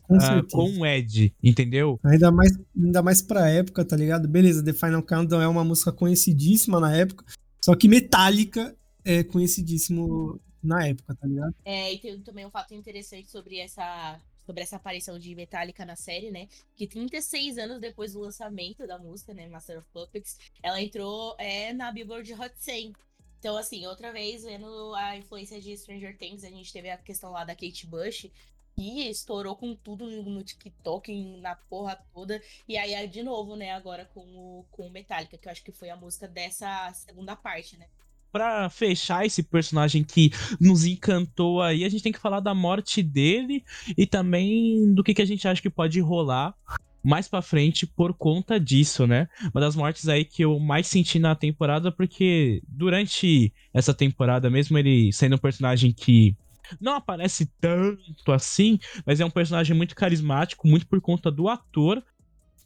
Com, 0.01 0.17
uh, 0.17 0.47
com 0.51 0.79
o 0.79 0.85
Ed, 0.85 1.33
entendeu? 1.41 1.99
Ainda 2.03 2.29
mais, 2.31 2.51
ainda 2.75 3.01
mais 3.01 3.21
pra 3.21 3.49
época, 3.49 3.85
tá 3.85 3.95
ligado? 3.95 4.27
Beleza, 4.27 4.63
The 4.63 4.73
Final 4.73 5.01
Countdown 5.01 5.41
é 5.41 5.47
uma 5.47 5.63
música 5.63 5.91
conhecidíssima 5.93 6.79
na 6.79 6.93
época, 6.93 7.25
só 7.63 7.73
que 7.73 7.87
Metallica 7.87 8.75
é 9.05 9.23
conhecidíssimo 9.23 10.39
na 10.61 10.87
época, 10.87 11.15
tá 11.15 11.25
ligado? 11.25 11.55
É, 11.63 11.93
e 11.93 11.99
tem 11.99 12.19
também 12.19 12.45
um 12.45 12.51
fato 12.51 12.73
interessante 12.73 13.31
sobre 13.31 13.59
essa 13.59 14.19
sobre 14.45 14.63
essa 14.63 14.75
aparição 14.75 15.17
de 15.17 15.33
Metallica 15.35 15.85
na 15.85 15.95
série, 15.95 16.31
né? 16.31 16.47
Que 16.75 16.87
36 16.87 17.57
anos 17.57 17.79
depois 17.79 18.13
do 18.13 18.19
lançamento 18.19 18.85
da 18.85 18.97
música, 18.97 19.33
né? 19.33 19.47
Master 19.47 19.79
of 19.79 19.87
Puppets, 19.91 20.37
ela 20.61 20.81
entrou 20.81 21.35
é, 21.37 21.73
na 21.73 21.91
Billboard 21.91 22.33
Hot 22.33 22.53
100. 22.57 22.93
Então, 23.39 23.57
assim, 23.57 23.85
outra 23.85 24.11
vez, 24.13 24.43
vendo 24.43 24.93
a 24.95 25.17
influência 25.17 25.59
de 25.59 25.75
Stranger 25.75 26.17
Things, 26.17 26.43
a 26.43 26.49
gente 26.49 26.71
teve 26.71 26.89
a 26.89 26.97
questão 26.97 27.31
lá 27.31 27.43
da 27.43 27.53
Kate 27.53 27.85
Bush, 27.85 28.31
que 28.75 29.09
estourou 29.09 29.55
com 29.55 29.75
tudo 29.75 30.05
no 30.05 30.43
TikTok, 30.43 31.13
na 31.41 31.55
porra 31.55 32.01
toda. 32.13 32.41
E 32.67 32.77
aí, 32.77 33.07
de 33.07 33.21
novo, 33.21 33.55
né, 33.55 33.71
agora 33.71 34.05
com 34.13 34.21
o, 34.21 34.65
com 34.71 34.87
o 34.87 34.89
Metallica, 34.89 35.37
que 35.37 35.47
eu 35.47 35.51
acho 35.51 35.63
que 35.63 35.71
foi 35.71 35.89
a 35.89 35.95
música 35.95 36.27
dessa 36.27 36.91
segunda 36.93 37.35
parte, 37.35 37.77
né? 37.77 37.87
Pra 38.33 38.67
fechar 38.67 39.27
esse 39.27 39.43
personagem 39.43 40.03
que 40.03 40.31
nos 40.59 40.85
encantou 40.85 41.61
aí, 41.61 41.85
a 41.85 41.89
gente 41.89 42.01
tem 42.01 42.11
que 42.11 42.19
falar 42.19 42.39
da 42.39 42.55
morte 42.55 43.03
dele 43.03 43.63
e 43.95 44.07
também 44.07 44.91
do 44.91 45.03
que, 45.03 45.13
que 45.13 45.21
a 45.21 45.25
gente 45.25 45.47
acha 45.47 45.61
que 45.61 45.69
pode 45.69 45.99
rolar 46.01 46.55
mais 47.03 47.27
pra 47.27 47.43
frente 47.43 47.85
por 47.85 48.11
conta 48.13 48.59
disso, 48.59 49.05
né? 49.05 49.27
Uma 49.53 49.61
das 49.61 49.75
mortes 49.75 50.09
aí 50.09 50.25
que 50.25 50.43
eu 50.43 50.57
mais 50.59 50.87
senti 50.87 51.19
na 51.19 51.35
temporada, 51.35 51.91
porque 51.91 52.63
durante 52.67 53.53
essa 53.71 53.93
temporada, 53.93 54.49
mesmo 54.49 54.79
ele 54.79 55.13
sendo 55.13 55.35
um 55.35 55.39
personagem 55.39 55.93
que 55.93 56.35
não 56.81 56.95
aparece 56.95 57.45
tanto 57.61 58.31
assim, 58.31 58.79
mas 59.05 59.19
é 59.19 59.25
um 59.25 59.29
personagem 59.29 59.77
muito 59.77 59.95
carismático, 59.95 60.67
muito 60.67 60.87
por 60.87 60.99
conta 60.99 61.29
do 61.29 61.47
ator. 61.47 62.03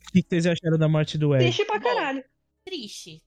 O 0.08 0.12
que 0.14 0.24
vocês 0.26 0.46
acharam 0.46 0.78
da 0.78 0.88
morte 0.88 1.18
do 1.18 1.36
Ed? 1.36 1.44
Triste 1.44 1.66
pra 1.66 1.80
caralho. 1.80 2.24
Triste. 2.64 3.22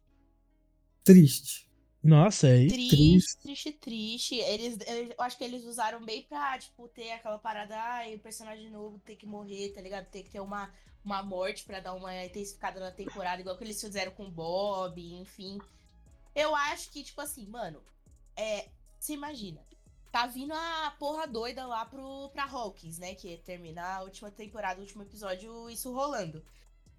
Triste. 1.05 1.70
Nossa, 2.03 2.49
é 2.49 2.57
isso. 2.57 2.75
Triste, 2.75 3.39
triste, 3.43 3.73
triste. 3.73 4.35
Eles, 4.37 4.79
eu 4.87 5.23
acho 5.23 5.37
que 5.37 5.45
eles 5.45 5.65
usaram 5.65 6.03
bem 6.03 6.23
pra, 6.23 6.59
tipo, 6.59 6.89
ter 6.89 7.13
aquela 7.13 7.39
parada, 7.39 7.77
ai, 7.77 8.15
o 8.15 8.19
personagem 8.19 8.71
novo 8.71 8.99
tem 9.01 9.17
que 9.17 9.27
morrer, 9.27 9.71
tá 9.71 9.81
ligado? 9.83 10.07
Tem 10.07 10.23
que 10.23 10.31
ter 10.31 10.41
uma, 10.41 10.73
uma 11.05 11.23
morte 11.23 11.65
pra 11.65 11.81
dar 11.81 11.93
uma 11.93 12.25
intensificada 12.25 12.81
na 12.81 12.91
temporada, 12.91 13.41
igual 13.41 13.57
que 13.57 13.65
eles 13.65 13.81
fizeram 13.81 14.13
com 14.13 14.25
o 14.25 14.31
Bob, 14.31 14.99
enfim. 15.15 15.59
Eu 16.35 16.55
acho 16.57 16.91
que, 16.91 17.03
tipo 17.03 17.21
assim, 17.21 17.47
mano, 17.47 17.83
é. 18.35 18.69
Você 18.99 19.15
imagina, 19.15 19.61
tá 20.13 20.27
vindo 20.27 20.53
a 20.53 20.95
porra 20.99 21.27
doida 21.27 21.67
lá 21.67 21.87
pro, 21.87 22.29
pra 22.31 22.45
Hawkins, 22.45 22.99
né? 22.99 23.15
Que 23.15 23.35
é 23.35 23.37
terminar 23.39 23.97
a 23.97 24.03
última 24.03 24.31
temporada, 24.31 24.79
o 24.79 24.83
último 24.83 25.03
episódio, 25.03 25.71
isso 25.71 25.93
rolando. 25.93 26.43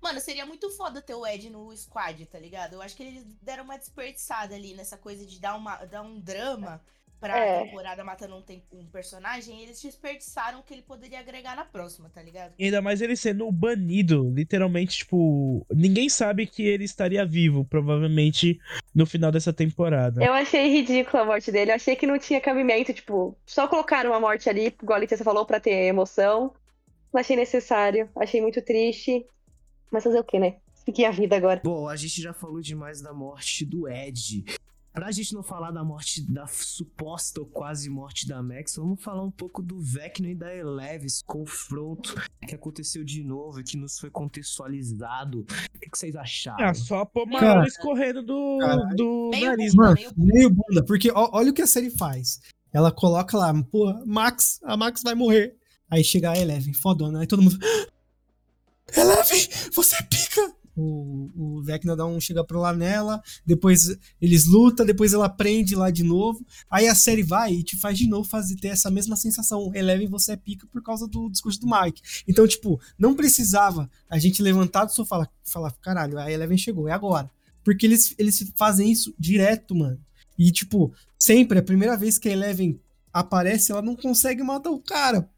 Mano, 0.01 0.19
seria 0.19 0.45
muito 0.45 0.69
foda 0.71 1.01
ter 1.01 1.13
o 1.13 1.25
Ed 1.25 1.49
no 1.49 1.75
squad, 1.77 2.25
tá 2.25 2.39
ligado? 2.39 2.73
Eu 2.73 2.81
acho 2.81 2.95
que 2.95 3.03
eles 3.03 3.23
deram 3.41 3.63
uma 3.63 3.77
desperdiçada 3.77 4.55
ali 4.55 4.73
nessa 4.73 4.97
coisa 4.97 5.25
de 5.25 5.39
dar, 5.39 5.55
uma, 5.55 5.75
dar 5.85 6.01
um 6.01 6.19
drama 6.19 6.81
pra 7.19 7.37
É. 7.37 7.63
temporada 7.65 8.03
matando 8.03 8.35
um, 8.35 8.41
tem- 8.41 8.63
um 8.73 8.83
personagem. 8.87 9.59
E 9.59 9.63
eles 9.63 9.79
desperdiçaram 9.79 10.59
o 10.59 10.63
que 10.63 10.73
ele 10.73 10.81
poderia 10.81 11.19
agregar 11.19 11.55
na 11.55 11.63
próxima, 11.63 12.09
tá 12.09 12.19
ligado? 12.19 12.53
E 12.57 12.65
Ainda 12.65 12.81
mais 12.81 12.99
ele 12.99 13.15
sendo 13.15 13.51
banido, 13.51 14.27
literalmente, 14.33 14.97
tipo, 14.97 15.63
ninguém 15.71 16.09
sabe 16.09 16.47
que 16.47 16.63
ele 16.63 16.83
estaria 16.83 17.23
vivo, 17.23 17.63
provavelmente, 17.63 18.59
no 18.95 19.05
final 19.05 19.31
dessa 19.31 19.53
temporada. 19.53 20.23
Eu 20.25 20.33
achei 20.33 20.67
ridícula 20.67 21.21
a 21.21 21.25
morte 21.27 21.51
dele. 21.51 21.69
Eu 21.69 21.75
achei 21.75 21.95
que 21.95 22.07
não 22.07 22.17
tinha 22.17 22.41
cabimento, 22.41 22.91
tipo, 22.91 23.37
só 23.45 23.67
colocaram 23.67 24.09
uma 24.09 24.19
morte 24.19 24.49
ali, 24.49 24.75
igual 24.81 24.97
a 24.97 24.99
Letícia 25.01 25.23
falou, 25.23 25.45
pra 25.45 25.59
ter 25.59 25.73
emoção. 25.85 26.51
Não 27.13 27.19
achei 27.21 27.35
necessário. 27.35 28.09
Achei 28.15 28.41
muito 28.41 28.63
triste. 28.63 29.23
Mas 29.91 30.03
fazer 30.03 30.19
o 30.19 30.23
quê, 30.23 30.39
né? 30.39 30.57
Seguir 30.85 31.05
a 31.05 31.11
vida 31.11 31.35
agora. 31.35 31.61
Bom, 31.63 31.87
a 31.87 31.95
gente 31.95 32.21
já 32.21 32.33
falou 32.33 32.61
demais 32.61 33.01
da 33.01 33.13
morte 33.13 33.65
do 33.65 33.87
Ed. 33.87 34.43
Pra 34.93 35.09
gente 35.09 35.33
não 35.33 35.41
falar 35.41 35.71
da 35.71 35.85
morte, 35.85 36.21
da 36.29 36.45
suposta 36.47 37.39
ou 37.39 37.45
quase 37.45 37.89
morte 37.89 38.27
da 38.27 38.43
Max, 38.43 38.75
vamos 38.75 39.01
falar 39.01 39.23
um 39.23 39.31
pouco 39.31 39.61
do 39.61 39.79
Vecna 39.79 40.27
e 40.27 40.35
da 40.35 40.53
Eleven, 40.53 41.05
esse 41.05 41.23
confronto 41.23 42.13
que 42.45 42.53
aconteceu 42.55 43.01
de 43.01 43.23
novo 43.23 43.61
e 43.61 43.63
que 43.63 43.77
nos 43.77 43.97
foi 43.97 44.09
contextualizado. 44.09 45.45
O 45.75 45.79
que, 45.79 45.89
que 45.89 45.97
vocês 45.97 46.13
acharam? 46.15 46.65
Ah, 46.65 46.73
só 46.73 47.05
pôr 47.05 47.25
água 47.35 47.65
escorrendo 47.65 48.21
do, 48.21 48.57
caralho. 48.59 48.95
do 48.97 49.29
Meio 49.31 49.45
nariz. 49.47 49.73
bunda, 49.73 49.87
Mano, 49.87 49.95
meio 49.95 50.11
bunda. 50.13 50.33
meio 50.33 50.49
bunda, 50.49 50.85
porque 50.85 51.09
ó- 51.11 51.29
olha 51.33 51.51
o 51.51 51.53
que 51.53 51.61
a 51.61 51.67
série 51.67 51.89
faz. 51.89 52.41
Ela 52.73 52.91
coloca 52.91 53.37
lá, 53.37 53.53
porra, 53.63 54.03
Max, 54.05 54.59
a 54.63 54.75
Max 54.75 55.01
vai 55.03 55.15
morrer. 55.15 55.55
Aí 55.89 56.03
chega 56.03 56.31
a 56.31 56.37
Eleven, 56.37 56.73
fodona, 56.73 57.21
aí 57.21 57.27
todo 57.27 57.41
mundo. 57.41 57.57
Eleven, 58.95 59.47
você 59.73 59.95
é 59.95 60.01
pica! 60.03 60.61
O, 60.75 61.29
o 61.35 61.61
Vecna 61.63 61.95
dá 61.95 62.05
um 62.05 62.19
chega 62.19 62.43
pro 62.43 62.59
lá 62.59 62.73
nela, 62.73 63.21
depois 63.45 63.95
eles 64.21 64.45
lutam, 64.45 64.85
depois 64.85 65.13
ela 65.13 65.27
prende 65.27 65.75
lá 65.75 65.91
de 65.91 66.03
novo. 66.03 66.45
Aí 66.69 66.87
a 66.87 66.95
série 66.95 67.23
vai 67.23 67.53
e 67.53 67.63
te 67.63 67.77
faz 67.77 67.97
de 67.97 68.07
novo 68.07 68.27
fazer 68.27 68.55
ter 68.55 68.69
essa 68.69 68.89
mesma 68.89 69.15
sensação. 69.15 69.71
Eleven, 69.75 70.07
você 70.07 70.31
é 70.31 70.37
pica 70.37 70.65
por 70.67 70.81
causa 70.81 71.07
do 71.07 71.29
discurso 71.29 71.59
do 71.59 71.67
Mike. 71.67 72.01
Então, 72.27 72.47
tipo, 72.47 72.79
não 72.97 73.13
precisava 73.13 73.89
a 74.09 74.17
gente 74.17 74.41
levantar 74.41 74.85
do 74.85 74.93
sofá 74.93 75.27
e 75.45 75.51
falar, 75.51 75.71
caralho, 75.81 76.17
a 76.17 76.31
Eleven 76.31 76.57
chegou, 76.57 76.87
é 76.87 76.93
agora. 76.93 77.29
Porque 77.63 77.85
eles, 77.85 78.15
eles 78.17 78.51
fazem 78.55 78.89
isso 78.89 79.13
direto, 79.19 79.75
mano. 79.75 79.99
E, 80.37 80.51
tipo, 80.51 80.93
sempre, 81.19 81.59
a 81.59 81.63
primeira 81.63 81.97
vez 81.97 82.17
que 82.17 82.29
a 82.29 82.31
Eleven 82.31 82.79
aparece, 83.13 83.71
ela 83.71 83.81
não 83.81 83.95
consegue 83.95 84.41
matar 84.41 84.71
o 84.71 84.79
cara. 84.79 85.29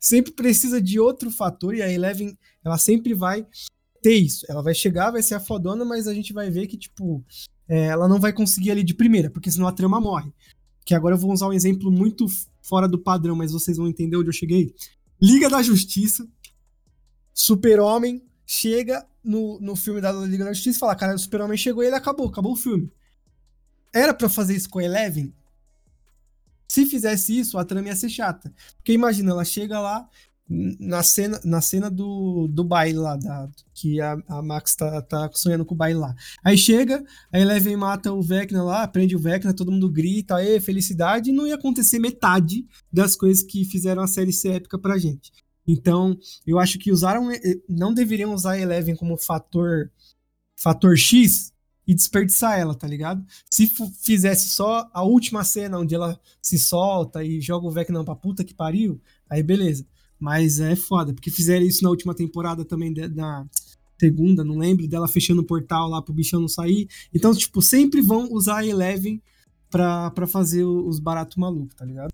Sempre 0.00 0.32
precisa 0.32 0.80
de 0.80 0.98
outro 0.98 1.30
fator 1.30 1.74
e 1.74 1.82
a 1.82 1.90
Eleven, 1.90 2.36
ela 2.64 2.78
sempre 2.78 3.14
vai 3.14 3.46
ter 4.02 4.14
isso. 4.14 4.46
Ela 4.48 4.62
vai 4.62 4.74
chegar, 4.74 5.10
vai 5.10 5.22
ser 5.22 5.34
a 5.34 5.40
fodona, 5.40 5.84
mas 5.84 6.06
a 6.06 6.14
gente 6.14 6.32
vai 6.32 6.50
ver 6.50 6.66
que, 6.66 6.76
tipo, 6.76 7.24
é, 7.68 7.86
ela 7.86 8.08
não 8.08 8.20
vai 8.20 8.32
conseguir 8.32 8.70
ali 8.70 8.82
de 8.82 8.94
primeira, 8.94 9.30
porque 9.30 9.50
senão 9.50 9.66
a 9.66 9.72
trama 9.72 10.00
morre. 10.00 10.32
Que 10.84 10.94
agora 10.94 11.14
eu 11.14 11.18
vou 11.18 11.32
usar 11.32 11.48
um 11.48 11.52
exemplo 11.52 11.90
muito 11.90 12.26
fora 12.62 12.88
do 12.88 12.98
padrão, 12.98 13.34
mas 13.34 13.52
vocês 13.52 13.76
vão 13.76 13.88
entender 13.88 14.16
onde 14.16 14.28
eu 14.28 14.32
cheguei. 14.32 14.74
Liga 15.20 15.48
da 15.48 15.62
Justiça, 15.62 16.26
Super-Homem 17.32 18.22
chega 18.46 19.04
no, 19.22 19.58
no 19.60 19.74
filme 19.74 20.00
da 20.00 20.12
Liga 20.12 20.44
da 20.44 20.52
Justiça 20.52 20.76
e 20.76 20.80
fala: 20.80 20.94
Cara, 20.94 21.14
o 21.14 21.18
Super-Homem 21.18 21.58
chegou 21.58 21.82
e 21.82 21.86
ele 21.86 21.96
acabou, 21.96 22.28
acabou 22.28 22.52
o 22.52 22.56
filme. 22.56 22.90
Era 23.92 24.14
pra 24.14 24.28
fazer 24.28 24.54
isso 24.54 24.68
com 24.68 24.78
a 24.78 24.84
Eleven? 24.84 25.34
Se 26.76 26.84
fizesse 26.84 27.38
isso, 27.38 27.56
a 27.56 27.64
trama 27.64 27.88
ia 27.88 27.96
ser 27.96 28.10
chata. 28.10 28.52
Porque 28.76 28.92
imagina, 28.92 29.30
ela 29.30 29.46
chega 29.46 29.80
lá 29.80 30.06
na 30.78 31.02
cena, 31.02 31.40
na 31.42 31.62
cena 31.62 31.90
do, 31.90 32.46
do 32.48 32.62
baile 32.62 32.98
lá, 32.98 33.16
da, 33.16 33.48
que 33.72 33.98
a, 33.98 34.14
a 34.28 34.42
Max 34.42 34.76
tá, 34.76 35.00
tá 35.00 35.30
sonhando 35.32 35.64
com 35.64 35.74
o 35.74 35.76
baile 35.76 35.98
lá. 35.98 36.14
Aí 36.44 36.58
chega, 36.58 37.02
a 37.32 37.40
Eleven 37.40 37.78
mata 37.78 38.12
o 38.12 38.20
Vecna 38.20 38.62
lá, 38.62 38.86
prende 38.86 39.16
o 39.16 39.18
Vecna, 39.18 39.54
todo 39.54 39.72
mundo 39.72 39.90
grita, 39.90 40.36
aê, 40.36 40.60
felicidade, 40.60 41.30
e 41.30 41.32
não 41.32 41.46
ia 41.46 41.54
acontecer 41.54 41.98
metade 41.98 42.66
das 42.92 43.16
coisas 43.16 43.42
que 43.42 43.64
fizeram 43.64 44.02
a 44.02 44.06
série 44.06 44.30
ser 44.32 44.56
épica 44.56 44.78
pra 44.78 44.98
gente. 44.98 45.32
Então, 45.66 46.14
eu 46.46 46.58
acho 46.58 46.78
que 46.78 46.92
usaram. 46.92 47.30
eh, 47.32 47.40
Não 47.66 47.94
deveriam 47.94 48.34
usar 48.34 48.52
a 48.52 48.60
Eleven 48.60 48.96
como 48.96 49.16
fator, 49.16 49.90
fator 50.54 50.94
X 50.98 51.55
e 51.86 51.94
desperdiçar 51.94 52.58
ela, 52.58 52.74
tá 52.74 52.86
ligado? 52.86 53.24
Se 53.48 53.70
fizesse 54.02 54.48
só 54.48 54.88
a 54.92 55.02
última 55.02 55.44
cena 55.44 55.78
onde 55.78 55.94
ela 55.94 56.20
se 56.42 56.58
solta 56.58 57.22
e 57.22 57.40
joga 57.40 57.66
o 57.66 57.70
Vecna 57.70 58.04
pra 58.04 58.16
puta 58.16 58.44
que 58.44 58.54
pariu, 58.54 59.00
aí 59.30 59.42
beleza. 59.42 59.86
Mas 60.18 60.60
é 60.60 60.74
foda, 60.74 61.12
porque 61.12 61.30
fizeram 61.30 61.64
isso 61.64 61.84
na 61.84 61.90
última 61.90 62.14
temporada 62.14 62.64
também, 62.64 62.92
na 63.14 63.46
segunda, 63.98 64.44
não 64.44 64.58
lembro, 64.58 64.88
dela 64.88 65.08
fechando 65.08 65.42
o 65.42 65.46
portal 65.46 65.88
lá 65.88 66.02
pro 66.02 66.14
bichão 66.14 66.40
não 66.40 66.48
sair. 66.48 66.88
Então, 67.14 67.34
tipo, 67.34 67.62
sempre 67.62 68.00
vão 68.00 68.32
usar 68.32 68.58
a 68.58 68.66
Eleven 68.66 69.22
pra, 69.70 70.10
pra 70.10 70.26
fazer 70.26 70.64
os 70.64 70.98
baratos 70.98 71.36
malucos, 71.36 71.74
tá 71.74 71.84
ligado? 71.84 72.12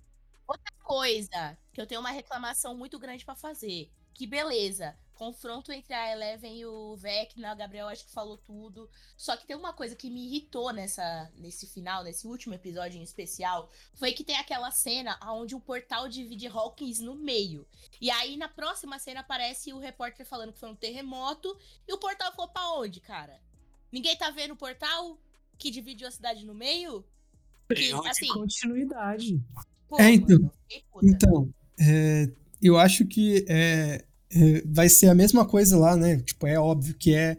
Coisa 0.83 1.57
que 1.73 1.81
eu 1.81 1.87
tenho 1.87 2.01
uma 2.01 2.11
reclamação 2.11 2.77
muito 2.77 2.99
grande 2.99 3.25
pra 3.25 3.35
fazer. 3.35 3.89
Que 4.13 4.27
beleza. 4.27 4.93
Confronto 5.15 5.71
entre 5.71 5.93
a 5.93 6.11
Eleven 6.11 6.57
e 6.57 6.65
o 6.65 6.95
Vecna, 6.95 7.53
o 7.53 7.55
Gabriel 7.55 7.87
acho 7.87 8.05
que 8.05 8.11
falou 8.11 8.37
tudo. 8.37 8.89
Só 9.15 9.37
que 9.37 9.45
tem 9.45 9.55
uma 9.55 9.71
coisa 9.71 9.95
que 9.95 10.09
me 10.09 10.25
irritou 10.25 10.73
nessa, 10.73 11.31
nesse 11.37 11.67
final, 11.67 12.03
nesse 12.03 12.27
último 12.27 12.55
episódio 12.55 12.99
em 12.99 13.03
especial, 13.03 13.69
foi 13.93 14.11
que 14.11 14.23
tem 14.23 14.35
aquela 14.37 14.71
cena 14.71 15.17
onde 15.27 15.55
um 15.55 15.59
portal 15.59 16.09
divide 16.09 16.47
Hawkins 16.47 16.99
no 16.99 17.15
meio. 17.15 17.65
E 18.01 18.09
aí 18.09 18.35
na 18.37 18.49
próxima 18.49 18.97
cena 18.99 19.19
aparece 19.19 19.71
o 19.71 19.79
repórter 19.79 20.25
falando 20.25 20.51
que 20.51 20.59
foi 20.59 20.69
um 20.69 20.75
terremoto 20.75 21.57
e 21.87 21.93
o 21.93 21.97
portal 21.97 22.31
ficou 22.31 22.47
pra 22.47 22.73
onde, 22.73 22.99
cara? 22.99 23.39
Ninguém 23.91 24.17
tá 24.17 24.31
vendo 24.31 24.51
o 24.51 24.57
portal 24.57 25.19
que 25.57 25.69
dividiu 25.69 26.07
a 26.07 26.11
cidade 26.11 26.45
no 26.45 26.55
meio? 26.55 27.05
Que, 27.73 27.91
assim, 28.09 28.27
continuidade. 28.27 29.41
pô, 29.87 29.99
É, 29.99 30.09
então. 30.09 30.39
mano. 30.39 30.53
Então, 31.03 31.53
é, 31.79 32.29
eu 32.61 32.77
acho 32.77 33.05
que 33.05 33.45
é, 33.47 34.05
vai 34.65 34.89
ser 34.89 35.07
a 35.07 35.15
mesma 35.15 35.45
coisa 35.45 35.77
lá, 35.77 35.95
né? 35.95 36.17
Tipo, 36.17 36.47
é 36.47 36.59
óbvio 36.59 36.95
que 36.95 37.13
é. 37.13 37.37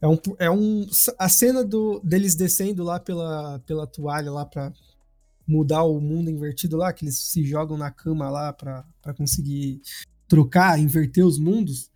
É 0.00 0.08
um, 0.08 0.18
é 0.38 0.50
um. 0.50 0.86
A 1.18 1.28
cena 1.28 1.62
do, 1.62 2.00
deles 2.00 2.34
descendo 2.34 2.82
lá 2.82 2.98
pela, 2.98 3.58
pela 3.60 3.86
toalha 3.86 4.30
lá 4.30 4.46
pra 4.46 4.72
mudar 5.46 5.82
o 5.82 6.00
mundo 6.00 6.30
invertido 6.30 6.76
lá, 6.76 6.92
que 6.92 7.04
eles 7.04 7.18
se 7.18 7.44
jogam 7.44 7.76
na 7.76 7.90
cama 7.90 8.30
lá 8.30 8.52
pra, 8.52 8.84
pra 9.02 9.12
conseguir 9.12 9.82
trocar, 10.28 10.78
inverter 10.78 11.26
os 11.26 11.38
mundos. 11.38 11.90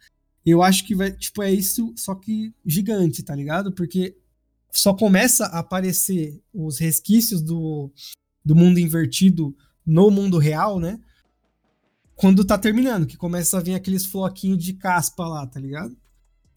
Eu 0.45 0.63
acho 0.63 0.85
que 0.85 0.95
vai, 0.95 1.13
tipo, 1.13 1.43
é 1.43 1.51
isso, 1.51 1.95
só 1.97 2.15
que 2.15 2.53
gigante, 2.67 3.23
tá 3.23 3.35
ligado? 3.35 3.73
Porque 3.73 4.17
só 4.71 4.93
começa 4.93 5.47
a 5.47 5.61
aparecer 5.61 6.43
os 6.53 6.79
resquícios 6.79 7.41
do, 7.41 7.91
do 8.45 8.55
mundo 8.55 8.79
invertido 8.79 9.57
no 9.87 10.11
mundo 10.11 10.37
real, 10.37 10.81
né? 10.81 11.01
Quando 12.17 12.45
tá 12.45 12.57
terminando, 12.57 13.07
que 13.07 13.17
começa 13.17 13.59
a 13.59 13.61
vir 13.61 13.75
aqueles 13.75 14.07
floquinhos 14.07 14.63
de 14.63 14.75
caspa 14.75 15.27
lá, 15.27 15.47
tá 15.47 15.59
ligado? 15.59 15.97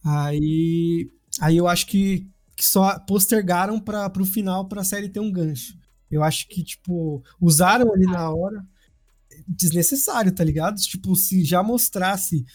Aí, 0.04 1.10
aí 1.42 1.58
eu 1.58 1.68
acho 1.68 1.88
que, 1.88 2.28
que 2.56 2.66
só 2.66 3.00
postergaram 3.00 3.80
para 3.80 4.10
pro 4.10 4.26
final 4.26 4.68
pra 4.68 4.84
série 4.84 5.10
ter 5.10 5.20
um 5.20 5.32
gancho. 5.32 5.78
Eu 6.10 6.24
acho 6.24 6.48
que, 6.48 6.64
tipo, 6.64 7.24
usaram 7.42 7.92
ali 7.94 8.06
na 8.06 8.30
hora 8.30 8.66
desnecessário, 9.48 10.32
tá 10.32 10.44
ligado? 10.44 10.80
Tipo, 10.82 11.16
se 11.16 11.44
já 11.44 11.62
mostrasse 11.62 12.46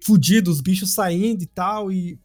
fudido, 0.00 0.50
os 0.50 0.60
bichos 0.60 0.92
saindo 0.92 1.42
e 1.42 1.46
tal, 1.46 1.90
e 1.90 2.18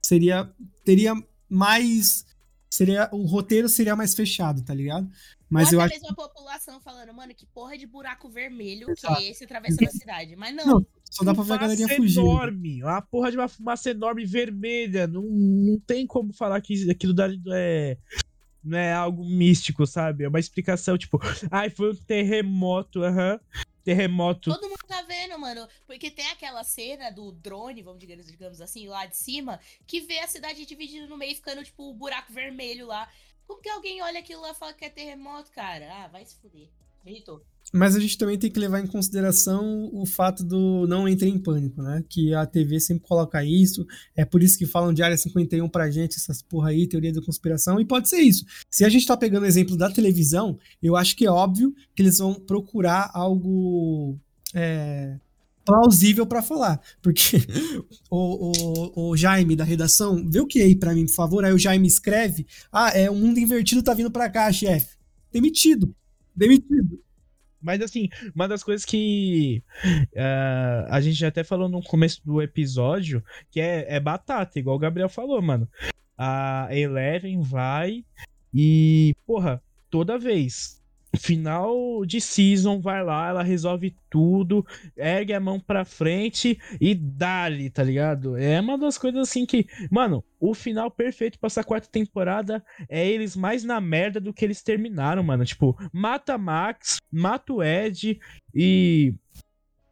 seria. 0.00 0.50
teria 0.84 1.14
mais. 1.48 2.24
Seria, 2.72 3.08
o 3.12 3.24
roteiro 3.26 3.68
seria 3.68 3.96
mais 3.96 4.14
fechado, 4.14 4.62
tá 4.62 4.72
ligado? 4.72 5.10
Mas 5.48 5.68
Ou 5.68 5.74
eu 5.74 5.80
até 5.80 5.94
acho 5.96 6.02
mesmo 6.04 6.12
a 6.12 6.28
população 6.28 6.80
falando, 6.80 7.12
mano, 7.12 7.34
que 7.34 7.44
porra 7.46 7.76
de 7.76 7.84
buraco 7.84 8.28
vermelho 8.28 8.88
Exato. 8.92 9.16
que 9.16 9.24
é 9.24 9.30
esse 9.30 9.42
atravessando 9.42 9.88
a 9.88 9.90
cidade. 9.90 10.36
Mas 10.36 10.54
não, 10.54 10.64
Não, 10.64 10.86
só 11.10 11.24
dá 11.24 11.34
pra 11.34 11.42
ver 11.42 11.52
a 11.54 11.56
galerinha 11.56 11.88
fugindo. 11.88 12.20
enorme, 12.20 12.82
uma 12.84 13.02
porra 13.02 13.32
de 13.32 13.36
uma 13.36 13.48
fumaça 13.48 13.90
enorme 13.90 14.24
vermelha. 14.24 15.08
Não, 15.08 15.22
não 15.22 15.80
tem 15.80 16.06
como 16.06 16.32
falar 16.32 16.60
que 16.60 16.88
aquilo 16.88 17.12
dali 17.12 17.42
é, 17.52 17.98
não 18.62 18.78
é 18.78 18.92
algo 18.92 19.24
místico, 19.24 19.86
sabe? 19.86 20.24
É 20.24 20.28
uma 20.28 20.40
explicação, 20.40 20.96
tipo, 20.98 21.18
ai, 21.50 21.70
foi 21.70 21.92
um 21.92 21.96
terremoto, 21.96 23.02
aham. 23.02 23.40
Terremoto. 23.82 24.52
todo 24.52 24.68
mundo 24.68 24.84
tá 24.86 25.02
vendo, 25.02 25.38
mano. 25.38 25.66
Porque 25.86 26.10
tem 26.10 26.26
aquela 26.28 26.62
cena 26.62 27.10
do 27.10 27.32
drone, 27.32 27.82
vamos 27.82 27.98
digamos, 27.98 28.26
digamos 28.26 28.60
assim, 28.60 28.86
lá 28.86 29.06
de 29.06 29.16
cima, 29.16 29.58
que 29.86 30.00
vê 30.00 30.18
a 30.18 30.28
cidade 30.28 30.66
dividida 30.66 31.06
no 31.06 31.16
meio, 31.16 31.34
ficando, 31.34 31.64
tipo, 31.64 31.90
o 31.90 31.94
buraco 31.94 32.32
vermelho 32.32 32.86
lá. 32.86 33.10
Como 33.46 33.60
que 33.60 33.68
alguém 33.68 34.02
olha 34.02 34.20
aquilo 34.20 34.42
lá 34.42 34.50
e 34.50 34.54
fala 34.54 34.74
que 34.74 34.84
é 34.84 34.90
terremoto, 34.90 35.50
cara? 35.50 35.88
Ah, 35.92 36.08
vai 36.08 36.24
se 36.24 36.36
fuder. 36.36 36.68
Irritou. 37.04 37.44
Mas 37.72 37.94
a 37.94 38.00
gente 38.00 38.18
também 38.18 38.36
tem 38.36 38.50
que 38.50 38.58
levar 38.58 38.80
em 38.80 38.86
consideração 38.86 39.88
o 39.92 40.04
fato 40.04 40.42
do 40.42 40.86
não 40.88 41.08
entre 41.08 41.28
em 41.28 41.38
pânico, 41.38 41.80
né? 41.82 42.04
Que 42.08 42.34
a 42.34 42.44
TV 42.44 42.80
sempre 42.80 43.06
coloca 43.06 43.44
isso. 43.44 43.86
É 44.16 44.24
por 44.24 44.42
isso 44.42 44.58
que 44.58 44.66
falam 44.66 44.92
de 44.92 45.02
área 45.02 45.16
51 45.16 45.68
pra 45.68 45.90
gente, 45.90 46.16
essas 46.16 46.42
porra 46.42 46.70
aí, 46.70 46.86
teoria 46.86 47.12
da 47.12 47.22
conspiração. 47.22 47.80
E 47.80 47.84
pode 47.84 48.08
ser 48.08 48.18
isso. 48.18 48.44
Se 48.68 48.84
a 48.84 48.88
gente 48.88 49.06
tá 49.06 49.16
pegando 49.16 49.44
o 49.44 49.46
exemplo 49.46 49.76
da 49.76 49.90
televisão, 49.90 50.58
eu 50.82 50.96
acho 50.96 51.16
que 51.16 51.26
é 51.26 51.30
óbvio 51.30 51.74
que 51.94 52.02
eles 52.02 52.18
vão 52.18 52.34
procurar 52.34 53.10
algo 53.14 54.18
é, 54.52 55.16
plausível 55.64 56.26
pra 56.26 56.42
falar. 56.42 56.80
Porque 57.00 57.36
o, 58.10 58.52
o, 58.96 59.10
o 59.10 59.16
Jaime 59.16 59.54
da 59.54 59.64
redação, 59.64 60.28
vê 60.28 60.40
o 60.40 60.46
que 60.46 60.60
aí 60.60 60.74
pra 60.74 60.94
mim, 60.94 61.06
por 61.06 61.14
favor. 61.14 61.44
Aí 61.44 61.52
o 61.52 61.58
Jaime 61.58 61.86
escreve: 61.86 62.46
Ah, 62.72 62.90
é 62.90 63.08
o 63.08 63.14
mundo 63.14 63.38
invertido 63.38 63.82
tá 63.82 63.94
vindo 63.94 64.10
pra 64.10 64.28
cá, 64.28 64.50
chefe. 64.52 64.96
Demitido. 65.32 65.94
Demitido. 66.34 67.00
Mas 67.60 67.80
assim, 67.82 68.08
uma 68.34 68.48
das 68.48 68.62
coisas 68.62 68.84
que 68.84 69.62
ah, 70.16 70.86
a 70.90 71.00
gente 71.00 71.24
até 71.24 71.44
falou 71.44 71.68
no 71.68 71.82
começo 71.82 72.20
do 72.24 72.40
episódio, 72.40 73.22
que 73.50 73.60
é, 73.60 73.86
é 73.88 74.00
batata, 74.00 74.58
igual 74.58 74.76
o 74.76 74.80
Gabriel 74.80 75.08
falou, 75.08 75.40
mano. 75.42 75.68
A 76.16 76.68
Eleven 76.70 77.40
vai 77.40 78.04
e, 78.52 79.14
porra, 79.26 79.62
toda 79.90 80.18
vez. 80.18 80.79
Final 81.16 82.04
de 82.06 82.20
season, 82.20 82.80
vai 82.80 83.02
lá, 83.02 83.28
ela 83.28 83.42
resolve 83.42 83.96
tudo, 84.08 84.64
ergue 84.96 85.32
a 85.32 85.40
mão 85.40 85.58
pra 85.58 85.84
frente 85.84 86.58
e 86.80 86.94
dá-lhe, 86.94 87.68
tá 87.68 87.82
ligado? 87.82 88.36
É 88.36 88.60
uma 88.60 88.78
das 88.78 88.96
coisas 88.96 89.28
assim 89.28 89.44
que. 89.44 89.66
Mano, 89.90 90.24
o 90.38 90.54
final 90.54 90.90
perfeito 90.90 91.38
pra 91.38 91.48
essa 91.48 91.64
quarta 91.64 91.88
temporada 91.88 92.64
é 92.88 93.06
eles 93.08 93.34
mais 93.34 93.64
na 93.64 93.80
merda 93.80 94.20
do 94.20 94.32
que 94.32 94.44
eles 94.44 94.62
terminaram, 94.62 95.22
mano. 95.22 95.44
Tipo, 95.44 95.76
mata 95.92 96.38
Max, 96.38 96.98
mata 97.10 97.52
o 97.52 97.62
Ed 97.62 98.20
e. 98.54 99.14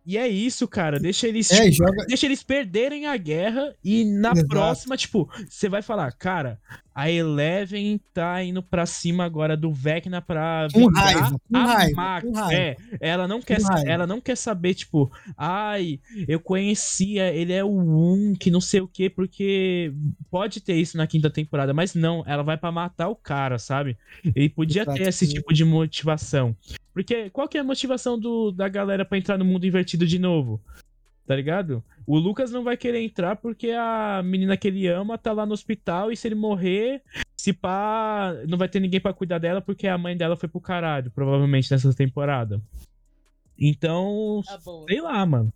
E 0.09 0.17
é 0.17 0.27
isso, 0.27 0.67
cara. 0.67 0.99
Deixa 0.99 1.29
eles. 1.29 1.51
É, 1.51 1.65
tipo, 1.65 1.85
joga. 1.85 2.07
Deixa 2.07 2.25
eles 2.25 2.43
perderem 2.43 3.05
a 3.05 3.15
guerra 3.19 3.75
e 3.85 4.07
na 4.07 4.33
Exato. 4.33 4.49
próxima, 4.49 4.97
tipo, 4.97 5.29
você 5.47 5.69
vai 5.69 5.83
falar, 5.83 6.11
cara, 6.13 6.59
a 6.95 7.11
Eleven 7.11 8.01
tá 8.15 8.43
indo 8.43 8.63
pra 8.63 8.87
cima 8.87 9.27
agora 9.27 9.55
do 9.55 9.71
Vecna 9.71 10.23
pra 10.23 10.67
Com 10.73 10.91
raiva, 10.91 11.39
com 11.39 11.57
a 11.59 11.65
raiva, 11.67 11.95
Max. 11.95 12.27
com 12.27 12.33
raiva. 12.33 12.55
É, 12.55 12.77
ela 13.01 13.29
não 13.29 13.43
quer, 13.43 13.61
raiva. 13.61 13.87
ela 13.87 14.07
não 14.07 14.19
quer 14.19 14.37
saber, 14.37 14.73
tipo, 14.73 15.13
ai, 15.37 16.01
eu 16.27 16.41
conhecia, 16.41 17.31
ele 17.31 17.53
é 17.53 17.63
o 17.63 17.69
um 17.69 18.35
que 18.35 18.51
não 18.51 18.63
sei 18.63 18.81
o 18.81 18.89
que, 18.89 19.11
porque 19.11 19.93
pode 20.31 20.63
ter 20.63 20.77
isso 20.77 20.97
na 20.97 21.07
quinta 21.07 21.29
temporada, 21.29 21.75
mas 21.75 21.95
não, 21.95 22.25
ela 22.27 22.43
vai 22.43 22.57
pra 22.57 22.73
matar 22.73 23.09
o 23.09 23.15
cara, 23.15 23.59
sabe? 23.59 23.95
Ele 24.35 24.49
podia 24.49 24.85
Exato, 24.85 24.97
ter 24.97 25.07
esse 25.07 25.29
tipo 25.29 25.53
de 25.53 25.67
motivação. 25.67 26.57
Porque 27.03 27.31
qual 27.31 27.47
que 27.47 27.57
é 27.57 27.61
a 27.61 27.65
motivação 27.65 28.19
do, 28.19 28.51
da 28.51 28.69
galera 28.69 29.05
pra 29.05 29.17
entrar 29.17 29.39
no 29.39 29.45
mundo 29.45 29.65
invertido 29.65 30.05
de 30.05 30.19
novo? 30.19 30.61
Tá 31.25 31.37
ligado? 31.37 31.85
O 32.05 32.19
Lucas 32.19 32.51
não 32.51 32.65
vai 32.65 32.77
querer 32.77 33.01
entrar 33.01 33.37
porque 33.37 33.71
a 33.71 34.21
menina 34.25 34.57
que 34.57 34.67
ele 34.67 34.89
ama 34.89 35.17
tá 35.17 35.31
lá 35.33 35.47
no 35.47 35.53
hospital 35.53 36.11
e 36.11 36.17
se 36.17 36.27
ele 36.27 36.35
morrer, 36.35 37.01
se 37.37 37.53
pá, 37.53 38.35
não 38.49 38.59
vai 38.59 38.69
ter 38.69 38.81
ninguém 38.81 39.01
pra 39.01 39.13
cuidar 39.13 39.39
dela 39.39 39.61
porque 39.61 39.87
a 39.87 39.97
mãe 39.97 40.17
dela 40.17 40.37
foi 40.37 40.49
pro 40.49 40.61
caralho, 40.61 41.09
provavelmente 41.13 41.71
nessa 41.71 41.95
temporada. 41.95 42.61
Então, 43.57 44.43
Tá 44.45 44.59
sei 44.89 45.01
lá, 45.01 45.25
mano. 45.25 45.53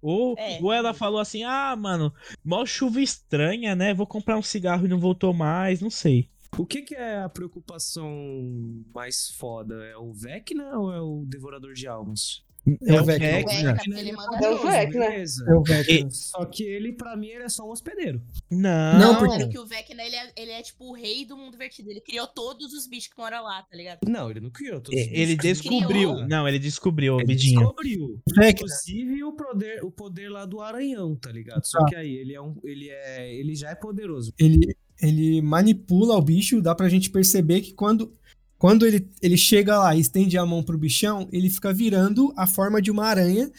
Ou, 0.00 0.34
É. 0.36 0.58
ou 0.60 0.72
ela 0.72 0.92
falou 0.92 1.20
assim: 1.20 1.44
ah, 1.44 1.76
mano, 1.76 2.12
mó 2.44 2.66
chuva 2.66 3.00
estranha, 3.00 3.76
né? 3.76 3.94
Vou 3.94 4.06
comprar 4.06 4.36
um 4.36 4.42
cigarro 4.42 4.84
e 4.86 4.88
não 4.88 4.98
voltou 4.98 5.32
mais, 5.32 5.80
não 5.80 5.90
sei. 5.90 6.28
O 6.58 6.66
que, 6.66 6.82
que 6.82 6.94
é 6.94 7.18
a 7.18 7.28
preocupação 7.28 8.84
mais 8.94 9.30
foda? 9.30 9.74
É 9.86 9.96
o 9.96 10.12
Vecna 10.12 10.78
ou 10.78 10.92
é 10.92 11.00
o 11.00 11.24
Devorador 11.26 11.72
de 11.72 11.86
Almas? 11.86 12.44
É 12.86 13.00
o 13.00 13.04
Vecna. 13.04 13.26
Vecna. 13.26 13.72
Vecna, 13.74 14.00
ele 14.00 14.12
manda 14.12 14.36
É 14.36 14.50
o. 14.50 14.58
Vecna. 14.62 15.00
beleza. 15.08 15.44
É 15.48 15.54
o 15.54 15.62
Vecna. 15.64 16.10
Só 16.12 16.44
que 16.44 16.62
ele, 16.62 16.92
pra 16.92 17.16
mim, 17.16 17.26
ele 17.26 17.42
é 17.42 17.48
só 17.48 17.66
um 17.66 17.70
hospedeiro. 17.72 18.22
Não, 18.48 18.98
Não, 19.00 19.18
porque- 19.18 19.48
que 19.48 19.58
o 19.58 19.66
Vecna, 19.66 20.00
ele 20.04 20.14
é, 20.14 20.32
ele 20.36 20.50
é 20.52 20.62
tipo 20.62 20.84
o 20.84 20.94
rei 20.94 21.24
do 21.24 21.36
mundo 21.36 21.58
vertido. 21.58 21.90
Ele 21.90 22.00
criou 22.00 22.24
todos 22.28 22.72
os 22.72 22.86
bichos 22.86 23.08
que 23.12 23.18
moram 23.18 23.42
lá, 23.42 23.62
tá 23.64 23.76
ligado? 23.76 23.98
Não, 24.06 24.30
ele 24.30 24.38
não 24.40 24.50
criou. 24.50 24.80
todos 24.80 25.00
os 25.00 25.06
Ele 25.08 25.34
bichos. 25.34 25.60
descobriu. 25.60 25.88
Criou. 26.12 26.28
Não, 26.28 26.46
ele 26.46 26.58
descobriu, 26.60 27.16
Ele 27.18 27.26
Vidinho. 27.26 27.60
descobriu. 27.62 28.20
Vecna. 28.28 28.50
Inclusive 28.50 29.24
o 29.24 29.32
poder, 29.32 29.84
o 29.84 29.90
poder 29.90 30.28
lá 30.28 30.44
do 30.46 30.60
Aranhão, 30.60 31.16
tá 31.16 31.32
ligado? 31.32 31.64
Só 31.66 31.80
Tá. 31.80 31.86
que 31.86 31.96
aí 31.96 32.14
ele 32.14 32.32
é 32.34 32.40
um. 32.40 32.54
Ele 32.62 32.90
é. 32.90 33.34
Ele 33.34 33.56
já 33.56 33.70
é 33.70 33.74
poderoso. 33.74 34.32
ele, 34.38 34.76
ele 35.00 35.40
manipula 35.42 36.16
o 36.16 36.22
bicho, 36.22 36.60
dá 36.60 36.74
pra 36.74 36.88
gente 36.88 37.10
perceber 37.10 37.60
que 37.60 37.72
quando, 37.72 38.12
quando 38.58 38.86
ele, 38.86 39.08
ele 39.20 39.36
chega 39.36 39.78
lá 39.78 39.94
e 39.94 40.00
estende 40.00 40.36
a 40.38 40.46
mão 40.46 40.62
pro 40.62 40.78
bichão, 40.78 41.28
ele 41.32 41.50
fica 41.50 41.72
virando 41.72 42.32
a 42.36 42.46
forma 42.46 42.80
de 42.80 42.90
uma 42.90 43.04
aranha 43.06 43.50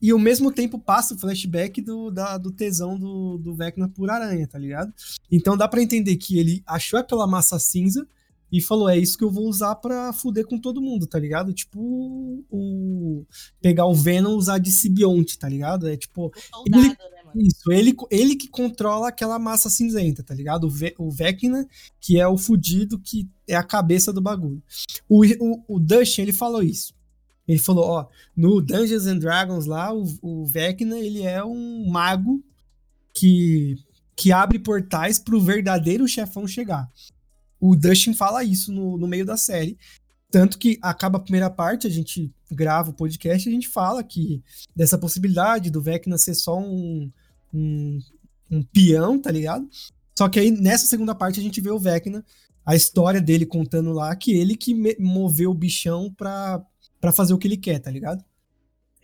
e 0.00 0.10
ao 0.10 0.18
mesmo 0.18 0.50
tempo 0.50 0.78
passa 0.78 1.14
o 1.14 1.18
flashback 1.18 1.80
do, 1.80 2.10
da- 2.10 2.36
do 2.36 2.50
tesão 2.50 2.98
do, 2.98 3.38
do 3.38 3.54
Vecna 3.54 3.88
por 3.88 4.10
aranha, 4.10 4.46
tá 4.48 4.58
ligado? 4.58 4.92
Então 5.30 5.56
dá 5.56 5.68
pra 5.68 5.82
entender 5.82 6.16
que 6.16 6.38
ele 6.38 6.62
achou 6.66 6.98
aquela 6.98 7.26
massa 7.26 7.58
cinza 7.58 8.06
e 8.50 8.60
falou, 8.60 8.88
é 8.88 8.98
isso 8.98 9.16
que 9.16 9.24
eu 9.24 9.30
vou 9.30 9.48
usar 9.48 9.74
pra 9.76 10.12
fuder 10.12 10.44
com 10.46 10.58
todo 10.58 10.82
mundo, 10.82 11.06
tá 11.06 11.18
ligado? 11.18 11.54
Tipo 11.54 12.44
o... 12.50 13.24
pegar 13.60 13.86
o 13.86 13.94
Venom 13.94 14.36
usar 14.36 14.58
de 14.58 14.70
simbionte, 14.70 15.38
tá 15.38 15.48
ligado? 15.48 15.88
É 15.88 15.96
tipo, 15.96 16.30
soldado, 16.50 16.82
né, 16.82 16.88
mano? 16.88 17.11
Isso, 17.36 17.72
ele, 17.72 17.94
ele 18.10 18.36
que 18.36 18.48
controla 18.48 19.08
aquela 19.08 19.38
massa 19.38 19.70
cinzenta, 19.70 20.22
tá 20.22 20.34
ligado? 20.34 20.64
O, 20.64 20.70
Ve, 20.70 20.94
o 20.98 21.10
Vecna, 21.10 21.66
que 22.00 22.20
é 22.20 22.26
o 22.26 22.36
fudido, 22.36 22.98
que 22.98 23.28
é 23.46 23.54
a 23.54 23.62
cabeça 23.62 24.12
do 24.12 24.20
bagulho. 24.20 24.62
O, 25.08 25.24
o, 25.24 25.64
o 25.68 25.78
Dustin, 25.78 26.22
ele 26.22 26.32
falou 26.32 26.62
isso. 26.62 26.94
Ele 27.46 27.58
falou, 27.58 27.84
ó, 27.84 28.08
no 28.36 28.60
Dungeons 28.60 29.06
and 29.06 29.18
Dragons 29.18 29.66
lá, 29.66 29.92
o, 29.92 30.04
o 30.22 30.46
Vecna, 30.46 30.98
ele 30.98 31.22
é 31.22 31.44
um 31.44 31.88
mago 31.88 32.42
que, 33.12 33.76
que 34.16 34.32
abre 34.32 34.58
portais 34.58 35.18
pro 35.18 35.40
verdadeiro 35.40 36.06
chefão 36.08 36.46
chegar. 36.46 36.90
O 37.60 37.76
Dustin 37.76 38.14
fala 38.14 38.42
isso 38.42 38.72
no, 38.72 38.96
no 38.96 39.06
meio 39.06 39.24
da 39.24 39.36
série. 39.36 39.78
Tanto 40.32 40.58
que 40.58 40.78
acaba 40.82 41.18
a 41.18 41.20
primeira 41.20 41.50
parte, 41.50 41.86
a 41.86 41.90
gente 41.90 42.32
grava 42.50 42.90
o 42.90 42.94
podcast 42.94 43.46
e 43.46 43.52
a 43.52 43.54
gente 43.54 43.68
fala 43.68 44.02
que 44.02 44.42
dessa 44.74 44.96
possibilidade 44.96 45.70
do 45.70 45.82
Vecna 45.82 46.16
ser 46.16 46.34
só 46.34 46.58
um, 46.58 47.10
um, 47.52 47.98
um 48.50 48.62
peão, 48.62 49.20
tá 49.20 49.30
ligado? 49.30 49.68
Só 50.18 50.28
que 50.30 50.40
aí 50.40 50.50
nessa 50.50 50.86
segunda 50.86 51.14
parte 51.14 51.38
a 51.38 51.42
gente 51.42 51.60
vê 51.60 51.70
o 51.70 51.78
Vecna, 51.78 52.24
a 52.64 52.74
história 52.74 53.20
dele 53.20 53.44
contando 53.44 53.92
lá 53.92 54.16
que 54.16 54.32
ele 54.32 54.56
que 54.56 54.72
me- 54.74 54.96
moveu 54.98 55.50
o 55.50 55.54
bichão 55.54 56.10
pra, 56.12 56.62
pra 56.98 57.12
fazer 57.12 57.34
o 57.34 57.38
que 57.38 57.46
ele 57.46 57.56
quer, 57.58 57.78
tá 57.78 57.90
ligado? 57.90 58.24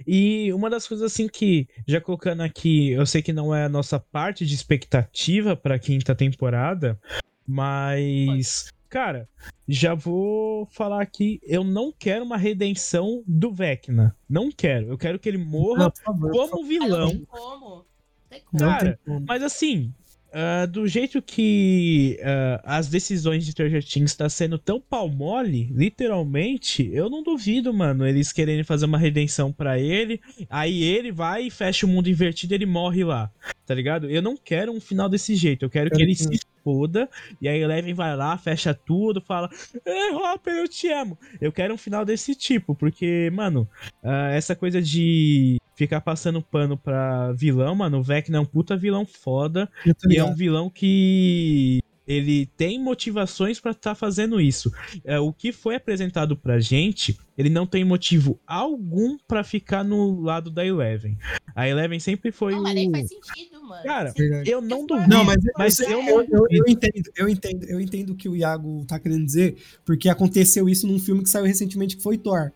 E 0.07 0.51
uma 0.55 0.70
das 0.70 0.89
coisas 0.89 1.12
assim 1.12 1.29
que, 1.29 1.68
já 1.87 2.01
colocando 2.01 2.41
aqui, 2.43 2.91
eu 2.91 3.05
sei 3.05 3.20
que 3.20 3.33
não 3.35 3.55
é 3.55 3.64
a 3.64 3.68
nossa 3.68 3.99
parte 4.01 4.47
de 4.47 4.55
expectativa 4.55 5.55
pra 5.57 5.79
quinta 5.79 6.14
temporada, 6.14 6.99
mas, 7.47 8.68
cara, 8.89 9.28
já 9.66 9.95
vou 9.95 10.66
falar 10.66 11.03
aqui, 11.03 11.41
eu 11.43 11.62
não 11.62 11.93
quero 11.97 12.24
uma 12.24 12.36
redenção 12.36 13.22
do 13.26 13.53
Vecna. 13.53 14.16
Não 14.28 14.51
quero. 14.51 14.89
Eu 14.89 14.99
quero 14.99 15.18
que 15.18 15.28
ele 15.28 15.39
morra 15.39 15.84
Não, 15.84 15.93
favor, 16.05 16.30
como 16.30 16.62
Não 16.62 16.68
vilão. 16.68 17.09
tem 17.11 17.24
como. 17.24 17.68
Não 17.68 17.84
tem 18.28 18.41
como. 18.41 18.62
Não 18.62 18.68
Cara, 18.70 18.97
tem 19.05 19.14
como. 19.14 19.26
Mas 19.26 19.43
assim, 19.43 19.93
ah, 20.33 20.66
do 20.66 20.87
jeito 20.87 21.22
que 21.22 22.18
ah, 22.22 22.61
as 22.64 22.89
decisões 22.89 23.45
de 23.45 23.53
Stranger 23.53 23.85
Things 23.85 24.14
tá 24.14 24.29
sendo 24.29 24.59
tão 24.59 24.81
pau 24.81 25.09
mole, 25.09 25.70
literalmente, 25.72 26.89
eu 26.93 27.09
não 27.09 27.22
duvido, 27.22 27.72
mano, 27.72 28.07
eles 28.07 28.33
querendo 28.33 28.64
fazer 28.64 28.87
uma 28.87 28.99
redenção 28.99 29.53
pra 29.53 29.79
ele, 29.79 30.20
aí 30.49 30.83
ele 30.83 31.11
vai 31.11 31.45
e 31.45 31.51
fecha 31.51 31.87
o 31.87 31.89
mundo 31.89 32.09
invertido 32.09 32.55
ele 32.55 32.66
morre 32.66 33.05
lá, 33.05 33.31
tá 33.66 33.74
ligado? 33.74 34.11
Eu 34.11 34.22
não 34.22 34.37
quero 34.37 34.72
um 34.72 34.81
final 34.81 35.09
desse 35.09 35.35
jeito, 35.35 35.64
eu 35.64 35.70
quero 35.70 35.91
que 35.91 36.03
ele 36.03 36.14
se 36.14 36.41
foda, 36.62 37.09
e 37.41 37.49
aí 37.49 37.61
Eleven 37.61 37.95
vai 37.95 38.14
lá, 38.14 38.37
fecha 38.37 38.74
tudo, 38.74 39.22
fala, 39.22 39.49
é, 39.85 40.11
Hopper, 40.14 40.55
eu 40.55 40.68
te 40.68 40.89
amo. 40.89 41.18
Eu 41.41 41.51
quero 41.51 41.72
um 41.72 41.79
final 41.79 42.05
desse 42.05 42.35
tipo, 42.35 42.74
porque, 42.74 43.31
mano, 43.33 43.68
ah, 44.03 44.31
essa 44.33 44.55
coisa 44.55 44.83
de 44.83 45.59
ficar 45.79 46.01
passando 46.01 46.43
pano 46.43 46.76
pra 46.76 47.31
vilão, 47.33 47.72
mano, 47.72 47.99
o 47.99 48.03
Vecna 48.03 48.39
é 48.39 48.41
um 48.41 48.45
puta 48.45 48.76
vilão 48.76 49.07
foda, 49.07 49.70
e 50.11 50.16
é 50.16 50.24
um 50.24 50.35
vilão 50.35 50.68
que 50.68 51.79
ele 52.05 52.47
tem 52.57 52.83
motivações 52.83 53.61
pra 53.61 53.70
estar 53.70 53.95
fazendo 53.95 54.41
isso. 54.41 54.72
É, 55.05 55.20
o 55.20 55.33
que 55.33 55.53
foi 55.53 55.76
apresentado 55.76 56.37
pra 56.37 56.59
gente, 56.59 57.16
ele 57.37 57.49
não 57.49 57.64
tem 57.64 57.85
motivo 57.85 58.41
algum 58.45 59.16
pra 59.29 59.45
ficar 59.45 59.85
no 59.85 60.20
lado 60.20 60.51
da 60.51 60.66
Eleven. 60.66 61.16
A 61.55 61.68
Eleven 61.68 62.01
sempre 62.01 62.33
foi 62.33 62.55
Não, 62.55 62.61
o 62.61 62.62
mas 62.62 62.74
nem 62.74 62.91
faz 62.91 63.09
sentido, 63.09 63.62
mano. 63.62 63.85
Cara, 63.85 64.12
Verdade. 64.16 64.51
eu 64.51 64.61
não 64.61 64.85
duvido. 64.85 65.09
Não, 65.09 65.22
mas, 65.22 65.37
mas 65.57 65.79
eu, 65.79 66.01
eu 66.01 66.22
eu, 66.22 66.47
eu, 66.51 66.64
entendo, 66.66 67.11
eu 67.14 67.29
entendo, 67.29 67.64
eu 67.66 67.81
entendo 67.81 68.11
o 68.11 68.16
que 68.16 68.29
o 68.29 68.35
Iago 68.35 68.85
tá 68.87 68.99
querendo 68.99 69.24
dizer, 69.24 69.57
porque 69.85 70.09
aconteceu 70.09 70.68
isso 70.68 70.89
num 70.89 70.99
filme 70.99 71.22
que 71.22 71.29
saiu 71.29 71.45
recentemente 71.45 71.97
que 71.97 72.03
foi 72.03 72.18
Thor. 72.18 72.51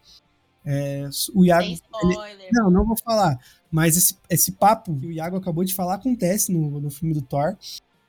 É, 0.65 1.09
o 1.35 1.45
Iago. 1.45 1.65
Ele- 1.65 1.79
não, 2.53 2.71
não 2.71 2.85
vou 2.87 2.97
falar. 2.97 3.39
Mas 3.71 3.97
esse, 3.97 4.17
esse 4.29 4.53
papo 4.53 4.95
que 4.99 5.07
o 5.07 5.13
Iago 5.13 5.37
acabou 5.37 5.65
de 5.65 5.75
falar 5.75 5.95
acontece 5.95 6.53
no, 6.53 6.81
no 6.81 6.91
filme 6.91 7.15
do 7.15 7.23
Thor. 7.23 7.57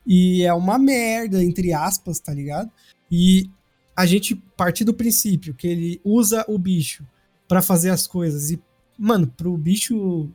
E 0.06 0.42
é 0.42 0.52
uma 0.52 0.78
merda, 0.78 1.42
entre 1.42 1.72
aspas, 1.72 2.20
tá 2.20 2.32
ligado? 2.32 2.70
E 3.10 3.48
a 3.96 4.04
gente 4.06 4.34
partir 4.56 4.84
do 4.84 4.92
princípio 4.92 5.54
que 5.54 5.66
ele 5.66 6.00
usa 6.04 6.44
o 6.48 6.58
bicho 6.58 7.06
pra 7.48 7.62
fazer 7.62 7.90
as 7.90 8.06
coisas 8.06 8.50
e, 8.50 8.60
mano, 8.98 9.26
pro 9.26 9.56
bicho 9.56 10.28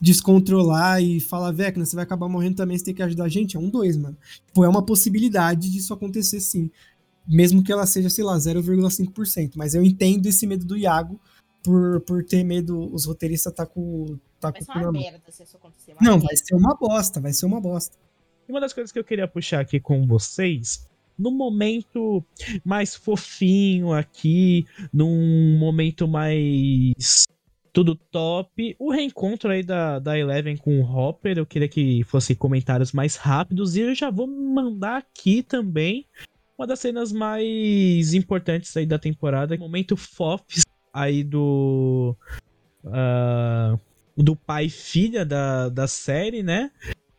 descontrolar 0.00 1.02
e 1.02 1.20
falar, 1.20 1.52
Vecna, 1.52 1.84
você 1.84 1.96
vai 1.96 2.04
acabar 2.04 2.28
morrendo 2.28 2.56
também, 2.56 2.76
você 2.76 2.84
tem 2.84 2.94
que 2.94 3.02
ajudar 3.02 3.24
a 3.24 3.28
gente, 3.28 3.56
é 3.56 3.60
um 3.60 3.68
dois, 3.68 3.96
mano. 3.96 4.16
Tipo, 4.46 4.64
é 4.64 4.68
uma 4.68 4.84
possibilidade 4.84 5.70
disso 5.70 5.92
acontecer 5.92 6.40
sim. 6.40 6.70
Mesmo 7.26 7.62
que 7.62 7.72
ela 7.72 7.86
seja, 7.86 8.08
sei 8.08 8.22
lá, 8.22 8.36
0,5%. 8.36 9.52
Mas 9.56 9.74
eu 9.74 9.82
entendo 9.82 10.26
esse 10.26 10.46
medo 10.46 10.64
do 10.64 10.76
Iago 10.76 11.20
por, 11.66 12.00
por 12.02 12.24
ter 12.24 12.44
medo, 12.44 12.94
os 12.94 13.06
roteiristas 13.06 13.52
tá 13.52 13.66
com, 13.66 14.16
tá 14.40 14.52
Vai 14.52 14.60
com 14.60 14.72
ser 14.72 14.78
uma 14.78 14.92
merda 14.92 15.32
se 15.32 15.42
isso 15.42 15.56
acontecer. 15.56 15.94
Não, 16.00 16.12
merda. 16.12 16.26
vai 16.26 16.36
ser 16.36 16.54
uma 16.54 16.76
bosta, 16.76 17.20
vai 17.20 17.32
ser 17.32 17.44
uma 17.44 17.60
bosta. 17.60 17.98
E 18.48 18.52
uma 18.52 18.60
das 18.60 18.72
coisas 18.72 18.92
que 18.92 18.98
eu 19.00 19.04
queria 19.04 19.26
puxar 19.26 19.60
aqui 19.60 19.80
com 19.80 20.06
vocês, 20.06 20.88
no 21.18 21.32
momento 21.32 22.24
mais 22.64 22.94
fofinho 22.94 23.92
aqui, 23.92 24.64
num 24.92 25.58
momento 25.58 26.06
mais 26.06 27.24
tudo 27.72 27.96
top, 27.96 28.76
o 28.78 28.92
reencontro 28.92 29.50
aí 29.50 29.64
da, 29.64 29.98
da 29.98 30.16
Eleven 30.16 30.56
com 30.56 30.80
o 30.80 30.84
Hopper, 30.84 31.36
eu 31.36 31.44
queria 31.44 31.68
que 31.68 32.04
fosse 32.04 32.36
comentários 32.36 32.92
mais 32.92 33.16
rápidos 33.16 33.74
e 33.76 33.80
eu 33.80 33.94
já 33.94 34.08
vou 34.08 34.28
mandar 34.28 34.98
aqui 34.98 35.42
também 35.42 36.06
uma 36.56 36.66
das 36.66 36.78
cenas 36.78 37.12
mais 37.12 38.14
importantes 38.14 38.74
aí 38.76 38.86
da 38.86 38.98
temporada, 38.98 39.58
momento 39.58 39.96
fofs 39.96 40.62
aí 40.96 41.22
do 41.22 42.16
ah, 42.86 43.78
do 44.16 44.34
pai 44.34 44.66
e 44.66 44.70
filha 44.70 45.24
da, 45.24 45.68
da 45.68 45.86
série, 45.86 46.42
né? 46.42 46.70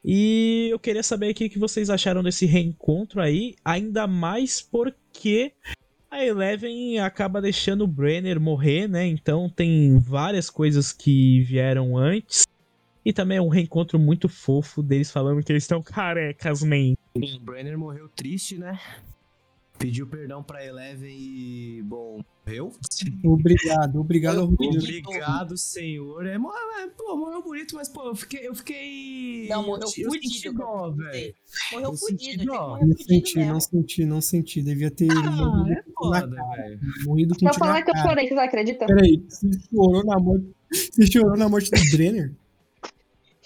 E 0.04 0.70
eu 0.72 0.80
queria 0.80 1.04
saber 1.04 1.30
aqui 1.30 1.46
o 1.46 1.50
que 1.50 1.60
vocês 1.60 1.90
acharam 1.90 2.24
desse 2.24 2.46
reencontro 2.46 3.22
aí, 3.22 3.56
ainda 3.64 4.08
mais 4.08 4.62
porque 4.62 5.52
a 6.10 6.26
Eleven 6.26 6.98
acaba 7.00 7.42
deixando 7.42 7.84
o 7.84 7.88
Brenner 7.88 8.40
morrer, 8.40 8.88
né? 8.88 9.06
Então 9.06 9.50
tem 9.50 10.00
várias 10.00 10.50
coisas 10.50 10.92
que 10.92 11.42
vieram 11.42 11.96
antes. 11.98 12.46
E 13.06 13.14
também 13.14 13.38
é 13.38 13.42
um 13.42 13.48
reencontro 13.48 14.00
muito 14.00 14.28
fofo 14.28 14.82
deles 14.82 15.12
falando 15.12 15.44
que 15.44 15.52
eles 15.52 15.64
estão 15.64 15.82
carecas, 15.82 16.64
man. 16.64 16.94
O 17.16 17.40
Brenner 17.40 17.78
morreu 17.78 18.10
triste, 18.10 18.58
né? 18.58 18.80
Pediu 19.78 20.08
perdão 20.08 20.42
pra 20.42 20.66
Eleven 20.66 21.16
e, 21.16 21.82
bom, 21.84 22.20
morreu. 22.46 22.72
Obrigado, 23.24 24.00
obrigado 24.00 24.40
ao 24.40 24.48
Rodrigo. 24.48 25.10
Obrigado, 25.10 25.56
senhor. 25.56 26.26
É, 26.26 26.34
é, 26.34 26.88
pô, 26.98 27.16
morreu 27.16 27.44
bonito, 27.44 27.76
mas, 27.76 27.88
pô, 27.88 28.06
eu 28.10 28.16
fiquei. 28.16 28.48
Eu 28.48 28.56
fiquei 28.56 29.48
Não, 29.48 29.62
morreu 29.64 29.84
eu 29.84 29.88
senti 29.90 30.42
fudido. 30.42 30.58
dó, 30.58 30.64
como 30.66 30.86
eu 30.86 30.94
velho. 30.96 31.34
Morreu 31.72 31.90
Eu 31.92 31.98
fudido. 31.98 32.22
senti 32.24 32.46
dó. 32.46 32.80
Não 32.82 32.98
senti, 32.98 33.40
não 33.46 33.60
senti, 33.60 34.06
não 34.06 34.22
senti. 34.22 34.62
Devia 34.64 34.90
ter 34.90 35.12
Ah, 35.12 35.30
morrido, 35.32 35.72
é 35.80 35.84
foda, 35.94 36.28
velho. 36.28 36.80
morrido 37.06 37.34
com 37.36 37.40
Se 37.40 37.46
eu 37.46 37.52
tiro 37.52 37.60
falar 37.60 37.74
na 37.74 37.82
que 37.84 37.90
eu 37.92 37.94
cara. 37.94 38.10
chorei, 38.10 38.28
vocês 38.28 38.40
acreditam? 38.40 38.88
Peraí, 38.88 39.24
você 39.30 39.48
chorou 39.70 40.04
na 40.06 40.20
morte. 40.20 40.48
Você 40.92 41.08
chorou 41.12 41.38
na 41.38 41.48
morte 41.48 41.70
do 41.72 41.96
Brenner? 41.98 42.34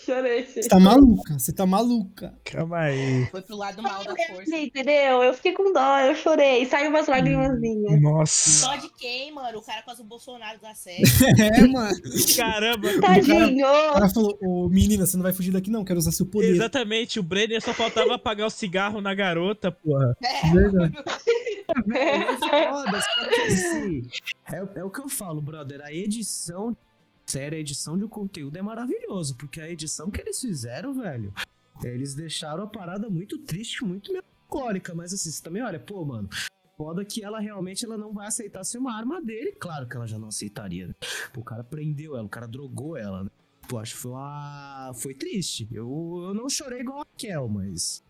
Chorei. 0.05 0.45
Você 0.45 0.67
tá 0.67 0.79
maluca, 0.79 1.37
você 1.37 1.53
tá 1.53 1.65
maluca. 1.65 2.33
Calma 2.43 2.79
aí. 2.79 3.25
Foi 3.27 3.41
pro 3.41 3.55
lado 3.55 3.81
mal 3.81 4.03
da 4.03 4.15
força. 4.15 4.57
Entendeu? 4.57 5.23
Eu 5.23 5.33
fiquei 5.33 5.53
com 5.53 5.71
dó, 5.71 5.99
eu 5.99 6.15
chorei. 6.15 6.65
Saiu 6.65 6.89
umas 6.89 7.07
lágrimazinhas. 7.07 8.01
Nossa. 8.01 8.49
Só 8.65 8.75
de 8.77 8.89
quem, 8.97 9.31
mano? 9.31 9.59
O 9.59 9.61
cara 9.61 9.83
quase 9.83 10.01
o 10.01 10.05
Bolsonaro 10.05 10.59
da 10.59 10.73
série. 10.73 11.03
É, 11.41 11.67
mano. 11.67 11.95
Caramba. 12.35 12.87
O 12.87 13.01
Tadinho! 13.01 13.65
cara 13.93 14.09
falou, 14.09 14.37
ô 14.41 14.69
menina, 14.69 15.05
você 15.05 15.17
não 15.17 15.23
vai 15.23 15.33
fugir 15.33 15.51
daqui 15.51 15.69
não, 15.69 15.83
quero 15.83 15.99
usar 15.99 16.11
seu 16.11 16.25
poder. 16.25 16.51
Exatamente, 16.51 17.19
o 17.19 17.23
Brenner 17.23 17.61
só 17.61 17.73
faltava 17.73 18.15
apagar 18.15 18.47
o 18.47 18.49
cigarro 18.49 19.01
na 19.01 19.13
garota, 19.13 19.71
porra. 19.71 20.15
É, 20.23 20.49
Verdade. 20.49 20.93
É 21.95 22.37
só 22.37 22.49
que 23.29 23.41
assim, 23.43 24.01
é, 24.51 24.79
é 24.79 24.83
o 24.83 24.89
que 24.89 24.99
eu 24.99 25.07
falo, 25.07 25.41
brother. 25.41 25.81
A 25.81 25.93
edição, 25.93 26.75
sério, 27.31 27.57
a 27.57 27.61
edição 27.61 27.97
de 27.97 28.03
um 28.03 28.09
conteúdo 28.09 28.57
é 28.57 28.61
maravilhoso, 28.61 29.37
porque 29.37 29.61
a 29.61 29.69
edição 29.69 30.11
que 30.11 30.19
eles 30.19 30.41
fizeram, 30.41 30.93
velho, 30.93 31.33
eles 31.81 32.13
deixaram 32.13 32.63
a 32.63 32.67
parada 32.67 33.09
muito 33.09 33.37
triste, 33.37 33.85
muito 33.85 34.11
melancólica, 34.11 34.93
mas 34.93 35.13
assim, 35.13 35.31
você 35.31 35.41
também 35.41 35.63
olha, 35.63 35.79
pô, 35.79 36.03
mano. 36.03 36.29
Foda 36.77 37.05
que 37.05 37.23
ela 37.23 37.39
realmente 37.39 37.85
ela 37.85 37.97
não 37.97 38.11
vai 38.11 38.27
aceitar 38.27 38.63
ser 38.63 38.79
uma 38.79 38.93
arma 38.93 39.21
dele. 39.21 39.51
Claro 39.53 39.87
que 39.87 39.95
ela 39.95 40.07
já 40.07 40.17
não 40.17 40.29
aceitaria. 40.29 40.87
Né? 40.87 40.93
O 41.37 41.43
cara 41.43 41.63
prendeu 41.63 42.17
ela, 42.17 42.25
o 42.25 42.29
cara 42.29 42.47
drogou 42.47 42.97
ela, 42.97 43.23
né? 43.23 43.29
Pô, 43.69 43.77
acho 43.77 43.93
que 43.93 44.01
foi 44.01 44.11
uma. 44.11 44.91
Foi 44.95 45.13
triste. 45.13 45.67
Eu, 45.71 46.23
eu 46.23 46.33
não 46.33 46.49
chorei 46.49 46.79
igual 46.79 47.01
a 47.01 47.05
Kel, 47.15 47.47
mas. 47.47 48.03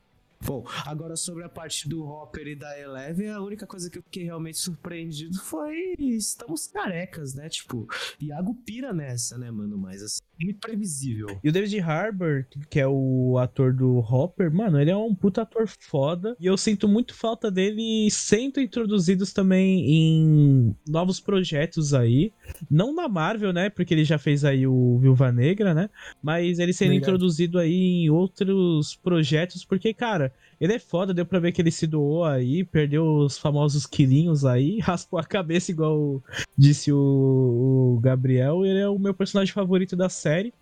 Bom, 0.43 0.65
agora 0.85 1.15
sobre 1.15 1.43
a 1.43 1.49
parte 1.49 1.87
do 1.87 2.03
Hopper 2.03 2.47
e 2.47 2.55
da 2.55 2.79
Eleven, 2.79 3.29
a 3.29 3.41
única 3.41 3.67
coisa 3.67 3.89
que 3.89 3.99
eu 3.99 4.03
fiquei 4.03 4.23
realmente 4.23 4.57
surpreendido 4.57 5.39
foi. 5.39 5.93
Estamos 5.99 6.67
carecas, 6.67 7.35
né? 7.35 7.47
Tipo, 7.47 7.87
Iago 8.19 8.55
pira 8.65 8.91
nessa, 8.91 9.37
né, 9.37 9.51
mano? 9.51 9.77
Mas 9.77 10.01
assim, 10.01 10.19
muito 10.41 10.59
previsível. 10.59 11.39
E 11.43 11.49
o 11.49 11.51
David 11.51 11.79
Harbour, 11.79 12.45
que 12.69 12.79
é 12.79 12.87
o 12.87 13.37
ator 13.37 13.73
do 13.73 13.99
Hopper, 13.99 14.51
mano, 14.51 14.79
ele 14.79 14.89
é 14.89 14.97
um 14.97 15.13
puta 15.13 15.43
ator 15.43 15.67
foda. 15.67 16.35
E 16.39 16.47
eu 16.47 16.57
sinto 16.57 16.87
muito 16.87 17.13
falta 17.13 17.51
dele 17.51 18.09
sendo 18.09 18.59
introduzidos 18.59 19.31
também 19.33 19.85
em 19.87 20.75
novos 20.87 21.19
projetos 21.19 21.93
aí. 21.93 22.33
Não 22.69 22.93
na 22.93 23.07
Marvel, 23.07 23.53
né? 23.53 23.69
Porque 23.69 23.93
ele 23.93 24.03
já 24.03 24.17
fez 24.17 24.43
aí 24.43 24.65
o 24.65 24.97
Viúva 24.97 25.31
Negra, 25.31 25.73
né? 25.73 25.89
Mas 26.21 26.57
ele 26.57 26.73
sendo 26.73 26.93
introduzido 26.93 27.59
aí 27.59 27.73
em 27.73 28.09
outros 28.09 28.95
projetos, 28.95 29.63
porque, 29.63 29.93
cara, 29.93 30.30
ele 30.59 30.73
é 30.73 30.79
foda, 30.79 31.13
deu 31.13 31.25
pra 31.25 31.39
ver 31.39 31.51
que 31.51 31.61
ele 31.61 31.71
se 31.71 31.87
doou 31.87 32.23
aí, 32.23 32.63
perdeu 32.63 33.03
os 33.03 33.37
famosos 33.37 33.87
quilinhos 33.87 34.45
aí, 34.45 34.77
raspou 34.83 35.19
a 35.19 35.23
cabeça, 35.23 35.71
igual 35.71 36.23
disse 36.57 36.91
o, 36.91 37.95
o 37.95 37.99
Gabriel. 37.99 38.63
Ele 38.63 38.79
é 38.79 38.87
o 38.87 38.99
meu 38.99 39.13
personagem 39.13 39.53
favorito 39.53 39.95
da 39.95 40.07
série, 40.07 40.53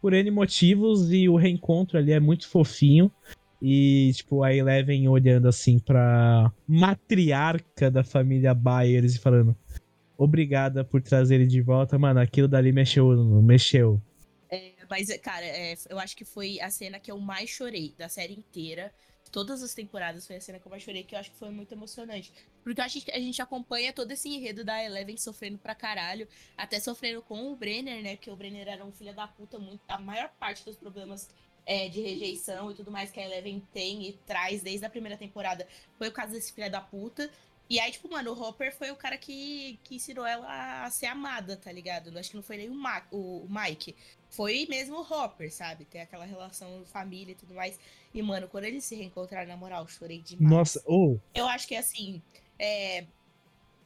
por 0.00 0.14
N 0.14 0.30
motivos, 0.30 1.12
e 1.12 1.28
o 1.28 1.36
reencontro 1.36 1.98
ali 1.98 2.12
é 2.12 2.20
muito 2.20 2.48
fofinho. 2.48 3.12
E, 3.60 4.10
tipo, 4.14 4.42
a 4.42 4.52
Eleven 4.52 5.06
olhando 5.06 5.46
assim 5.46 5.78
pra 5.78 6.50
matriarca 6.66 7.90
da 7.90 8.02
família 8.02 8.52
Byers 8.52 9.14
e 9.14 9.18
falando: 9.20 9.54
Obrigada 10.18 10.84
por 10.84 11.00
trazer 11.00 11.36
ele 11.36 11.46
de 11.46 11.60
volta. 11.60 11.98
Mano, 11.98 12.20
aquilo 12.20 12.48
dali 12.48 12.72
mexeu, 12.72 13.06
mexeu. 13.42 14.00
É, 14.50 14.72
mas, 14.90 15.08
cara, 15.18 15.46
é, 15.46 15.74
eu 15.88 15.98
acho 15.98 16.16
que 16.16 16.24
foi 16.24 16.60
a 16.60 16.70
cena 16.70 16.98
que 16.98 17.10
eu 17.10 17.18
mais 17.18 17.50
chorei 17.50 17.94
da 17.96 18.08
série 18.08 18.34
inteira. 18.34 18.92
Todas 19.32 19.62
as 19.62 19.72
temporadas 19.72 20.26
foi 20.26 20.36
a 20.36 20.40
cena 20.40 20.60
que 20.60 20.66
eu 20.66 20.70
mais 20.70 20.82
chorei, 20.82 21.02
que 21.02 21.14
eu 21.14 21.18
acho 21.18 21.30
que 21.30 21.38
foi 21.38 21.50
muito 21.50 21.72
emocionante. 21.72 22.30
Porque 22.62 22.80
eu 22.80 22.84
acho 22.84 23.00
que 23.00 23.10
a 23.10 23.18
gente 23.18 23.40
acompanha 23.40 23.92
todo 23.92 24.10
esse 24.10 24.28
enredo 24.28 24.62
da 24.62 24.84
Eleven 24.84 25.16
sofrendo 25.16 25.56
pra 25.58 25.74
caralho, 25.74 26.28
até 26.54 26.78
sofrendo 26.78 27.22
com 27.22 27.50
o 27.50 27.56
Brenner, 27.56 28.02
né? 28.02 28.16
Porque 28.16 28.30
o 28.30 28.36
Brenner 28.36 28.68
era 28.68 28.84
um 28.84 28.92
filho 28.92 29.14
da 29.14 29.26
puta, 29.26 29.58
muito, 29.58 29.80
a 29.88 29.98
maior 29.98 30.28
parte 30.38 30.62
dos 30.66 30.76
problemas 30.76 31.30
é, 31.64 31.88
de 31.88 32.00
rejeição 32.00 32.70
e 32.70 32.74
tudo 32.74 32.90
mais 32.90 33.10
que 33.10 33.20
a 33.20 33.24
Eleven 33.24 33.66
tem 33.72 34.08
e 34.08 34.12
traz 34.26 34.62
desde 34.62 34.84
a 34.84 34.90
primeira 34.90 35.16
temporada 35.16 35.66
foi 35.96 36.08
o 36.08 36.12
caso 36.12 36.32
desse 36.32 36.52
filho 36.52 36.70
da 36.70 36.80
puta. 36.80 37.30
E 37.72 37.80
aí, 37.80 37.90
tipo, 37.90 38.06
mano, 38.10 38.32
o 38.32 38.38
Hopper 38.38 38.70
foi 38.76 38.90
o 38.90 38.96
cara 38.96 39.16
que, 39.16 39.80
que 39.82 39.94
ensinou 39.94 40.26
ela 40.26 40.84
a 40.84 40.90
ser 40.90 41.06
amada, 41.06 41.56
tá 41.56 41.72
ligado? 41.72 42.14
Acho 42.18 42.28
que 42.28 42.36
não 42.36 42.42
foi 42.42 42.58
nem 42.58 42.68
o, 42.68 42.74
Ma 42.74 43.02
o 43.10 43.46
Mike. 43.48 43.96
Foi 44.28 44.66
mesmo 44.68 44.96
o 44.96 45.00
Hopper, 45.00 45.50
sabe? 45.50 45.86
Tem 45.86 46.02
aquela 46.02 46.26
relação 46.26 46.84
família 46.84 47.32
e 47.32 47.34
tudo 47.34 47.54
mais. 47.54 47.80
E, 48.12 48.20
mano, 48.20 48.46
quando 48.46 48.64
eles 48.64 48.84
se 48.84 48.94
reencontraram, 48.94 49.48
na 49.48 49.56
moral, 49.56 49.88
chorei 49.88 50.20
demais. 50.20 50.50
Nossa, 50.50 50.82
ou. 50.84 51.14
Oh. 51.14 51.20
Eu 51.34 51.46
acho 51.46 51.66
que, 51.66 51.74
assim, 51.74 52.20
é... 52.58 53.06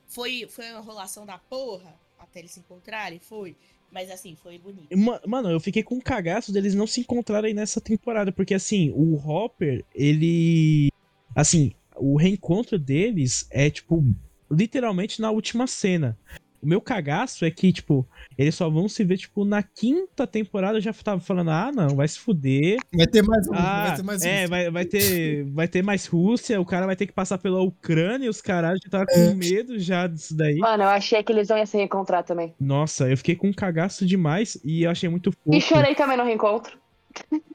foi, 0.08 0.48
foi 0.50 0.68
uma 0.72 0.80
enrolação 0.80 1.24
da 1.24 1.38
porra 1.38 1.94
até 2.18 2.40
eles 2.40 2.50
se 2.50 2.58
encontrarem, 2.58 3.20
foi. 3.20 3.54
Mas 3.88 4.10
assim, 4.10 4.34
foi 4.34 4.58
bonito. 4.58 4.88
Mano, 5.28 5.48
eu 5.48 5.60
fiquei 5.60 5.84
com 5.84 5.94
um 5.94 6.00
cagaço 6.00 6.52
deles 6.52 6.74
não 6.74 6.88
se 6.88 7.02
encontrarem 7.02 7.54
nessa 7.54 7.80
temporada, 7.80 8.32
porque 8.32 8.52
assim, 8.52 8.90
o 8.96 9.14
Hopper, 9.14 9.84
ele. 9.94 10.90
Assim, 11.36 11.72
o 11.98 12.16
reencontro 12.16 12.78
deles 12.78 13.46
é, 13.50 13.70
tipo, 13.70 14.04
literalmente 14.50 15.20
na 15.20 15.30
última 15.30 15.66
cena. 15.66 16.16
O 16.62 16.66
meu 16.66 16.80
cagaço 16.80 17.44
é 17.44 17.50
que, 17.50 17.72
tipo, 17.72 18.08
eles 18.36 18.54
só 18.54 18.68
vão 18.68 18.88
se 18.88 19.04
ver, 19.04 19.18
tipo, 19.18 19.44
na 19.44 19.62
quinta 19.62 20.26
temporada 20.26 20.78
eu 20.78 20.82
já 20.82 20.92
tava 20.92 21.20
falando, 21.20 21.50
ah, 21.50 21.70
não, 21.72 21.94
vai 21.94 22.08
se 22.08 22.18
fuder. 22.18 22.78
Vai 22.92 23.06
ter 23.06 23.22
mais 23.22 23.48
ah, 23.52 23.86
vai 23.86 23.96
ter 23.96 24.02
mais 24.02 24.24
É, 24.24 24.46
vai, 24.46 24.70
vai, 24.70 24.84
ter, 24.84 25.44
vai 25.44 25.68
ter 25.68 25.82
mais 25.82 26.06
Rússia, 26.06 26.60
o 26.60 26.64
cara 26.64 26.86
vai 26.86 26.96
ter 26.96 27.06
que 27.06 27.12
passar 27.12 27.38
pela 27.38 27.60
Ucrânia, 27.62 28.28
os 28.28 28.40
caras 28.40 28.80
já 28.82 28.90
tava 28.90 29.06
com 29.06 29.20
é. 29.20 29.34
medo 29.34 29.78
já 29.78 30.06
disso 30.06 30.36
daí. 30.36 30.56
Mano, 30.56 30.82
eu 30.82 30.88
achei 30.88 31.22
que 31.22 31.30
eles 31.30 31.50
iam 31.50 31.64
se 31.64 31.76
reencontrar 31.76 32.24
também. 32.24 32.54
Nossa, 32.58 33.08
eu 33.08 33.16
fiquei 33.16 33.36
com 33.36 33.48
um 33.48 33.52
cagaço 33.52 34.04
demais 34.06 34.58
e 34.64 34.84
eu 34.84 34.90
achei 34.90 35.08
muito 35.08 35.30
fofo. 35.30 35.54
E 35.56 35.60
chorei 35.60 35.94
também 35.94 36.16
no 36.16 36.24
reencontro. 36.24 36.76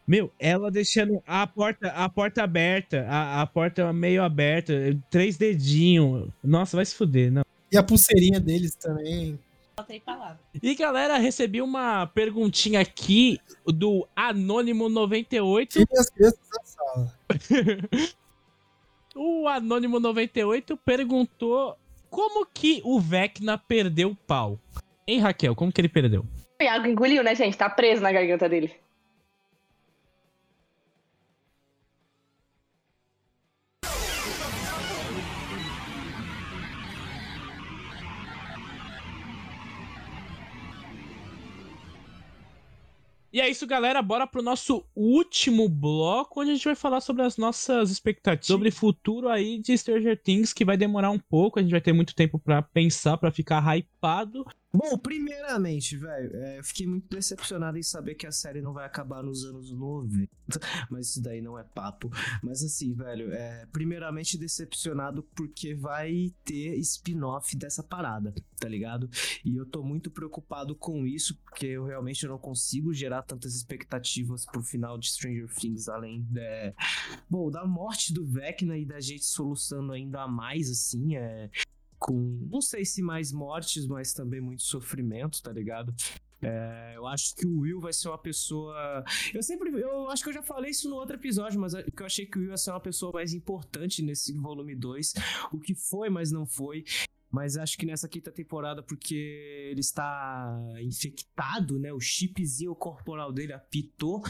Meu, 0.07 0.32
ela 0.39 0.70
deixando 0.70 1.22
a 1.26 1.47
porta, 1.47 1.88
a 1.89 2.09
porta 2.09 2.43
aberta, 2.43 3.05
a, 3.07 3.41
a 3.41 3.47
porta 3.47 3.91
meio 3.93 4.24
aberta, 4.24 4.74
três 5.09 5.38
dedinhos. 5.38 6.28
Nossa, 6.43 6.76
vai 6.78 6.86
se 6.86 6.95
fuder, 6.95 7.32
não. 7.32 7.43
E 7.72 7.78
a 7.78 7.84
pulseirinha 7.84 8.39
deles 8.39 8.76
também. 8.76 9.39
E 10.62 10.76
galera, 10.76 11.18
recebi 11.18 11.62
uma 11.62 12.05
perguntinha 12.07 12.82
aqui 12.82 13.39
do 13.66 14.05
Anônimo98. 14.16 15.68
Tire 15.68 15.88
as 15.97 16.09
crianças 16.09 16.39
da 16.51 16.64
sala. 16.66 17.14
o 19.16 19.45
Anônimo98 19.45 20.78
perguntou 20.86 21.78
como 22.09 22.45
que 22.45 22.82
o 22.84 22.99
Vecna 22.99 23.57
perdeu 23.57 24.09
o 24.09 24.16
pau. 24.16 24.59
Hein, 25.07 25.20
Raquel? 25.20 25.55
Como 25.55 25.72
que 25.72 25.82
ele 25.82 25.89
perdeu? 25.89 26.26
O 26.59 26.64
Iago 26.64 26.86
engoliu, 26.86 27.24
né, 27.24 27.34
gente? 27.34 27.57
Tá 27.57 27.70
preso 27.70 28.01
na 28.01 28.12
garganta 28.12 28.47
dele. 28.47 28.76
E 43.34 43.40
é 43.40 43.50
isso, 43.50 43.66
galera. 43.66 44.02
Bora 44.02 44.28
pro 44.28 44.42
nosso 44.42 44.86
último 44.94 45.70
bloco, 45.70 46.42
onde 46.42 46.52
a 46.52 46.54
gente 46.54 46.66
vai 46.66 46.76
falar 46.76 47.00
sobre 47.00 47.24
as 47.24 47.38
nossas 47.38 47.90
expectativas, 47.90 48.48
sobre 48.48 48.70
o 48.70 48.74
futuro 48.74 49.30
aí 49.30 49.58
de 49.58 49.78
Stranger 49.78 50.22
Things, 50.22 50.52
que 50.52 50.66
vai 50.66 50.76
demorar 50.76 51.12
um 51.12 51.20
pouco. 51.20 51.58
A 51.58 51.62
gente 51.62 51.72
vai 51.72 51.80
ter 51.80 51.94
muito 51.94 52.14
tempo 52.14 52.38
para 52.38 52.62
pensar, 52.62 53.18
para 53.18 53.32
ficar 53.32 53.64
hypado. 53.78 54.46
Bom, 54.74 54.97
primeiramente, 54.97 55.97
velho, 55.97 56.34
é, 56.34 56.59
eu 56.59 56.63
fiquei 56.63 56.88
muito 56.88 57.09
decepcionado 57.09 57.78
em 57.78 57.84
saber 57.84 58.15
que 58.15 58.26
a 58.26 58.32
série 58.32 58.61
não 58.61 58.72
vai 58.72 58.86
acabar 58.86 59.22
nos 59.22 59.43
anos 59.43 59.69
90. 59.69 60.32
Mas 60.89 61.09
isso 61.09 61.22
daí 61.22 61.41
não 61.41 61.59
é 61.59 61.63
papo. 61.63 62.09
Mas 62.41 62.63
assim, 62.63 62.93
velho, 62.93 63.34
é, 63.34 63.65
primeiramente 63.72 64.38
decepcionado 64.38 65.24
porque 65.36 65.76
vai 65.76 66.34
ter 66.45 66.78
spin-off 66.80 67.57
dessa 67.57 67.84
parada, 67.84 68.34
tá 68.57 68.69
ligado? 68.69 69.09
E 69.43 69.57
eu 69.57 69.65
tô 69.65 69.84
muito 69.84 70.09
preocupado 70.09 70.74
com 70.74 71.05
isso, 71.05 71.38
porque 71.43 71.65
eu 71.65 71.86
realmente 71.86 72.26
não 72.26 72.38
consigo 72.38 72.93
gerar 72.93 73.24
tantas 73.24 73.53
expectativas 73.55 74.45
pro 74.45 74.63
final 74.63 74.97
de 74.97 75.11
Stranger 75.11 75.53
Things, 75.53 75.89
além 75.89 76.22
de, 76.24 76.74
bom, 77.30 77.51
da 77.51 77.65
morte 77.65 78.13
do 78.13 78.26
Vecna 78.26 78.78
e 78.78 78.86
da 78.86 79.01
gente 79.01 79.26
soluçando 79.26 79.91
ainda 79.91 80.28
mais, 80.30 80.69
assim, 80.69 81.17
é 81.17 81.49
com 82.02 82.47
não 82.49 82.62
sei 82.62 82.84
se 82.84 83.02
mais 83.02 83.32
mortes, 83.32 83.86
mas 83.86 84.12
também 84.12 84.41
muito 84.41 84.64
sofrimento, 84.64 85.41
tá 85.41 85.54
ligado? 85.54 85.93
É, 86.41 86.93
eu 86.95 87.06
acho 87.06 87.36
que 87.36 87.45
o 87.45 87.60
Will 87.60 87.80
vai 87.80 87.93
ser 87.93 88.08
uma 88.08 88.18
pessoa. 88.18 89.06
Eu 89.32 89.43
sempre. 89.43 89.70
Eu 89.80 90.10
acho 90.10 90.24
que 90.24 90.30
eu 90.30 90.34
já 90.34 90.41
falei 90.41 90.72
isso 90.72 90.89
no 90.89 90.95
outro 90.95 91.16
episódio, 91.16 91.60
mas 91.60 91.76
eu, 91.76 91.82
eu 91.82 92.06
achei 92.06 92.26
que 92.26 92.39
o 92.39 92.41
Will 92.41 92.49
ia 92.49 92.58
ser 92.58 92.72
uma 92.72 92.80
pessoa 92.80 93.12
mais 93.14 93.34
importante 93.34 94.02
nesse 94.02 94.34
volume 94.34 94.76
2. 94.76 95.14
O 95.52 95.60
que 95.60 95.76
foi, 95.76 96.10
mas 96.10 96.32
não 96.32 96.47
foi. 96.47 96.84
Mas 97.30 97.56
acho 97.56 97.78
que 97.78 97.86
nessa 97.86 98.10
quinta 98.10 98.32
temporada, 98.32 98.84
porque 98.84 99.70
ele 99.72 99.80
está 99.80 100.52
infectado, 100.82 101.80
né? 101.80 101.93
O 101.93 101.99
chipzinho 101.99 102.76
corporal 102.76 103.32
dele 103.32 103.54
apitou 103.54 104.22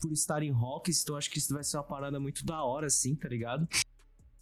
por 0.00 0.10
estar 0.10 0.42
em 0.42 0.50
Hawkins. 0.50 1.02
Então 1.02 1.16
acho 1.16 1.30
que 1.30 1.38
isso 1.38 1.52
vai 1.52 1.62
ser 1.62 1.76
uma 1.76 1.84
parada 1.84 2.18
muito 2.18 2.44
da 2.46 2.64
hora, 2.64 2.86
assim, 2.86 3.14
tá 3.14 3.28
ligado? 3.28 3.68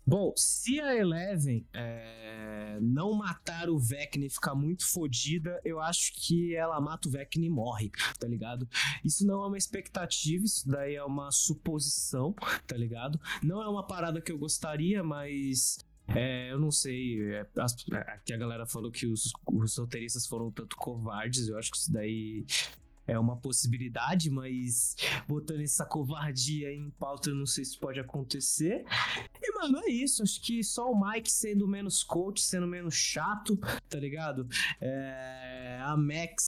Bom, 0.07 0.32
se 0.36 0.80
a 0.80 0.94
Eleven 0.94 1.66
é, 1.74 2.78
não 2.80 3.12
matar 3.12 3.68
o 3.68 3.76
Vecna 3.76 4.26
e 4.26 4.30
ficar 4.30 4.54
muito 4.54 4.86
fodida, 4.86 5.61
eu 5.64 5.80
acho 5.80 6.12
que 6.14 6.54
ela 6.54 6.80
mata 6.80 7.09
o 7.09 7.11
Vecna 7.11 7.44
e 7.44 7.50
morre, 7.50 7.90
tá 8.16 8.28
ligado? 8.28 8.68
Isso 9.04 9.26
não 9.26 9.42
é 9.42 9.46
uma 9.48 9.59
expectativa, 9.59 10.44
isso 10.44 10.68
daí 10.68 10.94
é 10.94 11.02
uma 11.02 11.32
suposição, 11.32 12.32
tá 12.68 12.76
ligado? 12.76 13.20
Não 13.42 13.61
é 13.61 13.68
uma 13.68 13.84
parada 13.84 14.20
que 14.20 14.30
eu 14.30 14.38
gostaria, 14.38 15.02
mas 15.02 15.78
é, 16.07 16.52
eu 16.52 16.61
não 16.61 16.70
sei. 16.70 17.34
É, 17.34 17.46
as, 17.59 17.74
aqui 18.07 18.32
a 18.32 18.36
galera 18.36 18.64
falou 18.64 18.92
que 18.92 19.07
os, 19.07 19.32
os 19.44 19.76
roteiristas 19.76 20.26
foram 20.26 20.52
tanto 20.52 20.76
covardes. 20.76 21.48
Eu 21.48 21.59
acho 21.59 21.70
que 21.72 21.78
isso 21.78 21.92
daí 21.92 22.46
é 23.07 23.18
uma 23.18 23.36
possibilidade, 23.36 24.30
mas 24.30 24.96
botando 25.28 25.61
essa 25.61 25.84
covardia 25.84 26.72
em 26.72 26.90
pauta, 26.90 27.30
eu 27.30 27.34
não 27.34 27.46
sei 27.46 27.64
se 27.64 27.78
pode 27.78 28.00
acontecer. 28.00 28.84
E, 29.40 29.52
mano, 29.54 29.78
é 29.84 29.90
isso. 29.90 30.22
Acho 30.22 30.40
que 30.42 30.62
só 30.64 30.90
o 30.90 31.00
Mike 31.00 31.30
sendo 31.30 31.68
menos 31.68 32.02
coach, 32.02 32.42
sendo 32.42 32.66
menos 32.66 32.94
chato, 32.94 33.57
tá 33.88 33.98
ligado? 33.98 34.48
É, 34.80 35.80
a 35.82 35.96
Max. 35.96 36.46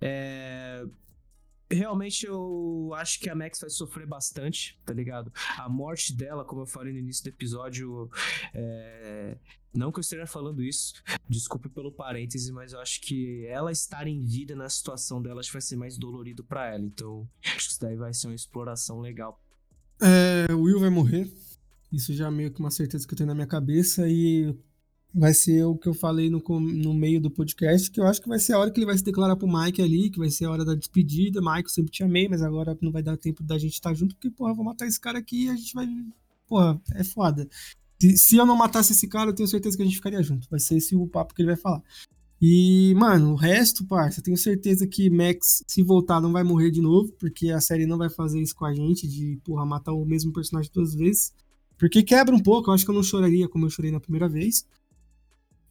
É, 0.00 0.84
realmente 1.70 2.26
eu 2.26 2.90
acho 2.94 3.20
que 3.20 3.30
a 3.30 3.34
Max 3.34 3.60
vai 3.60 3.70
sofrer 3.70 4.06
bastante, 4.06 4.78
tá 4.84 4.92
ligado? 4.92 5.32
A 5.56 5.68
morte 5.68 6.12
dela, 6.12 6.44
como 6.44 6.62
eu 6.62 6.66
falei 6.66 6.92
no 6.92 6.98
início 6.98 7.24
do 7.24 7.28
episódio, 7.28 8.10
é, 8.52 9.36
não 9.72 9.92
que 9.92 9.98
eu 9.98 10.02
esteja 10.02 10.26
falando 10.26 10.62
isso, 10.62 10.94
desculpe 11.28 11.68
pelo 11.68 11.92
parêntese, 11.92 12.52
mas 12.52 12.72
eu 12.72 12.80
acho 12.80 13.00
que 13.00 13.46
ela 13.46 13.70
estar 13.70 14.06
em 14.06 14.24
vida 14.24 14.56
na 14.56 14.68
situação 14.68 15.22
dela 15.22 15.40
acho 15.40 15.50
que 15.50 15.54
vai 15.54 15.62
ser 15.62 15.76
mais 15.76 15.96
dolorido 15.96 16.42
para 16.42 16.66
ela. 16.66 16.84
Então, 16.84 17.28
acho 17.44 17.66
que 17.66 17.72
isso 17.72 17.80
daí 17.80 17.96
vai 17.96 18.12
ser 18.12 18.26
uma 18.26 18.34
exploração 18.34 19.00
legal. 19.00 19.40
É, 20.00 20.52
o 20.52 20.62
Will 20.62 20.80
vai 20.80 20.90
morrer. 20.90 21.30
Isso 21.92 22.14
já 22.14 22.28
é 22.28 22.30
meio 22.30 22.52
que 22.52 22.60
uma 22.60 22.70
certeza 22.70 23.06
que 23.06 23.14
eu 23.14 23.18
tenho 23.18 23.28
na 23.28 23.34
minha 23.34 23.46
cabeça 23.46 24.08
e 24.08 24.56
vai 25.12 25.34
ser 25.34 25.64
o 25.64 25.76
que 25.76 25.88
eu 25.88 25.94
falei 25.94 26.30
no, 26.30 26.42
no 26.58 26.94
meio 26.94 27.20
do 27.20 27.30
podcast, 27.30 27.90
que 27.90 28.00
eu 28.00 28.06
acho 28.06 28.20
que 28.20 28.28
vai 28.28 28.38
ser 28.38 28.52
a 28.52 28.58
hora 28.58 28.70
que 28.70 28.78
ele 28.78 28.86
vai 28.86 28.96
se 28.96 29.04
declarar 29.04 29.36
pro 29.36 29.48
Mike 29.48 29.82
ali, 29.82 30.10
que 30.10 30.18
vai 30.18 30.30
ser 30.30 30.44
a 30.44 30.50
hora 30.50 30.64
da 30.64 30.74
despedida. 30.74 31.40
Mike, 31.40 31.68
eu 31.68 31.74
sempre 31.74 31.90
te 31.90 32.02
amei, 32.02 32.28
mas 32.28 32.42
agora 32.42 32.76
não 32.80 32.92
vai 32.92 33.02
dar 33.02 33.16
tempo 33.16 33.42
da 33.42 33.58
gente 33.58 33.74
estar 33.74 33.92
junto, 33.94 34.14
porque, 34.14 34.30
porra, 34.30 34.54
vou 34.54 34.64
matar 34.64 34.86
esse 34.86 35.00
cara 35.00 35.18
aqui 35.18 35.46
e 35.46 35.48
a 35.48 35.56
gente 35.56 35.74
vai. 35.74 35.86
Porra, 36.46 36.80
é 36.94 37.04
foda. 37.04 37.48
Se, 38.00 38.16
se 38.16 38.36
eu 38.36 38.46
não 38.46 38.56
matasse 38.56 38.92
esse 38.92 39.08
cara, 39.08 39.30
eu 39.30 39.34
tenho 39.34 39.48
certeza 39.48 39.76
que 39.76 39.82
a 39.82 39.86
gente 39.86 39.96
ficaria 39.96 40.22
junto. 40.22 40.48
Vai 40.48 40.60
ser 40.60 40.76
esse 40.76 40.94
o 40.96 41.06
papo 41.06 41.34
que 41.34 41.42
ele 41.42 41.48
vai 41.48 41.56
falar. 41.56 41.82
E, 42.42 42.94
mano, 42.96 43.32
o 43.32 43.34
resto, 43.34 43.84
parça, 43.84 44.20
eu 44.20 44.24
tenho 44.24 44.36
certeza 44.36 44.86
que 44.86 45.10
Max, 45.10 45.62
se 45.66 45.82
voltar, 45.82 46.22
não 46.22 46.32
vai 46.32 46.42
morrer 46.42 46.70
de 46.70 46.80
novo, 46.80 47.12
porque 47.18 47.50
a 47.50 47.60
série 47.60 47.84
não 47.84 47.98
vai 47.98 48.08
fazer 48.08 48.40
isso 48.40 48.56
com 48.56 48.64
a 48.64 48.72
gente, 48.72 49.06
de, 49.06 49.38
porra, 49.44 49.66
matar 49.66 49.92
o 49.92 50.06
mesmo 50.06 50.32
personagem 50.32 50.70
duas 50.72 50.94
vezes. 50.94 51.34
Porque 51.76 52.02
quebra 52.02 52.34
um 52.34 52.42
pouco, 52.42 52.70
eu 52.70 52.74
acho 52.74 52.84
que 52.84 52.90
eu 52.90 52.94
não 52.94 53.02
choraria 53.02 53.46
como 53.46 53.66
eu 53.66 53.70
chorei 53.70 53.90
na 53.90 54.00
primeira 54.00 54.28
vez. 54.28 54.64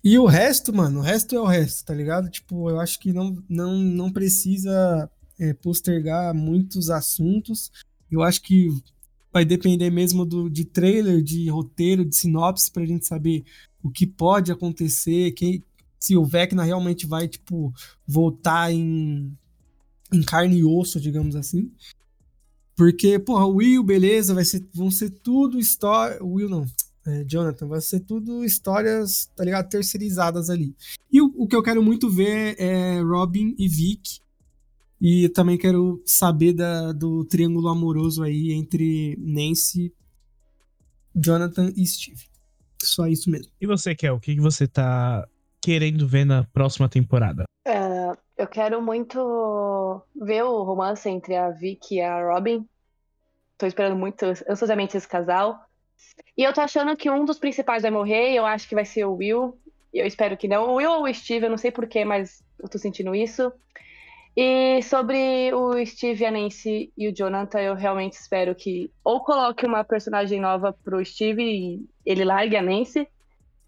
E 0.04 0.18
o 0.18 0.26
resto, 0.26 0.74
mano, 0.74 1.00
o 1.00 1.04
resto 1.04 1.36
é 1.36 1.42
o 1.42 1.46
resto, 1.46 1.86
tá 1.86 1.94
ligado? 1.94 2.30
Tipo, 2.30 2.70
eu 2.70 2.80
acho 2.80 3.00
que 3.00 3.12
não, 3.12 3.44
não, 3.50 3.78
não 3.78 4.12
precisa 4.12 5.10
é, 5.38 5.54
postergar 5.54 6.34
muitos 6.34 6.90
assuntos. 6.90 7.72
Eu 8.10 8.24
acho 8.24 8.42
que 8.42 8.70
vai 9.32 9.44
depender 9.44 9.90
mesmo 9.90 10.26
do, 10.26 10.50
de 10.50 10.66
trailer, 10.66 11.22
de 11.22 11.50
roteiro, 11.50 12.06
de 12.06 12.16
sinopse, 12.16 12.72
pra 12.72 12.86
gente 12.86 13.06
saber 13.06 13.44
o 13.84 13.90
que 13.90 14.08
pode 14.08 14.52
acontecer, 14.52 15.32
quem, 15.32 15.64
se 16.00 16.16
o 16.16 16.26
Vecna 16.26 16.64
realmente 16.64 17.06
vai, 17.06 17.28
tipo, 17.28 17.74
voltar 18.08 18.72
em, 18.72 19.38
em 20.14 20.24
carne 20.24 20.60
e 20.60 20.64
osso, 20.64 21.00
digamos 21.00 21.36
assim. 21.36 21.72
Porque, 22.76 23.20
porra, 23.20 23.46
o 23.46 23.56
Will, 23.56 23.84
beleza, 23.84 24.34
vai 24.34 24.46
ser, 24.46 24.66
vão 24.74 24.90
ser 24.90 25.10
tudo 25.10 25.60
história. 25.60 26.24
Will 26.24 26.48
não, 26.48 26.66
é, 27.06 27.24
Jonathan, 27.24 27.68
vai 27.68 27.82
ser 27.82 28.02
tudo 28.02 28.44
histórias, 28.44 29.26
tá 29.36 29.44
ligado? 29.44 29.70
Terceirizadas 29.70 30.50
ali. 30.50 30.76
E 31.12 31.22
o, 31.22 31.34
o 31.38 31.48
que 31.48 31.56
eu 31.56 31.64
quero 31.64 31.82
muito 31.82 32.10
ver 32.10 32.56
é 32.60 33.00
Robin 33.02 33.56
e 33.58 33.68
Vic 33.68 34.22
e 35.02 35.30
também 35.30 35.58
quero 35.58 36.02
saber 36.06 36.54
da, 36.54 36.92
do 36.92 37.24
triângulo 37.24 37.70
amoroso 37.70 38.22
aí 38.22 38.52
entre 38.52 39.16
Nancy, 39.18 39.94
Jonathan 41.16 41.72
e 41.76 41.86
Steve. 41.86 42.28
Só 42.82 43.08
isso 43.08 43.30
mesmo. 43.30 43.52
E 43.60 43.66
você, 43.66 43.96
Kel, 43.96 44.16
o 44.16 44.20
que 44.20 44.40
você 44.40 44.68
tá 44.68 45.28
querendo 45.62 46.08
ver 46.08 46.26
na 46.26 46.44
próxima 46.44 46.90
temporada? 46.90 47.44
É, 47.66 48.12
eu 48.38 48.48
quero 48.48 48.82
muito 48.82 50.02
ver 50.16 50.44
o 50.44 50.64
romance 50.64 51.08
entre 51.10 51.36
a 51.36 51.50
Vicky 51.50 51.96
e 51.96 52.02
a 52.02 52.34
Robin. 52.34 52.68
Tô 53.58 53.66
esperando 53.66 53.98
muito 53.98 54.24
ansiosamente 54.24 54.98
esse 54.98 55.08
casal. 55.08 55.60
E 56.38 56.44
eu 56.44 56.54
tô 56.54 56.62
achando 56.62 56.96
que 56.96 57.10
um 57.10 57.26
dos 57.26 57.40
principais 57.40 57.82
vai 57.82 57.92
morrer, 57.92 58.34
eu 58.34 58.46
acho 58.46 58.68
que 58.68 58.76
vai 58.76 58.86
ser 58.86 59.06
o 59.06 59.16
Will. 59.16 59.60
Eu 59.94 60.06
espero 60.06 60.38
que 60.38 60.48
não. 60.48 60.70
O 60.70 60.76
Will 60.76 60.92
ou 60.92 61.04
o 61.04 61.14
Steve, 61.14 61.46
eu 61.46 61.50
não 61.50 61.58
sei 61.58 61.72
porquê, 61.72 62.06
mas 62.06 62.44
eu 62.60 62.70
tô 62.70 62.78
sentindo 62.78 63.14
isso. 63.16 63.52
E 64.38 64.82
sobre 64.84 65.54
o 65.54 65.86
Steve, 65.86 66.26
a 66.26 66.32
Nancy 66.32 66.94
e 66.98 67.10
o 67.10 67.14
Jonathan, 67.14 67.60
eu 67.60 67.76
realmente 67.76 68.14
espero 68.14 68.56
que 68.56 68.92
ou 69.04 69.22
coloque 69.22 69.66
uma 69.66 69.84
personagem 69.84 70.40
nova 70.40 70.72
pro 70.72 71.04
Steve 71.04 71.44
e 71.44 71.90
ele 72.06 72.24
largue 72.24 72.56
a 72.56 72.62
Nancy, 72.62 73.08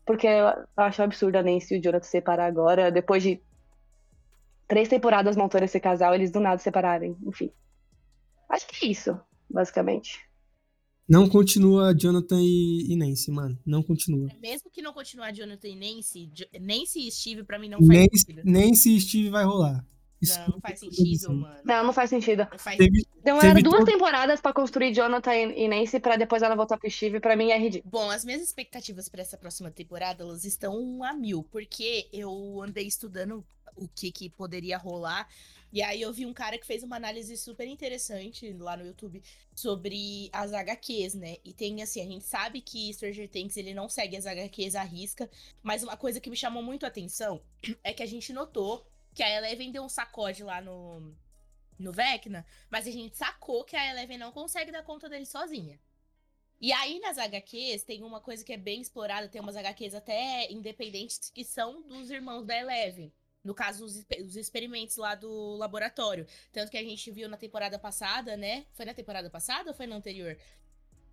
porque 0.06 0.28
eu 0.28 0.48
acho 0.78 1.04
absurdo 1.04 1.38
a 1.38 1.44
Nancy 1.44 1.76
e 1.76 1.80
o 1.80 1.82
Jonathan 1.82 2.06
separar 2.06 2.46
agora, 2.46 2.92
depois 2.92 3.22
de 3.24 3.42
três 4.68 4.88
temporadas 4.88 5.36
montando 5.36 5.66
esse 5.66 5.80
casal, 5.80 6.16
eles 6.16 6.32
do 6.32 6.40
nada 6.40 6.58
separarem, 6.58 7.18
enfim. 7.26 7.52
Acho 8.48 8.66
que 8.68 8.86
é 8.86 8.90
isso, 8.90 9.20
basicamente. 9.50 10.31
Não 11.12 11.28
continua 11.28 11.93
Jonathan 11.93 12.39
e, 12.41 12.91
e 12.93 12.95
Nancy, 12.95 13.30
mano. 13.32 13.59
Não 13.66 13.84
continua. 13.84 14.30
Mesmo 14.41 14.70
que 14.72 14.82
não 14.82 14.93
continuar 14.93 15.32
Jonathan 15.34 15.68
e 15.68 15.76
Nancy, 15.76 16.28
Jo- 16.34 16.45
Nancy 16.59 17.07
e 17.07 17.12
Steve 17.12 17.43
pra 17.43 17.59
mim 17.59 17.68
não 17.70 17.80
faz 17.80 17.89
Nancy, 17.99 18.20
sentido. 18.20 18.41
Nancy 18.45 18.95
e 18.95 19.01
Steve 19.01 19.30
vai 19.30 19.43
rolar. 19.43 19.86
Isso 20.22 20.39
Não, 20.39 20.47
não 20.49 20.59
faz 20.62 20.80
sentido, 20.80 21.34
mano. 21.34 21.55
Não, 21.66 21.84
não 21.84 21.91
faz 21.93 22.09
sentido. 22.12 22.47
Não 22.51 22.59
faz 22.59 22.78
Teve, 22.78 23.05
Demoraram 23.24 23.49
Teve 23.55 23.64
duas 23.64 23.80
todo- 23.80 23.88
temporadas 23.91 24.39
pra 24.39 24.53
construir 24.53 24.93
Jonathan 24.93 25.34
e 25.36 25.66
e 25.66 25.68
Nancy 25.68 25.99
pra 25.99 26.16
depois 26.16 26.43
ela 26.43 26.55
voltar 26.55 26.78
pro 26.78 26.89
Steve. 26.91 27.20
Pra 27.20 27.36
mim 27.36 27.49
é 27.49 27.57
ridículo. 27.59 27.91
Bom, 27.91 28.09
as 28.09 28.24
minhas 28.24 28.41
expectativas 28.41 29.09
pra 29.09 29.22
essa 29.22 29.36
próxima 29.36 29.72
temporada, 29.72 30.24
elas 30.24 30.45
estão 30.45 31.03
a 31.03 31.12
mil, 31.14 31.43
porque 31.51 32.07
eu 32.14 32.62
andei 32.62 32.86
estudando 32.86 33.43
o 33.76 33.88
que 33.88 34.12
que 34.12 34.30
poderia 34.30 34.78
rolar, 34.78 35.28
e 35.72 35.82
aí 35.82 36.02
eu 36.02 36.12
vi 36.12 36.26
um 36.26 36.34
cara 36.34 36.58
que 36.58 36.66
fez 36.66 36.84
uma 36.84 36.98
análise 36.98 37.38
super 37.38 37.68
interessante 37.68 38.52
lá 38.54 38.76
no 38.76 38.86
YouTube 38.86 39.24
sobre 39.56 40.30
as 40.34 40.52
HQs, 40.52 41.14
né? 41.14 41.38
E 41.46 41.54
tem 41.54 41.82
assim, 41.82 42.02
a 42.02 42.06
gente 42.06 42.26
sabe 42.26 42.62
que 42.62 42.94
Stranger 42.94 43.30
Things 43.30 43.56
ele 43.56 43.74
não 43.74 43.88
segue 43.88 44.18
as 44.18 44.26
HQs 44.26 44.76
à 44.76 44.84
risca, 44.84 45.30
mas 45.64 45.84
uma 45.84 45.96
coisa 45.96 46.20
que 46.20 46.30
me 46.30 46.36
chamou 46.36 46.62
muito 46.62 46.86
a 46.86 46.90
atenção 46.90 47.42
é 47.84 47.94
que 47.94 48.04
a 48.04 48.08
gente 48.08 48.34
notou 48.34 48.86
que 49.14 49.24
a 49.24 49.30
Eleven 49.30 49.72
deu 49.72 49.84
um 49.84 49.90
sacode 49.90 50.44
lá 50.44 50.62
no 50.62 51.14
no 51.80 51.92
Vecna, 51.92 52.46
mas 52.70 52.86
a 52.86 52.92
gente 52.92 53.18
sacou 53.18 53.64
que 53.64 53.76
a 53.76 53.90
Eleven 53.90 54.18
não 54.18 54.32
consegue 54.32 54.72
dar 54.72 54.84
conta 54.84 55.10
dele 55.10 55.26
sozinha. 55.26 55.80
E 56.60 56.72
aí, 56.72 57.00
nas 57.00 57.18
HQs, 57.18 57.84
tem 57.84 58.04
uma 58.04 58.22
coisa 58.22 58.46
que 58.46 58.54
é 58.54 58.58
bem 58.58 58.82
explorada, 58.82 59.28
tem 59.28 59.42
umas 59.42 59.56
HQs 59.56 59.96
até 59.96 60.52
independentes 60.52 61.32
que 61.32 61.44
são 61.44 61.82
dos 61.82 62.12
irmãos 62.12 62.46
da 62.46 62.56
Eleven. 62.56 63.12
No 63.44 63.56
caso, 63.56 63.86
os, 63.86 64.06
os 64.24 64.36
experimentos 64.36 64.98
lá 64.98 65.16
do 65.16 65.56
laboratório. 65.56 66.28
Tanto 66.52 66.70
que 66.70 66.78
a 66.78 66.84
gente 66.84 67.10
viu 67.10 67.28
na 67.28 67.38
temporada 67.38 67.80
passada, 67.80 68.38
né? 68.38 68.66
Foi 68.74 68.86
na 68.86 68.94
temporada 68.94 69.30
passada 69.30 69.72
ou 69.72 69.76
foi 69.76 69.88
na 69.88 69.96
anterior? 69.96 70.38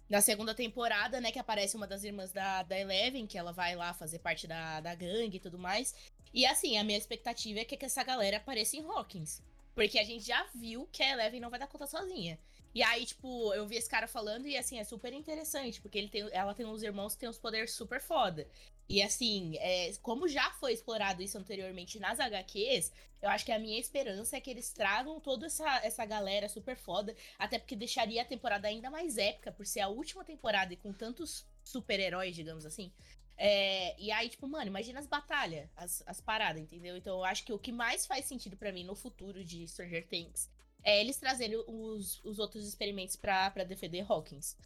Na 0.09 0.20
segunda 0.22 0.55
temporada, 0.55 1.20
né, 1.20 1.31
que 1.31 1.39
aparece 1.39 1.76
uma 1.76 1.87
das 1.87 2.03
irmãs 2.03 2.33
da, 2.33 2.62
da 2.62 2.79
Eleven, 2.79 3.26
que 3.26 3.37
ela 3.37 3.53
vai 3.53 3.76
lá 3.76 3.93
fazer 3.93 4.18
parte 4.20 4.47
da, 4.47 4.81
da 4.81 4.95
gangue 4.95 5.37
e 5.37 5.41
tudo 5.41 5.59
mais. 5.59 5.95
E 6.33 6.47
assim, 6.47 6.79
a 6.79 6.85
minha 6.85 6.97
expectativa 6.97 7.61
é 7.61 7.64
que, 7.64 7.76
que 7.76 7.85
essa 7.85 8.03
galera 8.03 8.39
apareça 8.39 8.76
em 8.76 8.85
Hawkins. 8.85 9.43
Porque 9.74 9.99
a 9.99 10.05
gente 10.05 10.26
já 10.26 10.47
viu 10.55 10.89
que 10.91 11.03
a 11.03 11.12
Eleven 11.12 11.41
não 11.41 11.51
vai 11.51 11.59
dar 11.59 11.66
conta 11.66 11.87
sozinha. 11.87 12.39
E 12.74 12.83
aí, 12.83 13.05
tipo, 13.07 13.53
eu 13.55 13.66
vi 13.66 13.76
esse 13.76 13.89
cara 13.89 14.07
falando 14.07 14.47
e, 14.47 14.57
assim, 14.57 14.79
é 14.79 14.85
super 14.85 15.12
interessante, 15.12 15.81
porque 15.81 15.99
ele 15.99 16.09
tem, 16.09 16.29
ela 16.33 16.55
tem 16.55 16.66
uns 16.66 16.83
irmãos 16.83 17.14
que 17.14 17.20
tem 17.20 17.29
uns 17.29 17.39
poderes 17.39 17.72
super 17.72 18.01
foda. 18.01 18.47
E, 18.89 19.03
assim, 19.03 19.57
é, 19.59 19.93
como 20.01 20.26
já 20.26 20.51
foi 20.53 20.72
explorado 20.72 21.22
isso 21.22 21.36
anteriormente 21.36 21.99
nas 21.99 22.18
HQs, 22.18 22.91
eu 23.20 23.28
acho 23.28 23.45
que 23.45 23.53
a 23.53 23.59
minha 23.59 23.78
esperança 23.78 24.36
é 24.36 24.41
que 24.41 24.51
eles 24.51 24.72
tragam 24.72 25.20
toda 25.20 25.47
essa, 25.47 25.84
essa 25.84 26.07
galera 26.07 26.49
super 26.49 26.76
foda, 26.76 27.14
até 27.39 27.59
porque 27.59 27.76
deixaria 27.76 28.22
a 28.22 28.24
temporada 28.24 28.66
ainda 28.66 28.89
mais 28.91 29.18
épica, 29.18 29.53
por 29.53 29.66
ser 29.66 29.80
a 29.80 29.89
última 29.89 30.24
temporada 30.24 30.72
e 30.72 30.76
com 30.76 30.93
tantos 30.93 31.45
super-heróis, 31.62 32.34
digamos 32.34 32.64
assim. 32.64 32.91
É, 33.36 33.95
e 34.01 34.11
aí, 34.11 34.28
tipo, 34.28 34.49
mano, 34.49 34.66
imagina 34.66 34.99
as 34.99 35.07
batalhas, 35.07 35.68
as, 35.76 36.03
as 36.07 36.20
paradas, 36.20 36.62
entendeu? 36.62 36.97
Então 36.97 37.18
eu 37.18 37.24
acho 37.24 37.45
que 37.45 37.53
o 37.53 37.59
que 37.59 37.70
mais 37.70 38.07
faz 38.07 38.24
sentido 38.24 38.57
pra 38.57 38.72
mim 38.72 38.84
no 38.84 38.97
futuro 38.97 39.45
de 39.45 39.66
Stranger 39.68 40.07
Things 40.09 40.51
é 40.82 41.01
eles 41.01 41.18
trazerem 41.18 41.62
os, 41.66 42.24
os 42.24 42.39
outros 42.39 42.66
experimentos 42.66 43.16
pra 43.16 43.51
defender 43.64 44.05
Hawkins. 44.09 44.57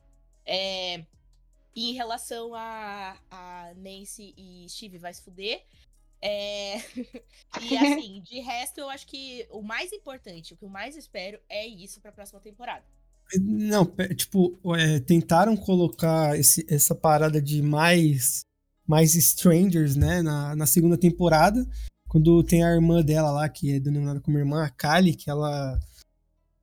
É, 0.45 1.05
e 1.75 1.91
em 1.91 1.95
relação 1.95 2.55
a, 2.55 3.17
a 3.31 3.73
Nancy 3.77 4.35
e 4.37 4.67
Steve 4.69 4.99
vai 4.99 5.13
se 5.13 5.23
fuder. 5.23 5.65
É, 6.21 6.77
e 7.61 7.77
assim, 7.77 8.21
de 8.25 8.41
resto, 8.41 8.79
eu 8.79 8.89
acho 8.89 9.07
que 9.07 9.47
o 9.51 9.63
mais 9.63 9.93
importante, 9.93 10.55
o 10.55 10.57
que 10.57 10.65
eu 10.65 10.69
mais 10.69 10.97
espero 10.97 11.39
é 11.49 11.67
isso 11.67 12.01
pra 12.01 12.13
próxima 12.13 12.41
temporada. 12.41 12.85
Não, 13.41 13.87
tipo, 14.15 14.59
é, 14.77 15.01
tentaram 15.01 15.57
colocar 15.57 16.39
esse- 16.39 16.67
essa 16.69 16.95
parada 16.95 17.41
de 17.41 17.63
mais, 17.63 18.43
mais 18.87 19.15
strangers, 19.15 19.97
né, 19.97 20.21
na, 20.23 20.55
na 20.55 20.67
segunda 20.67 20.99
temporada, 20.99 21.67
quando 22.09 22.43
tem 22.45 22.63
a 22.63 22.75
irmã 22.75 23.03
dela 23.03 23.31
lá, 23.31 23.49
que 23.49 23.73
é 23.73 23.81
denominada 23.81 24.21
como 24.21 24.39
irmã, 24.39 24.65
a 24.65 24.69
Kali, 24.71 25.15
que 25.15 25.31
ela, 25.31 25.79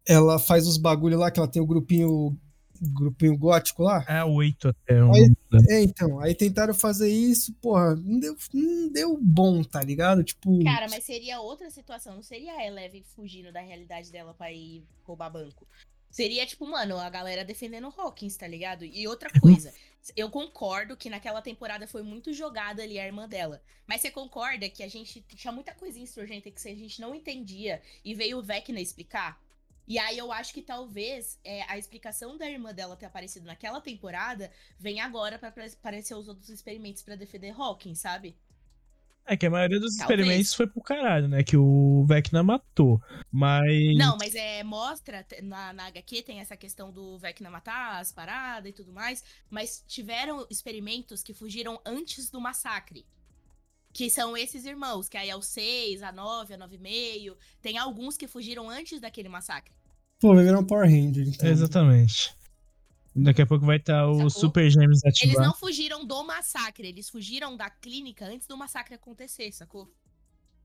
ela 0.08 0.38
faz 0.38 0.68
os 0.68 0.78
bagulho 0.78 1.18
lá, 1.18 1.32
que 1.32 1.40
ela 1.40 1.50
tem 1.50 1.62
o 1.62 1.66
grupinho, 1.66 2.40
grupinho 2.82 3.38
gótico 3.38 3.84
lá. 3.84 4.04
É 4.08 4.24
oito 4.24 4.70
até. 4.70 5.04
o 5.04 5.14
Aí- 5.14 5.34
da- 5.50 5.60
É, 5.74 5.82
então, 5.82 6.20
aí 6.20 6.34
tentaram 6.36 6.74
fazer 6.74 7.10
isso, 7.10 7.54
porra, 7.56 7.96
não 7.96 8.20
deu, 8.20 8.36
não 8.54 8.90
deu 8.90 9.18
bom, 9.22 9.64
tá 9.64 9.82
ligado? 9.84 10.24
Tipo, 10.24 10.64
Cara, 10.64 10.88
mas 10.90 11.04
seria 11.04 11.40
outra 11.42 11.70
situação, 11.70 12.16
não 12.16 12.24
seria 12.24 12.54
a 12.54 12.66
Eleven 12.66 13.04
fugindo 13.16 13.52
da 13.52 13.60
realidade 13.62 14.12
dela 14.12 14.34
pra 14.34 14.52
ir 14.52 14.84
roubar 15.04 15.30
banco. 15.30 15.68
Seria, 16.12 16.46
tipo, 16.46 16.66
mano, 16.66 16.98
a 16.98 17.08
galera 17.10 17.46
defendendo 17.46 17.94
Hawkins, 17.96 18.36
tá 18.36 18.48
ligado? 18.48 18.84
E 18.84 19.08
outra 19.08 19.30
coisa, 19.40 19.72
eu 20.16 20.28
concordo 20.30 20.98
que 20.98 21.08
naquela 21.10 21.40
temporada 21.40 21.86
foi 21.88 22.02
muito 22.02 22.34
jogada 22.34 22.82
ali 22.82 22.98
a 22.98 23.06
irmã 23.06 23.28
dela. 23.30 23.62
Mas 23.86 24.02
você 24.02 24.10
concorda 24.10 24.68
que 24.70 24.82
a 24.82 24.88
gente 24.88 25.22
tinha 25.36 25.52
muita 25.54 25.72
coisinha 25.74 26.04
insurgente 26.04 26.50
que 26.50 26.68
a 26.68 26.76
gente 26.76 27.00
não 27.00 27.14
entendia 27.14 27.80
e 28.04 28.16
veio 28.16 28.40
o 28.40 28.42
Vecna 28.44 28.80
explicar? 28.82 29.40
E 29.90 29.98
aí 29.98 30.20
eu 30.20 30.32
acho 30.32 30.54
que 30.54 30.62
talvez 30.62 31.40
é, 31.44 31.64
a 31.64 31.76
explicação 31.76 32.38
da 32.38 32.48
irmã 32.48 32.72
dela 32.72 32.96
ter 32.96 33.08
aparecido 33.08 33.48
naquela 33.48 33.82
temporada 33.82 34.52
vem 34.78 35.02
agora 35.02 35.40
pra 35.40 35.50
apare- 35.50 35.74
aparecer 35.74 36.14
os 36.14 36.28
outros 36.28 36.48
experimentos 36.50 37.02
pra 37.02 37.16
defender 37.16 37.60
Hawkins, 37.60 37.98
sabe? 38.00 38.38
É 39.26 39.36
que 39.36 39.48
a 39.48 39.50
maioria 39.50 39.80
dos 39.80 39.96
Talvez. 39.96 40.20
experimentos 40.20 40.54
foi 40.54 40.68
pro 40.68 40.82
caralho, 40.82 41.28
né? 41.28 41.44
Que 41.44 41.58
o 41.58 42.04
Vecna 42.08 42.44
matou. 42.44 43.02
Mas. 43.32 43.96
Não, 43.98 44.16
mas 44.18 44.36
é, 44.36 44.64
mostra, 44.64 45.26
na, 45.42 45.74
na 45.74 45.88
HQ 45.88 46.22
tem 46.24 46.40
essa 46.40 46.56
questão 46.56 46.92
do 46.92 47.18
Vecna 47.18 47.50
matar 47.50 48.00
as 48.00 48.12
paradas 48.12 48.70
e 48.70 48.74
tudo 48.74 48.94
mais, 48.94 49.24
mas 49.50 49.84
tiveram 49.88 50.46
experimentos 50.52 51.24
que 51.24 51.34
fugiram 51.34 51.82
antes 51.84 52.30
do 52.30 52.40
massacre. 52.40 53.06
Que 53.92 54.08
são 54.10 54.38
esses 54.38 54.66
irmãos, 54.66 55.10
que 55.10 55.18
aí 55.18 55.30
é 55.32 55.36
o 55.36 55.42
6, 55.42 56.04
a 56.04 56.12
9, 56.12 56.54
a 56.54 56.58
9,5. 56.60 57.36
Tem 57.60 57.78
alguns 57.78 58.16
que 58.18 58.28
fugiram 58.28 58.70
antes 58.70 59.00
daquele 59.00 59.30
massacre. 59.30 59.79
Pô, 60.20 60.36
vai 60.36 60.44
virar 60.44 60.60
um 60.60 60.66
Power 60.66 60.90
Ranger, 60.90 61.28
então. 61.28 61.50
Exatamente. 61.50 62.34
Daqui 63.16 63.42
a 63.42 63.46
pouco 63.46 63.66
vai 63.66 63.78
estar 63.78 64.08
o 64.08 64.16
Sacou? 64.16 64.30
Super 64.30 64.70
Gêmeos 64.70 65.04
Eles 65.04 65.16
ativado. 65.22 65.48
não 65.48 65.54
fugiram 65.56 66.06
do 66.06 66.24
massacre, 66.24 66.88
eles 66.88 67.10
fugiram 67.10 67.58
da 67.58 67.70
clínica 67.70 68.26
antes 68.26 68.48
do 68.48 68.56
massacre 68.56 68.96
acontecer, 68.96 69.52
sacou? 69.52 69.92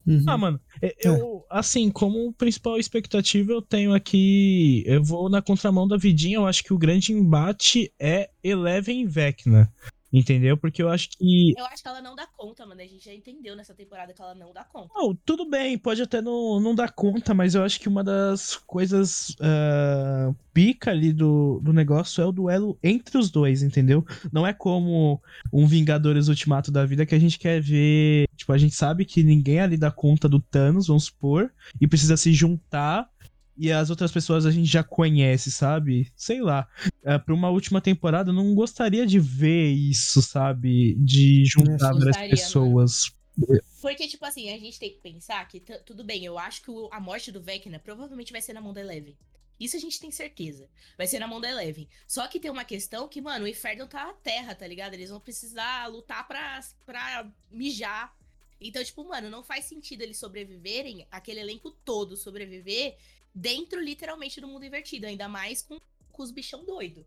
Uhum. 0.07 0.23
Ah, 0.27 0.37
mano, 0.37 0.61
é- 0.83 0.95
eu, 1.01 1.45
assim, 1.49 1.91
como 1.91 2.33
principal 2.35 2.79
expectativa, 2.79 3.51
eu 3.53 3.63
tenho 3.63 3.95
aqui. 3.95 4.85
Eu 4.87 5.03
vou 5.03 5.31
na 5.31 5.41
contramão 5.41 5.89
da 5.89 5.97
vidinha. 5.97 6.37
Eu 6.37 6.47
acho 6.47 6.63
que 6.63 6.75
o 6.75 6.79
grande 6.79 7.13
embate 7.13 7.91
é 7.99 8.29
Eleven 8.43 9.01
e 9.01 9.07
Vecna. 9.07 9.73
Entendeu? 10.17 10.57
Porque 10.57 10.81
eu 10.81 10.89
acho 10.89 11.09
que. 11.11 11.59
Eu 11.59 11.67
acho 11.67 11.83
que 11.83 11.89
ela 11.89 12.01
não 12.01 12.15
dá 12.15 12.25
conta, 12.25 12.65
mano. 12.65 12.81
A 12.81 12.85
gente 12.85 13.05
já 13.05 13.13
entendeu 13.13 13.57
nessa 13.57 13.75
temporada 13.75 14.15
que 14.15 14.23
ela 14.23 14.33
não 14.33 14.53
dá 14.53 14.63
conta. 14.63 14.95
Não, 14.95 15.13
tudo 15.13 15.51
bem, 15.51 15.77
pode 15.77 16.01
até 16.03 16.23
não, 16.23 16.61
não 16.61 16.73
dar 16.73 16.93
conta, 16.93 17.35
mas 17.35 17.57
eu 17.57 17.65
acho 17.65 17.81
que 17.81 17.89
uma 17.89 18.05
das 18.05 18.55
coisas 18.55 19.35
ah, 19.41 20.33
pica 20.53 20.93
ali 20.93 21.13
do, 21.13 21.59
do 21.61 21.73
negócio 21.73 22.23
é 22.23 22.27
o 22.27 22.31
duelo 22.31 22.79
entre 22.81 23.19
os 23.19 23.29
dois, 23.29 23.65
entendeu? 23.65 24.07
Não 24.33 24.47
é 24.47 24.53
como 24.53 25.21
um 25.53 25.67
Vingadores 25.67 26.29
Ultimato 26.29 26.71
da 26.71 26.87
vida 26.87 27.05
que 27.05 27.15
a 27.17 27.19
gente 27.19 27.37
quer 27.37 27.61
ver. 27.61 28.29
Tipo, 28.37 28.53
a 28.53 28.59
gente 28.59 28.77
sabe 28.77 29.05
que 29.05 29.25
ninguém 29.25 29.59
ali 29.59 29.77
dá 29.77 29.91
conta 29.91 30.29
do 30.29 30.39
Thanos, 30.39 30.87
vamos 30.87 31.07
supor, 31.07 31.53
e 31.81 31.89
precisa 31.89 32.17
se 32.17 32.33
juntar. 32.33 33.11
E 33.57 33.71
as 33.71 33.89
outras 33.91 34.11
pessoas 34.11 34.45
a 34.47 34.51
gente 34.51 34.67
já 34.71 34.83
conhece, 34.83 35.51
sabe? 35.51 36.13
Sei 36.17 36.41
lá. 36.41 36.69
É, 37.05 37.19
pra 37.19 37.33
uma 37.35 37.51
última 37.51 37.81
temporada, 37.81 38.31
eu 38.31 38.35
não 38.35 38.55
gostaria 38.55 39.07
de 39.07 39.19
ver 39.21 39.71
isso, 39.71 40.21
sabe? 40.21 40.95
De 40.97 41.45
juntar 41.45 41.93
várias 41.93 42.31
pessoas. 42.31 43.13
Porque, 43.81 44.07
tipo 44.09 44.25
assim, 44.25 44.51
a 44.51 44.59
gente 44.59 44.79
tem 44.79 44.91
que 44.91 44.99
pensar 44.99 45.47
que 45.49 45.61
tudo 45.85 46.03
bem, 46.05 46.25
eu 46.25 46.39
acho 46.39 46.63
que 46.63 46.71
o- 46.71 46.89
a 46.93 47.01
morte 47.01 47.31
do 47.33 47.41
Vecna 47.43 47.79
provavelmente 47.79 48.33
vai 48.33 48.41
ser 48.41 48.53
na 48.53 48.61
mão 48.61 48.73
da 48.73 48.81
Eleven. 48.81 49.17
Isso 49.59 49.77
a 49.77 49.81
gente 49.81 50.01
tem 50.01 50.11
certeza. 50.11 50.69
Vai 50.99 51.07
ser 51.07 51.19
na 51.21 51.29
mão 51.29 51.41
da 51.41 51.49
Eleven. 51.49 51.89
Só 52.09 52.27
que 52.27 52.41
tem 52.41 52.51
uma 52.51 52.65
questão 52.65 53.07
que, 53.09 53.21
mano, 53.21 53.45
o 53.45 53.49
inferno 53.49 53.87
tá 53.87 54.07
na 54.07 54.13
terra, 54.15 54.55
tá 54.55 54.67
ligado? 54.67 54.95
Eles 54.95 55.11
vão 55.11 55.21
precisar 55.21 55.87
lutar 55.87 56.27
pra, 56.27 56.61
pra 56.85 57.31
mijar. 57.53 58.13
Então, 58.61 58.83
tipo, 58.83 59.05
mano, 59.07 59.29
não 59.31 59.43
faz 59.45 59.65
sentido 59.67 60.03
eles 60.03 60.17
sobreviverem, 60.17 61.07
aquele 61.11 61.41
elenco 61.41 61.71
todo 61.85 62.17
sobreviver 62.17 62.97
dentro, 63.35 63.81
literalmente, 63.81 64.41
do 64.41 64.49
mundo 64.49 64.65
invertido. 64.65 65.07
Ainda 65.07 65.29
mais 65.29 65.63
com, 65.63 65.79
com 66.13 66.23
os 66.23 66.31
bichão 66.31 66.65
doido. 66.65 67.05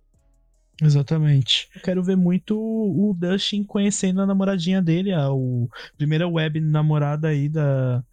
Exatamente. 0.81 1.69
Eu 1.73 1.81
quero 1.81 2.03
ver 2.03 2.15
muito 2.15 2.55
o 2.55 3.15
Dustin 3.17 3.63
conhecendo 3.63 4.21
a 4.21 4.25
namoradinha 4.25 4.81
dele, 4.81 5.11
a 5.11 5.31
o 5.31 5.69
primeira 5.97 6.27
web 6.27 6.59
namorada 6.59 7.29
aí 7.29 7.49
da, 7.49 8.03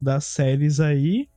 das 0.00 0.24
séries 0.24 0.80
aí. 0.80 1.28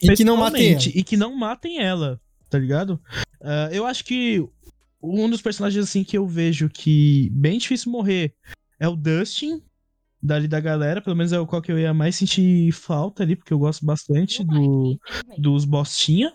E 0.00 0.14
que 0.14 0.24
não 0.24 0.36
matem 0.36 0.72
ela. 0.72 0.82
E 0.86 1.04
que 1.04 1.16
não 1.16 1.36
matem 1.36 1.80
ela, 1.80 2.20
tá 2.48 2.58
ligado? 2.58 3.00
Ah, 3.40 3.68
eu 3.70 3.86
acho 3.86 4.04
que 4.04 4.42
um 5.02 5.28
dos 5.28 5.42
personagens 5.42 5.84
assim 5.84 6.02
que 6.02 6.16
eu 6.16 6.26
vejo 6.26 6.70
que 6.70 7.28
bem 7.30 7.58
difícil 7.58 7.92
morrer 7.92 8.34
é 8.80 8.88
o 8.88 8.96
Dustin, 8.96 9.62
dali 10.24 10.48
da 10.48 10.58
galera, 10.58 11.02
pelo 11.02 11.14
menos 11.14 11.32
é 11.32 11.38
o 11.38 11.46
qual 11.46 11.60
que 11.60 11.70
eu 11.70 11.78
ia 11.78 11.92
mais 11.92 12.16
sentir 12.16 12.72
falta 12.72 13.22
ali, 13.22 13.36
porque 13.36 13.52
eu 13.52 13.58
gosto 13.58 13.84
bastante 13.84 14.40
o 14.40 14.44
do, 14.44 14.98
dos 15.38 15.64
bostinha. 15.66 16.32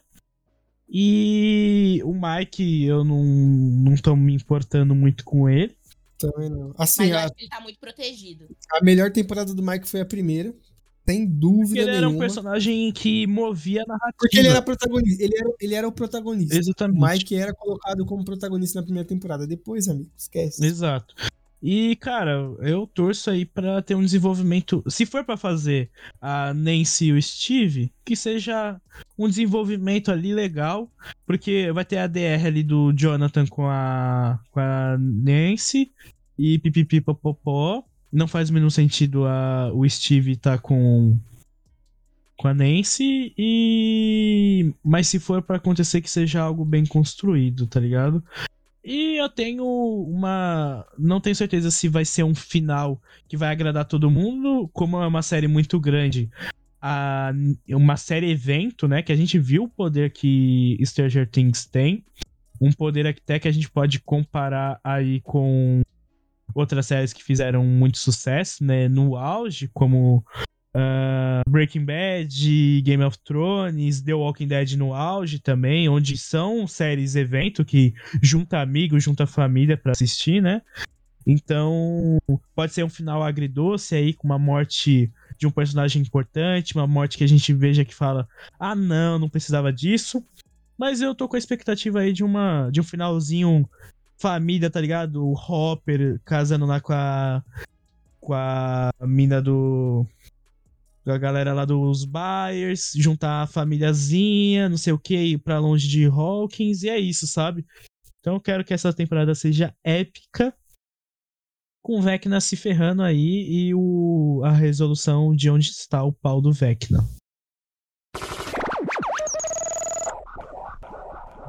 E 0.87 2.01
o 2.03 2.13
Mike, 2.13 2.83
eu 2.83 3.03
não, 3.03 3.23
não 3.23 3.95
tô 3.95 4.15
me 4.15 4.33
importando 4.35 4.95
muito 4.95 5.23
com 5.23 5.49
ele. 5.49 5.75
Também 6.17 6.49
não. 6.49 6.73
Mas 6.77 6.91
Assim, 6.99 7.11
eu 7.11 7.17
a, 7.17 7.23
acho 7.25 7.33
que 7.33 7.43
ele 7.43 7.49
tá 7.49 7.61
muito 7.61 7.79
protegido. 7.79 8.47
a 8.73 8.83
melhor 8.83 9.11
temporada 9.11 9.53
do 9.53 9.61
Mike 9.63 9.87
foi 9.87 10.01
a 10.01 10.05
primeira. 10.05 10.53
Tem 11.05 11.25
dúvida 11.25 11.67
Porque 11.67 11.79
ele 11.79 11.89
era 11.95 12.07
um 12.07 12.11
nenhuma. 12.11 12.19
personagem 12.25 12.91
que 12.91 13.25
movia 13.25 13.81
a 13.81 13.85
narrativa. 13.87 14.15
Porque 14.19 14.37
ele 14.37 14.47
era 14.47 14.61
protagonista. 14.61 15.23
Ele 15.23 15.35
era, 15.37 15.49
ele 15.59 15.75
era 15.75 15.87
o 15.87 15.91
protagonista. 15.91 16.55
O 16.55 16.59
Exatamente. 16.59 17.01
Mike 17.01 17.35
era 17.35 17.53
colocado 17.53 18.05
como 18.05 18.23
protagonista 18.25 18.79
na 18.79 18.83
primeira 18.83 19.07
temporada. 19.07 19.47
Depois, 19.47 19.87
amigo, 19.87 20.11
esquece. 20.15 20.63
Exato. 20.63 21.15
E, 21.61 21.95
cara, 21.97 22.31
eu 22.59 22.87
torço 22.87 23.29
aí 23.29 23.45
pra 23.45 23.81
ter 23.81 23.93
um 23.93 24.03
desenvolvimento. 24.03 24.81
Se 24.87 25.05
for 25.05 25.25
pra 25.25 25.35
fazer 25.35 25.89
a 26.21 26.53
Nancy 26.53 27.07
e 27.07 27.11
o 27.11 27.21
Steve, 27.21 27.91
que 28.05 28.15
seja 28.15 28.79
um 29.17 29.27
desenvolvimento 29.27 30.09
ali 30.09 30.33
legal. 30.33 30.89
Porque 31.25 31.71
vai 31.73 31.83
ter 31.83 31.97
a 31.97 32.07
DR 32.07 32.45
ali 32.45 32.63
do 32.63 32.93
Jonathan 32.93 33.45
com 33.45 33.67
a, 33.67 34.39
com 34.51 34.59
a 34.59 34.97
Nancy 34.97 35.91
e 36.37 36.57
pipipi 36.59 37.01
popopó. 37.01 37.83
Não 38.11 38.27
faz 38.27 38.49
o 38.49 38.53
menor 38.53 38.69
sentido 38.69 39.25
a, 39.25 39.71
o 39.73 39.87
Steve 39.87 40.37
tá 40.37 40.57
com. 40.57 41.17
Com 42.37 42.47
a 42.47 42.53
Nancy 42.53 43.33
e. 43.37 44.73
Mas 44.81 45.09
se 45.09 45.19
for 45.19 45.41
pra 45.41 45.57
acontecer 45.57 45.99
que 45.99 46.09
seja 46.09 46.41
algo 46.41 46.63
bem 46.63 46.85
construído, 46.85 47.67
tá 47.67 47.81
ligado? 47.81 48.23
E 48.83 49.17
eu 49.19 49.29
tenho 49.29 49.65
uma. 49.65 50.85
Não 50.97 51.19
tenho 51.19 51.35
certeza 51.35 51.69
se 51.69 51.87
vai 51.89 52.05
ser 52.05 52.23
um 52.23 52.33
final 52.33 53.01
que 53.27 53.35
vai 53.35 53.49
agradar 53.49 53.85
todo 53.85 54.09
mundo, 54.09 54.69
como 54.73 55.01
é 55.01 55.07
uma 55.07 55.21
série 55.21 55.47
muito 55.47 55.79
grande. 55.79 56.29
A, 56.81 57.31
uma 57.69 57.97
série 57.97 58.31
evento, 58.31 58.87
né? 58.87 59.01
Que 59.01 59.11
a 59.11 59.15
gente 59.15 59.37
viu 59.37 59.63
o 59.63 59.69
poder 59.69 60.11
que 60.11 60.77
Stranger 60.83 61.29
Things 61.29 61.65
tem. 61.65 62.05
Um 62.61 62.71
poder 62.71 63.07
até 63.07 63.37
que 63.37 63.47
a 63.47 63.51
gente 63.51 63.69
pode 63.69 63.99
comparar 63.99 64.79
aí 64.83 65.21
com 65.21 65.81
outras 66.55 66.85
séries 66.85 67.13
que 67.13 67.23
fizeram 67.23 67.63
muito 67.65 67.97
sucesso, 67.97 68.63
né? 68.63 68.87
No 68.87 69.17
auge, 69.17 69.69
como 69.73 70.25
ah, 70.73 71.41
Breaking 71.47 71.85
Bad, 71.85 72.81
Game 72.83 73.03
of 73.03 73.17
Thrones, 73.19 74.01
The 74.01 74.13
Walking 74.13 74.47
Dead 74.47 74.73
no 74.73 74.93
auge 74.93 75.39
também, 75.39 75.89
onde 75.89 76.17
são 76.17 76.67
séries 76.67 77.15
evento 77.15 77.65
que 77.65 77.93
junta 78.21 78.59
amigos, 78.61 79.03
junta 79.03 79.25
família 79.25 79.77
pra 79.77 79.91
assistir, 79.91 80.41
né? 80.41 80.61
Então, 81.25 82.17
pode 82.55 82.73
ser 82.73 82.83
um 82.83 82.89
final 82.89 83.21
agridoce 83.21 83.95
aí 83.95 84.13
com 84.13 84.27
uma 84.27 84.39
morte 84.39 85.11
de 85.37 85.45
um 85.45 85.51
personagem 85.51 86.01
importante, 86.01 86.75
uma 86.75 86.87
morte 86.87 87.17
que 87.17 87.23
a 87.23 87.27
gente 87.27 87.53
veja 87.53 87.85
que 87.85 87.93
fala: 87.93 88.27
"Ah, 88.59 88.75
não, 88.75 89.19
não 89.19 89.29
precisava 89.29 89.71
disso". 89.71 90.23
Mas 90.77 91.01
eu 91.01 91.13
tô 91.13 91.27
com 91.27 91.35
a 91.35 91.39
expectativa 91.39 91.99
aí 91.99 92.13
de 92.13 92.23
uma 92.23 92.69
de 92.71 92.79
um 92.79 92.83
finalzinho 92.83 93.69
família, 94.17 94.69
tá 94.69 94.79
ligado? 94.79 95.25
O 95.25 95.33
Hopper 95.33 96.19
casando 96.25 96.65
lá 96.65 96.79
com 96.79 96.93
a 96.93 97.43
com 98.19 98.33
a 98.33 98.91
mina 99.01 99.41
do 99.41 100.05
a 101.11 101.17
galera 101.17 101.53
lá 101.53 101.65
dos 101.65 102.05
Byers, 102.05 102.91
juntar 102.95 103.43
a 103.43 103.47
famíliazinha, 103.47 104.69
não 104.69 104.77
sei 104.77 104.93
o 104.93 104.99
que, 104.99 105.15
ir 105.15 105.37
pra 105.39 105.59
longe 105.59 105.87
de 105.87 106.05
Hawkins, 106.05 106.83
e 106.83 106.89
é 106.89 106.99
isso, 106.99 107.27
sabe? 107.27 107.65
Então 108.19 108.35
eu 108.35 108.41
quero 108.41 108.63
que 108.63 108.73
essa 108.73 108.93
temporada 108.93 109.33
seja 109.33 109.73
épica, 109.83 110.53
com 111.81 111.97
o 111.97 112.01
Vecna 112.01 112.41
se 112.41 112.55
ferrando 112.55 113.01
aí 113.01 113.47
e 113.49 113.73
o, 113.73 114.41
a 114.43 114.51
resolução 114.51 115.35
de 115.35 115.49
onde 115.49 115.69
está 115.69 116.03
o 116.03 116.13
pau 116.13 116.41
do 116.41 116.51
Vecna. 116.51 116.99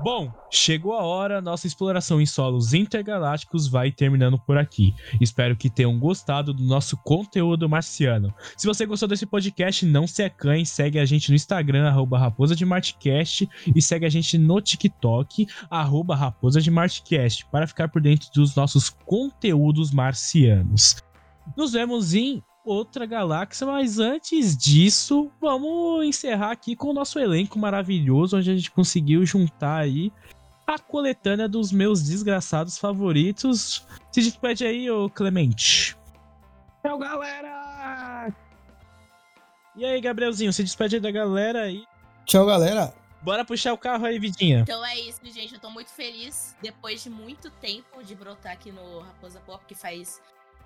Bom, 0.02 0.32
chegou 0.50 0.94
a 0.94 1.02
hora, 1.02 1.42
nossa 1.42 1.66
exploração 1.66 2.22
em 2.22 2.26
solos 2.26 2.72
intergalácticos 2.72 3.68
vai 3.68 3.92
terminando 3.92 4.38
por 4.38 4.56
aqui. 4.56 4.94
Espero 5.20 5.54
que 5.54 5.68
tenham 5.68 5.98
gostado 5.98 6.54
do 6.54 6.62
nosso 6.62 6.96
conteúdo 6.96 7.68
marciano. 7.68 8.32
Se 8.56 8.66
você 8.66 8.86
gostou 8.86 9.06
desse 9.06 9.26
podcast, 9.26 9.84
não 9.84 10.06
se 10.06 10.22
acanhe, 10.22 10.64
segue 10.64 10.98
a 10.98 11.04
gente 11.04 11.28
no 11.28 11.36
Instagram, 11.36 11.86
arroba 11.86 12.18
Raposa 12.18 12.56
de 12.56 12.64
Martcast, 12.64 13.46
e 13.74 13.82
segue 13.82 14.06
a 14.06 14.10
gente 14.10 14.38
no 14.38 14.58
TikTok, 14.60 15.46
arroba 15.68 16.16
Raposa 16.16 16.62
de 16.62 16.70
Martcast, 16.70 17.44
para 17.50 17.66
ficar 17.66 17.88
por 17.88 18.00
dentro 18.00 18.30
dos 18.34 18.56
nossos 18.56 18.88
conteúdos 18.88 19.90
marcianos. 19.90 20.96
Nos 21.56 21.72
vemos 21.72 22.14
em 22.14 22.42
outra 22.64 23.06
galáxia, 23.06 23.66
mas 23.66 23.98
antes 23.98 24.56
disso, 24.56 25.30
vamos 25.40 26.04
encerrar 26.04 26.52
aqui 26.52 26.76
com 26.76 26.88
o 26.88 26.92
nosso 26.92 27.18
elenco 27.18 27.58
maravilhoso, 27.58 28.36
onde 28.36 28.50
a 28.50 28.56
gente 28.56 28.70
conseguiu 28.70 29.24
juntar 29.24 29.78
aí 29.78 30.12
a 30.66 30.78
coletânea 30.78 31.48
dos 31.48 31.72
meus 31.72 32.02
desgraçados 32.02 32.78
favoritos. 32.78 33.86
Se 34.12 34.20
despede 34.22 34.64
aí, 34.64 34.90
ô 34.90 35.10
Clemente. 35.10 35.96
Tchau, 36.82 36.98
galera! 36.98 38.32
E 39.76 39.84
aí, 39.84 40.00
Gabrielzinho, 40.00 40.52
se 40.52 40.62
despede 40.62 40.96
aí 40.96 41.00
da 41.00 41.10
galera 41.10 41.62
aí. 41.62 41.84
Tchau, 42.24 42.46
galera. 42.46 42.94
Bora 43.22 43.44
puxar 43.44 43.72
o 43.72 43.78
carro 43.78 44.06
aí, 44.06 44.18
Vidinha. 44.18 44.60
Então 44.60 44.84
é 44.84 44.98
isso, 44.98 45.20
gente. 45.24 45.54
Eu 45.54 45.60
tô 45.60 45.70
muito 45.70 45.90
feliz 45.90 46.56
depois 46.62 47.02
de 47.02 47.10
muito 47.10 47.50
tempo 47.50 48.02
de 48.02 48.14
brotar 48.14 48.52
aqui 48.52 48.72
no 48.72 49.00
Raposa 49.00 49.40
Pop, 49.40 49.62
que 49.66 49.74
faz 49.74 50.20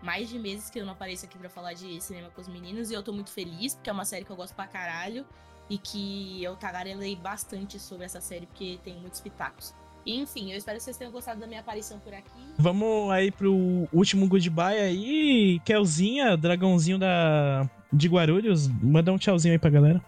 mais 0.04 0.28
de 0.28 0.38
meses 0.38 0.68
que 0.68 0.78
eu 0.78 0.84
não 0.84 0.92
apareço 0.92 1.24
aqui 1.24 1.38
pra 1.38 1.48
falar 1.48 1.72
de 1.72 2.00
cinema 2.00 2.28
com 2.28 2.40
os 2.40 2.46
meninos. 2.46 2.90
E 2.90 2.94
eu 2.94 3.02
tô 3.02 3.12
muito 3.12 3.30
feliz, 3.30 3.74
porque 3.74 3.88
é 3.88 3.92
uma 3.92 4.04
série 4.04 4.24
que 4.24 4.30
eu 4.30 4.36
gosto 4.36 4.54
pra 4.54 4.66
caralho. 4.66 5.24
E 5.68 5.78
que 5.78 6.44
eu 6.44 6.56
tagarelei 6.56 7.16
bastante 7.16 7.78
sobre 7.78 8.04
essa 8.04 8.20
série, 8.20 8.44
porque 8.44 8.78
tem 8.84 9.00
muitos 9.00 9.22
pitacos. 9.22 9.74
E, 10.04 10.20
enfim, 10.20 10.52
eu 10.52 10.58
espero 10.58 10.76
que 10.76 10.84
vocês 10.84 10.98
tenham 10.98 11.10
gostado 11.10 11.40
da 11.40 11.46
minha 11.46 11.60
aparição 11.60 11.98
por 11.98 12.12
aqui. 12.12 12.28
Vamos 12.58 13.10
aí 13.10 13.30
pro 13.30 13.88
último 13.90 14.28
goodbye 14.28 14.78
aí. 14.78 15.58
Kelzinha, 15.64 16.36
dragãozinho 16.36 16.98
da... 16.98 17.66
de 17.90 18.06
Guarulhos, 18.08 18.68
manda 18.68 19.10
um 19.10 19.16
tchauzinho 19.16 19.52
aí 19.54 19.58
pra 19.58 19.70
galera. 19.70 20.04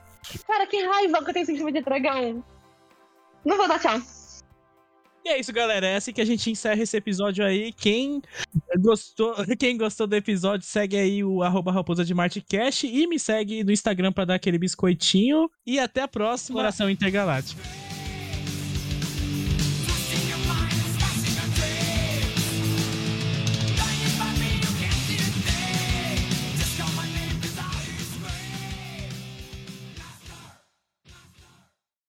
Cara, 0.47 0.67
que 0.67 0.85
raiva 0.85 1.25
que 1.25 1.31
eu 1.31 1.33
tenho 1.33 1.47
sentimento 1.47 1.77
de 1.77 1.83
dragão. 1.83 2.45
Não 3.43 3.57
vou 3.57 3.67
dar 3.67 3.79
tchau. 3.79 3.99
E 5.27 5.29
é 5.29 5.41
isso, 5.41 5.53
galera. 5.53 5.85
É 5.89 5.97
assim 5.97 6.13
que 6.13 6.21
a 6.21 6.25
gente 6.25 6.49
encerra 6.49 6.81
esse 6.81 6.97
episódio 6.97 7.45
aí. 7.45 7.73
Quem 7.73 8.23
gostou, 8.79 9.35
quem 9.59 9.77
gostou 9.77 10.07
do 10.07 10.15
episódio, 10.15 10.65
segue 10.65 10.97
aí 10.97 11.25
o 11.25 11.43
arroba 11.43 11.73
raposa 11.73 12.05
de 12.05 12.15
Martcast 12.15 12.87
e 12.87 13.09
me 13.09 13.19
segue 13.19 13.65
no 13.65 13.73
Instagram 13.73 14.13
pra 14.13 14.25
dar 14.25 14.37
aquele 14.37 14.57
biscoitinho. 14.57 15.51
E 15.67 15.81
até 15.81 16.03
a 16.03 16.09
próxima 16.09 16.61
Oração 16.61 16.89
Intergaláctica. 16.89 17.86